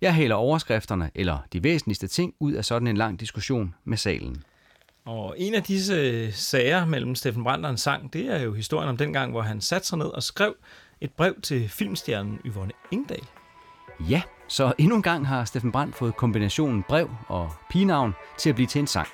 [0.00, 4.42] Jeg hælder overskrifterne eller de væsentligste ting ud af sådan en lang diskussion med salen.
[5.04, 8.88] Og en af disse sager mellem Steffen Brandt og en sang, det er jo historien
[8.88, 10.54] om den gang, hvor han satte sig ned og skrev
[11.00, 13.24] et brev til filmstjernen Yvonne Ingdal.
[14.08, 18.54] Ja, så endnu en gang har Steffen Brandt fået kombinationen brev og pigenavn til at
[18.54, 19.08] blive til en sang.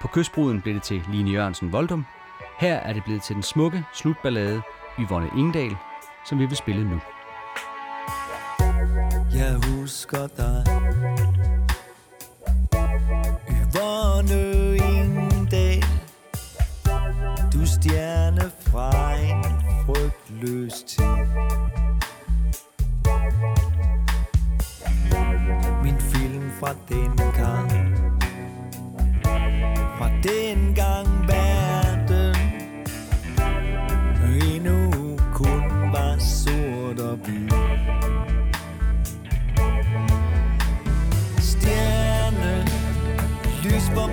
[0.00, 2.06] På kystbruden blev det til Line Jørgensen Voldum.
[2.58, 4.62] Her er det blevet til den smukke slutballade
[4.98, 5.76] Yvonne Ingdal,
[6.28, 7.00] som vi vil spille nu.
[9.54, 10.64] Jeg husker dig.
[13.48, 15.84] Yvonne Ingdal
[17.52, 19.44] Du stjerne fra en
[19.86, 21.04] frygtløs tid.
[25.82, 27.70] Min film fra den gang.
[29.98, 30.63] Fra den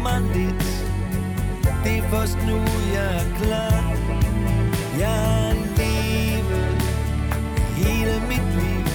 [0.01, 0.63] mig lidt
[1.83, 2.57] Det er først nu
[2.93, 3.83] jeg er klar.
[4.99, 6.81] Jeg har levet
[7.75, 8.85] hele mit liv.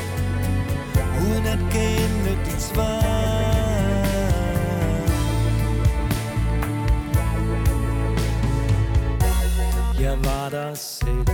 [1.22, 3.02] Uden at kende dit svar.
[10.00, 11.26] Jeg var der selv.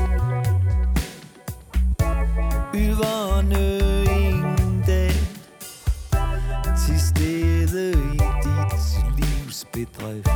[2.74, 3.71] Yvonne
[9.86, 10.28] bedrift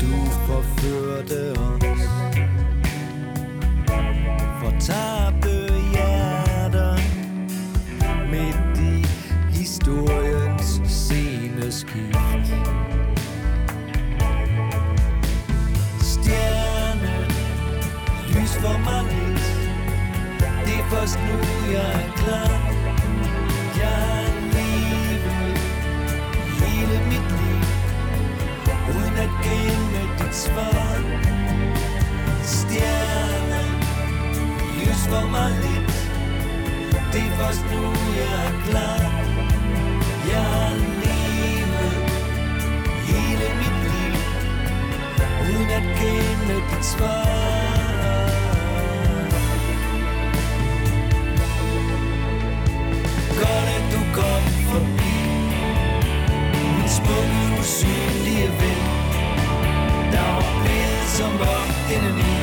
[0.00, 2.02] Du forførte os.
[4.60, 6.96] Fortabte hjerter.
[8.30, 9.06] Midt i
[9.50, 12.16] historiens sceneskift.
[16.00, 17.26] Stjerne
[18.28, 19.70] Lys for mig lidt
[20.66, 21.38] Det er først nu
[21.72, 22.57] jeg er klar.
[30.38, 31.20] Kende dit
[32.44, 33.62] Stjerne
[34.78, 35.96] Lys for mig lidt.
[37.12, 37.82] Det er først nu
[38.20, 39.00] jeg er klar.
[40.30, 41.92] Jeg har levet
[43.08, 44.14] hele mit liv
[45.42, 47.48] Uden at kende dit svar.
[53.40, 55.18] Godt at du kom forbi
[56.76, 58.87] Min smukke usynlige ven.
[60.18, 62.34] Der var som om denne ny.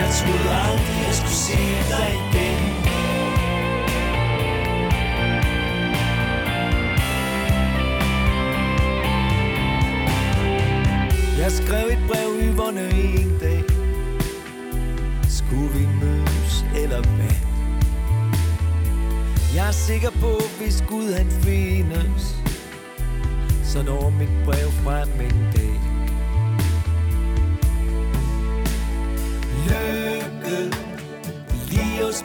[0.00, 1.62] Jeg troede aldrig jeg skulle se
[1.92, 2.62] dig igen.
[11.38, 13.64] Jeg skrev et brev i vonde en dag.
[15.28, 17.38] Skulle vi mødes eller hvad?
[19.54, 22.36] Jeg er sikker på, hvis Gud han findes
[23.64, 25.67] Så når mit brev frem en dag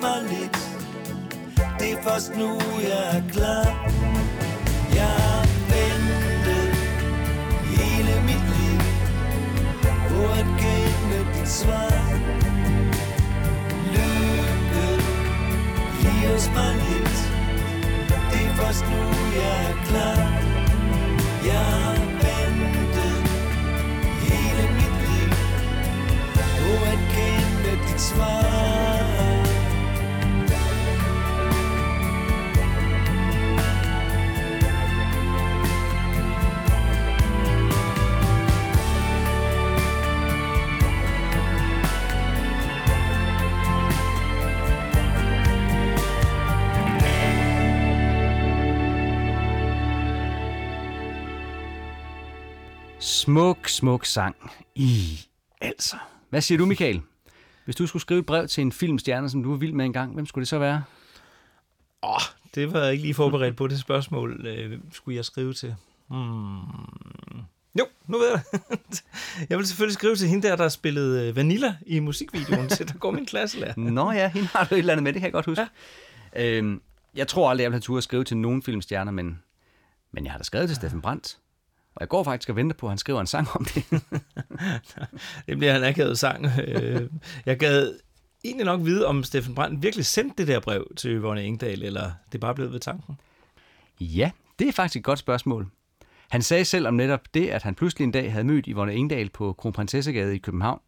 [0.03, 0.57] mig lidt.
[1.80, 2.49] Det er først nu
[2.89, 3.67] jeg er klar.
[4.99, 6.67] Jeg har ventet
[7.75, 8.80] hele mit liv
[10.09, 11.93] På at kende dit svar.
[13.93, 14.88] Lykke
[16.01, 17.19] giv os mig lidt.
[18.31, 19.01] Det er først nu
[19.39, 20.21] jeg er klar.
[21.49, 23.15] Jeg har ventet
[24.27, 25.31] hele mit liv
[26.59, 28.82] På at kende dit svar.
[53.24, 54.36] Smuk, smuk sang.
[54.76, 55.20] I,
[55.62, 55.95] altså.
[56.30, 57.02] Hvad siger du, Michael?
[57.66, 60.14] Hvis du skulle skrive et brev til en filmstjerne, som du var vild med engang,
[60.14, 60.84] hvem skulle det så være?
[62.04, 62.22] Åh, oh,
[62.56, 64.48] det var jeg ikke lige forberedt på det spørgsmål.
[64.48, 65.76] Øh, Hvem skulle jeg skrive til?
[66.10, 66.60] Hmm.
[67.80, 69.04] Jo, nu ved jeg det.
[69.50, 72.94] Jeg vil selvfølgelig skrive til hende der, der spillede øh, Vanilla i musikvideoen til Der
[72.94, 73.74] går min klasselærer.
[74.00, 75.68] Nå ja, hende har du et eller andet med, det kan jeg godt huske.
[76.36, 76.58] Ja.
[76.58, 76.82] Øhm,
[77.16, 79.40] jeg tror aldrig, jeg vil have tur at skrive til nogen filmstjerner, men,
[80.12, 81.38] men jeg har da skrevet til Steffen Brandt.
[81.95, 83.84] Og jeg går faktisk og venter på, at han skriver en sang om det.
[85.48, 86.45] Det bliver en akavet sang.
[86.68, 87.10] Øh,
[87.45, 87.95] Jeg gad
[88.44, 92.11] egentlig nok vide, om Steffen Brandt virkelig sendte det der brev til Yvonne Engdahl, eller
[92.32, 93.18] det bare blevet ved tanken.
[93.99, 95.68] ja, det er faktisk et godt spørgsmål.
[96.30, 99.30] Han sagde selv om netop det, at han pludselig en dag havde mødt Yvonne Engdahl
[99.30, 100.80] på Kronprinsessegade i København.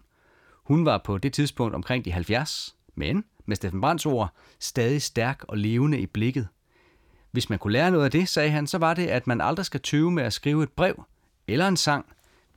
[0.63, 5.43] Hun var på det tidspunkt omkring de 70, men med Steffen Brandts ord, stadig stærk
[5.47, 6.47] og levende i blikket.
[7.35, 9.65] Hvis man kunne lære noget af det, sagde han, så var det, at man aldrig
[9.65, 11.03] skal tøve med at skrive et brev
[11.47, 12.05] eller en sang,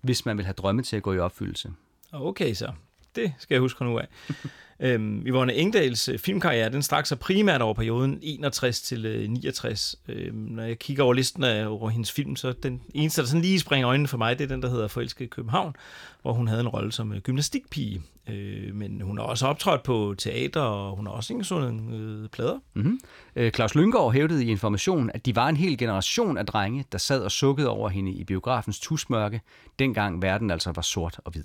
[0.00, 1.72] hvis man vil have drømme til at gå i opfyldelse.
[2.12, 2.72] Okay så,
[3.16, 4.06] det skal jeg huske nu af.
[4.80, 9.96] øhm, Yvonne Engdals øh, filmkarriere, den strak sig primært over perioden 61 til øh, 69.
[10.08, 13.42] Øhm, når jeg kigger over listen af over hendes film, så den eneste, der sådan
[13.42, 15.76] lige springer øjnene for mig, det er den, der hedder Forelsket i København,
[16.22, 18.02] hvor hun havde en rolle som øh, gymnastikpige.
[18.28, 22.58] Øh, men hun har også optrådt på teater, og hun har også indsunget øh, plader.
[22.74, 23.00] Mm-hmm.
[23.36, 26.98] Øh, Claus Lyngård hævdede i Information, at de var en hel generation af drenge, der
[26.98, 29.40] sad og sukkede over hende i biografens tusmørke,
[29.78, 31.44] dengang verden altså var sort og hvid.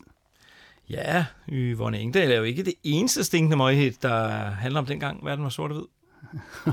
[0.89, 5.43] Ja, Yvonne Engdahl er jo ikke det eneste stinkende møghed, der handler om dengang verden
[5.43, 5.85] var sort og hvid.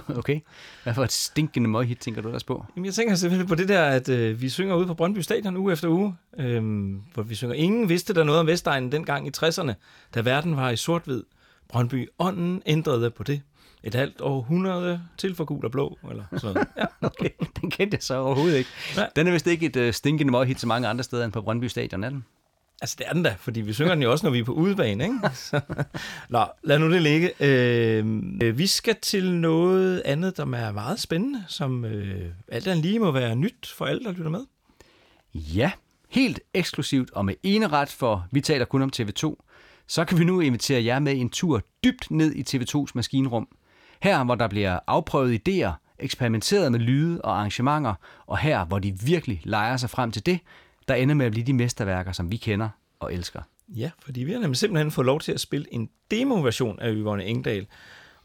[0.19, 0.41] okay.
[0.83, 2.65] Hvad for et stinkende møghit, tænker du ellers på?
[2.77, 5.57] Jamen, jeg tænker selvfølgelig på det der, at øh, vi synger ude på Brøndby Stadion
[5.57, 6.63] uge efter uge, øh,
[7.15, 9.73] hvor vi synger, ingen vidste der noget om Vestegnen dengang i 60'erne,
[10.15, 11.23] da verden var i sort-hvid.
[11.69, 13.43] Brøndby ånden ændrede på det.
[13.83, 16.69] Et halvt århundrede til for gul og blå, eller sådan noget.
[16.79, 16.85] Ja.
[17.03, 17.31] Okay,
[17.61, 18.71] den kendte jeg så overhovedet ikke.
[18.97, 19.11] Nej.
[19.17, 21.65] Den er vist ikke et uh, stinkende møghit så mange andre steder end på Brøndby
[21.65, 22.25] Stadion, er den?
[22.81, 24.53] Altså, det er den da, fordi vi synger den jo også, når vi er på
[24.53, 25.19] udebane, ikke?
[25.35, 25.61] Så,
[26.29, 27.31] nå, lad nu det ligge.
[27.41, 32.85] Øhm, øh, vi skal til noget andet, der er meget spændende, som øh, alt andet
[32.85, 34.45] lige må være nyt for alle, der lytter med.
[35.35, 35.71] Ja,
[36.09, 39.37] helt eksklusivt og med ene ret, for vi taler kun om TV2,
[39.87, 43.49] så kan vi nu invitere jer med en tur dybt ned i TV2's maskinrum.
[44.03, 47.95] Her, hvor der bliver afprøvet idéer, eksperimenteret med lyde og arrangementer,
[48.27, 50.41] og her, hvor de virkelig leger sig frem til det,
[50.91, 52.69] der ender med at blive de mesterværker, som vi kender
[53.01, 53.43] og elsker.
[53.69, 57.25] Ja, fordi vi har nemlig simpelthen fået lov til at spille en demo-version af Yvonne
[57.25, 57.67] Engdahl.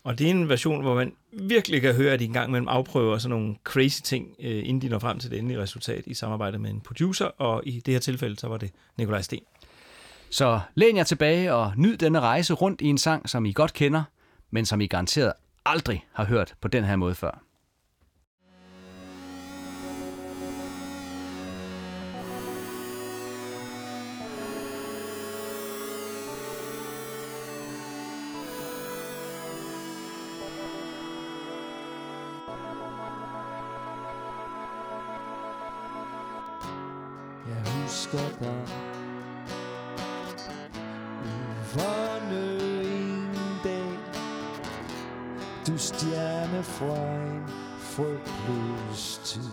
[0.04, 3.18] Og det er en version, hvor man virkelig kan høre, at de engang mellem afprøver
[3.18, 6.60] sådan nogle crazy ting, øh, inden de når frem til det endelige resultat i samarbejde
[6.60, 9.42] med en producer, og i det her tilfælde, så var det Nikolaj Sten.
[10.30, 13.74] Så læn jer tilbage og nyd denne rejse rundt i en sang, som I godt
[13.74, 14.04] kender,
[14.52, 15.34] men som I garanteret
[15.66, 17.45] aldrig har hørt på den her måde før.
[38.06, 38.68] Husker dig.
[41.26, 44.00] Yvonne en dag.
[45.68, 47.44] Du stjerne fra en
[47.80, 49.52] frygtløs tid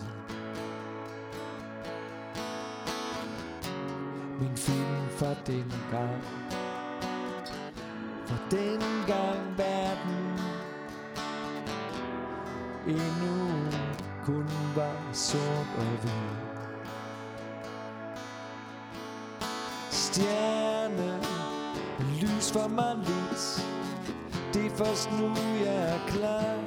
[4.39, 6.23] Min film fra dengang.
[8.25, 10.39] For dengang verden
[12.87, 13.71] Endnu
[14.25, 16.42] kun var sort og hvid.
[20.13, 21.19] Stjerne
[22.21, 23.67] Lys for mig lidt
[24.53, 25.35] Det er først nu
[25.65, 26.57] jeg er klar.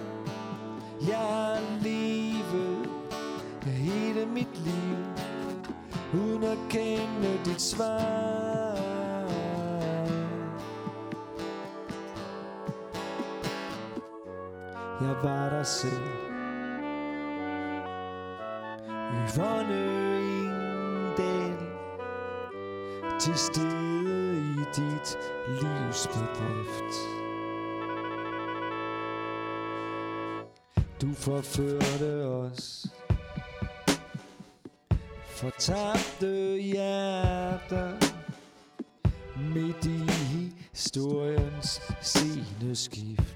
[1.08, 2.88] Jeg har levet
[3.66, 4.96] hele mit liv
[6.14, 8.76] Uden at kende dit svar.
[15.00, 15.92] Jeg var der selv.
[19.28, 20.45] Yvonne i
[23.20, 25.18] til stede i dit
[25.62, 26.92] livs bedrift.
[31.02, 32.86] Du forførte os,
[35.26, 37.92] fortabte hjerter,
[39.54, 40.10] midt i
[40.72, 43.35] historiens sceneskift.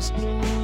[0.00, 0.59] Det er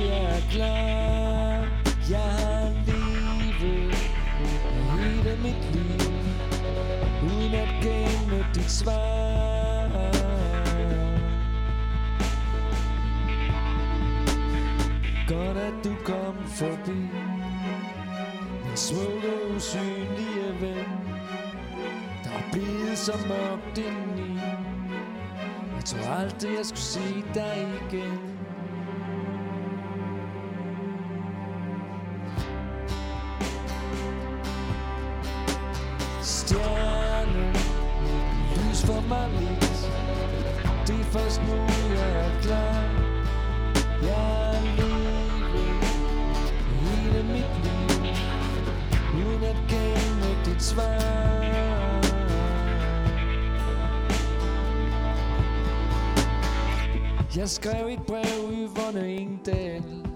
[57.47, 60.07] Jeg skrev et brev i Yvonne Engdahl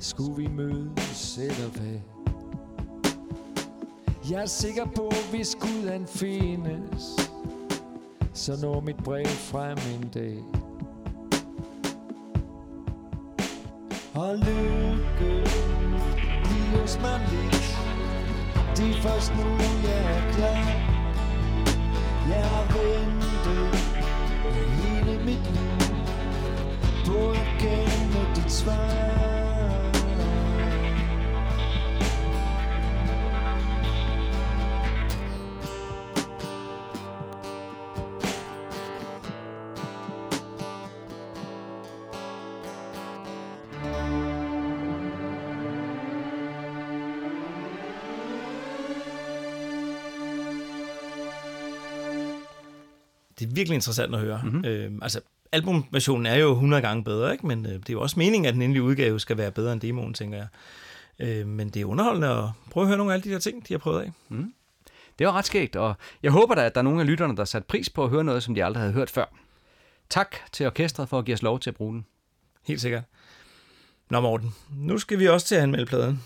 [0.00, 2.00] Skulle vi mødes eller hvad?
[4.30, 7.16] Jeg er sikker på, hvis Gud han findes
[8.34, 10.38] Så når mit brev frem en dag.
[14.14, 15.46] Og lykke
[16.44, 17.76] Giv mig lidt.
[18.76, 19.50] Det er først nu
[19.88, 20.66] jeg er klar.
[22.28, 23.76] Jeg har ventet
[24.82, 25.85] hele mit liv.
[27.06, 29.06] Dit svar
[53.38, 54.40] Det er virkelig interessant at høre.
[54.44, 54.64] Mm-hmm.
[54.64, 55.20] Øh, altså,
[55.56, 57.46] albumversionen er jo 100 gange bedre, ikke?
[57.46, 59.80] men øh, det er jo også meningen, at den endelige udgave skal være bedre end
[59.80, 60.48] demoen, tænker jeg.
[61.18, 63.68] Øh, men det er underholdende at prøve at høre nogle af alle de der ting,
[63.68, 64.12] de har prøvet af.
[64.28, 64.52] Mm.
[65.18, 67.44] Det var ret skægt, og jeg håber da, at der er nogle af lytterne, der
[67.44, 69.24] sat pris på at høre noget, som de aldrig havde hørt før.
[70.10, 72.06] Tak til orkestret for at give os lov til at bruge den.
[72.66, 73.02] Helt sikkert.
[74.10, 76.22] Nå Morten, nu skal vi også til at anmelde pladen.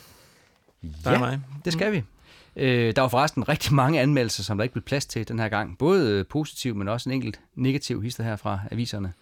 [1.05, 1.41] Og mig.
[1.65, 2.03] det skal vi.
[2.57, 5.49] Øh, der var forresten rigtig mange anmeldelser, som der ikke blev plads til den her
[5.49, 5.79] gang.
[5.79, 9.13] Både øh, positiv, men også en enkelt negativ hister her fra aviserne.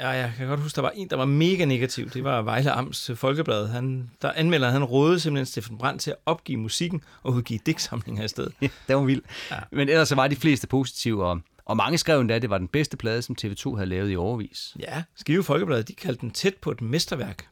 [0.00, 2.10] Ja, jeg kan godt huske, der var en, der var mega negativ.
[2.10, 3.66] Det var Vejle Amts Folkeblad.
[3.68, 8.24] Han, der anmelder, han rådede simpelthen Steffen Brandt til at opgive musikken og udgive digtsamlinger
[8.24, 8.52] i stedet.
[8.62, 9.24] Ja, det var vildt.
[9.50, 9.56] Ja.
[9.72, 12.58] Men ellers så var de fleste positive, og, og mange skrev endda, at det var
[12.58, 14.76] den bedste plade, som TV2 havde lavet i overvis.
[14.78, 17.48] Ja, Skive Folkeblad, de kaldte den tæt på et mesterværk.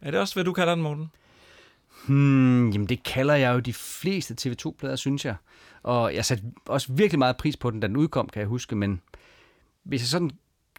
[0.00, 1.10] Er det også, hvad du kalder den, Morten?
[2.06, 5.34] Hmm, jamen det kalder jeg jo de fleste TV2-plader, synes jeg.
[5.82, 8.76] Og jeg satte også virkelig meget pris på den, da den udkom, kan jeg huske.
[8.76, 9.00] Men
[9.84, 10.30] hvis jeg sådan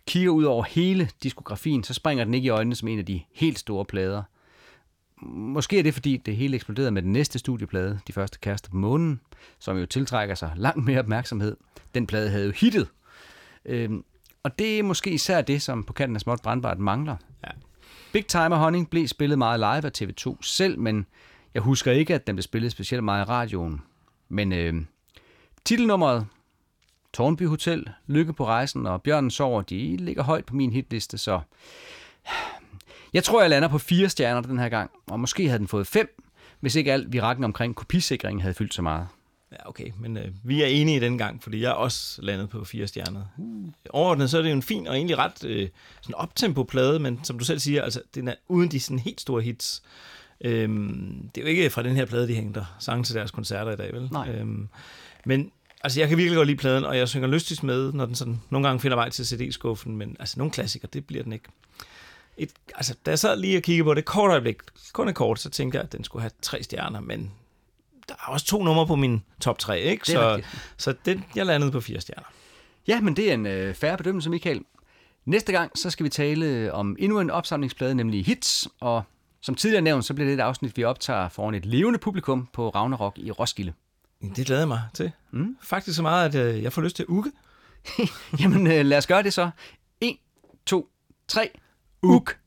[0.08, 3.22] kigger ud over hele diskografien, så springer den ikke i øjnene som en af de
[3.34, 4.24] helt store plader.
[5.26, 8.78] Måske er det, fordi det hele eksploderede med den næste studieplade, De Første Kærester på
[8.78, 9.22] Månen,
[9.60, 11.58] som jo tiltrækker sig langt mere opmærksomhed.
[11.96, 12.88] Den plade havde jo hittet.
[13.66, 14.04] Øhm,
[14.44, 17.16] og det er måske især det, som på kanten af småt brandbart mangler.
[17.44, 17.52] Ja.
[18.14, 21.06] Big Time og Honning blev spillet meget live af TV2 selv, men
[21.54, 23.82] jeg husker ikke, at den blev spillet specielt meget i radioen.
[24.30, 24.74] Men øh,
[25.66, 26.26] titelnummeret,
[27.14, 31.42] Tornby Hotel, Lykke på rejsen og Bjørnen sover, de ligger højt på min hitliste, så
[33.14, 35.88] jeg tror, jeg lander på fire stjerner den her gang, og måske havde den fået
[35.88, 36.24] fem,
[36.60, 39.08] hvis ikke alt vi rakken omkring kopisikringen havde fyldt så meget.
[39.52, 42.66] Ja, okay, men øh, vi er enige den gang, fordi jeg er også landet på
[42.66, 43.24] fire stjerner.
[43.38, 43.70] Uh.
[43.90, 45.70] Overordnet så er det jo en fin og egentlig ret øh,
[46.02, 49.42] sådan optempo-plade, men som du selv siger, altså, den er uden de sådan helt store
[49.42, 49.84] hits.
[50.42, 53.72] Øhm, det er jo ikke fra den her plade, de hængte sange til deres koncerter
[53.72, 54.10] i dag, vel?
[54.12, 54.30] Nej.
[54.30, 54.70] Øhm,
[55.26, 55.52] men
[55.84, 58.42] altså, jeg kan virkelig godt lide pladen, og jeg synger lystigt med, når den sådan
[58.50, 61.50] nogle gange finder vej til CD-skuffen, men altså, nogle klassikere, det bliver den ikke.
[62.38, 64.58] Et, altså, da jeg sad lige og kiggede på det kort øjeblik,
[64.94, 67.32] kun et kort, så tænkte jeg, at den skulle have tre stjerner, men
[68.10, 70.02] der er også to numre på min top 3, ikke?
[70.02, 70.74] Det så, rigtigt.
[70.78, 72.28] så den, jeg landede på fire stjerner.
[72.88, 74.62] Ja, men det er en øh, færre bedømmelse, Michael.
[75.26, 79.04] Næste gang, så skal vi tale om endnu en opsamlingsplade, nemlig Hits, og
[79.42, 82.70] som tidligere nævnt, så bliver det et afsnit, vi optager foran et levende publikum på
[82.70, 83.74] Ragnarok i Roskilde.
[84.22, 85.12] Det glæder jeg mig til.
[85.32, 85.58] Mm.
[85.62, 87.32] Faktisk så meget, at øh, jeg får lyst til uge.
[88.40, 89.50] Jamen, øh, lad os gøre det så.
[90.02, 90.18] 1,
[90.66, 90.90] 2,
[91.28, 91.50] 3,
[92.02, 92.38] uk.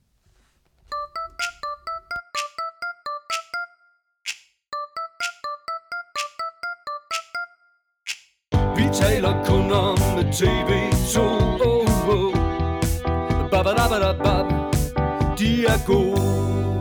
[8.77, 9.97] Vi taler kun om
[10.35, 12.33] TV2 oh, oh.
[13.51, 14.35] Ba, ba, da, ba, da, ba.
[15.39, 16.74] De er gode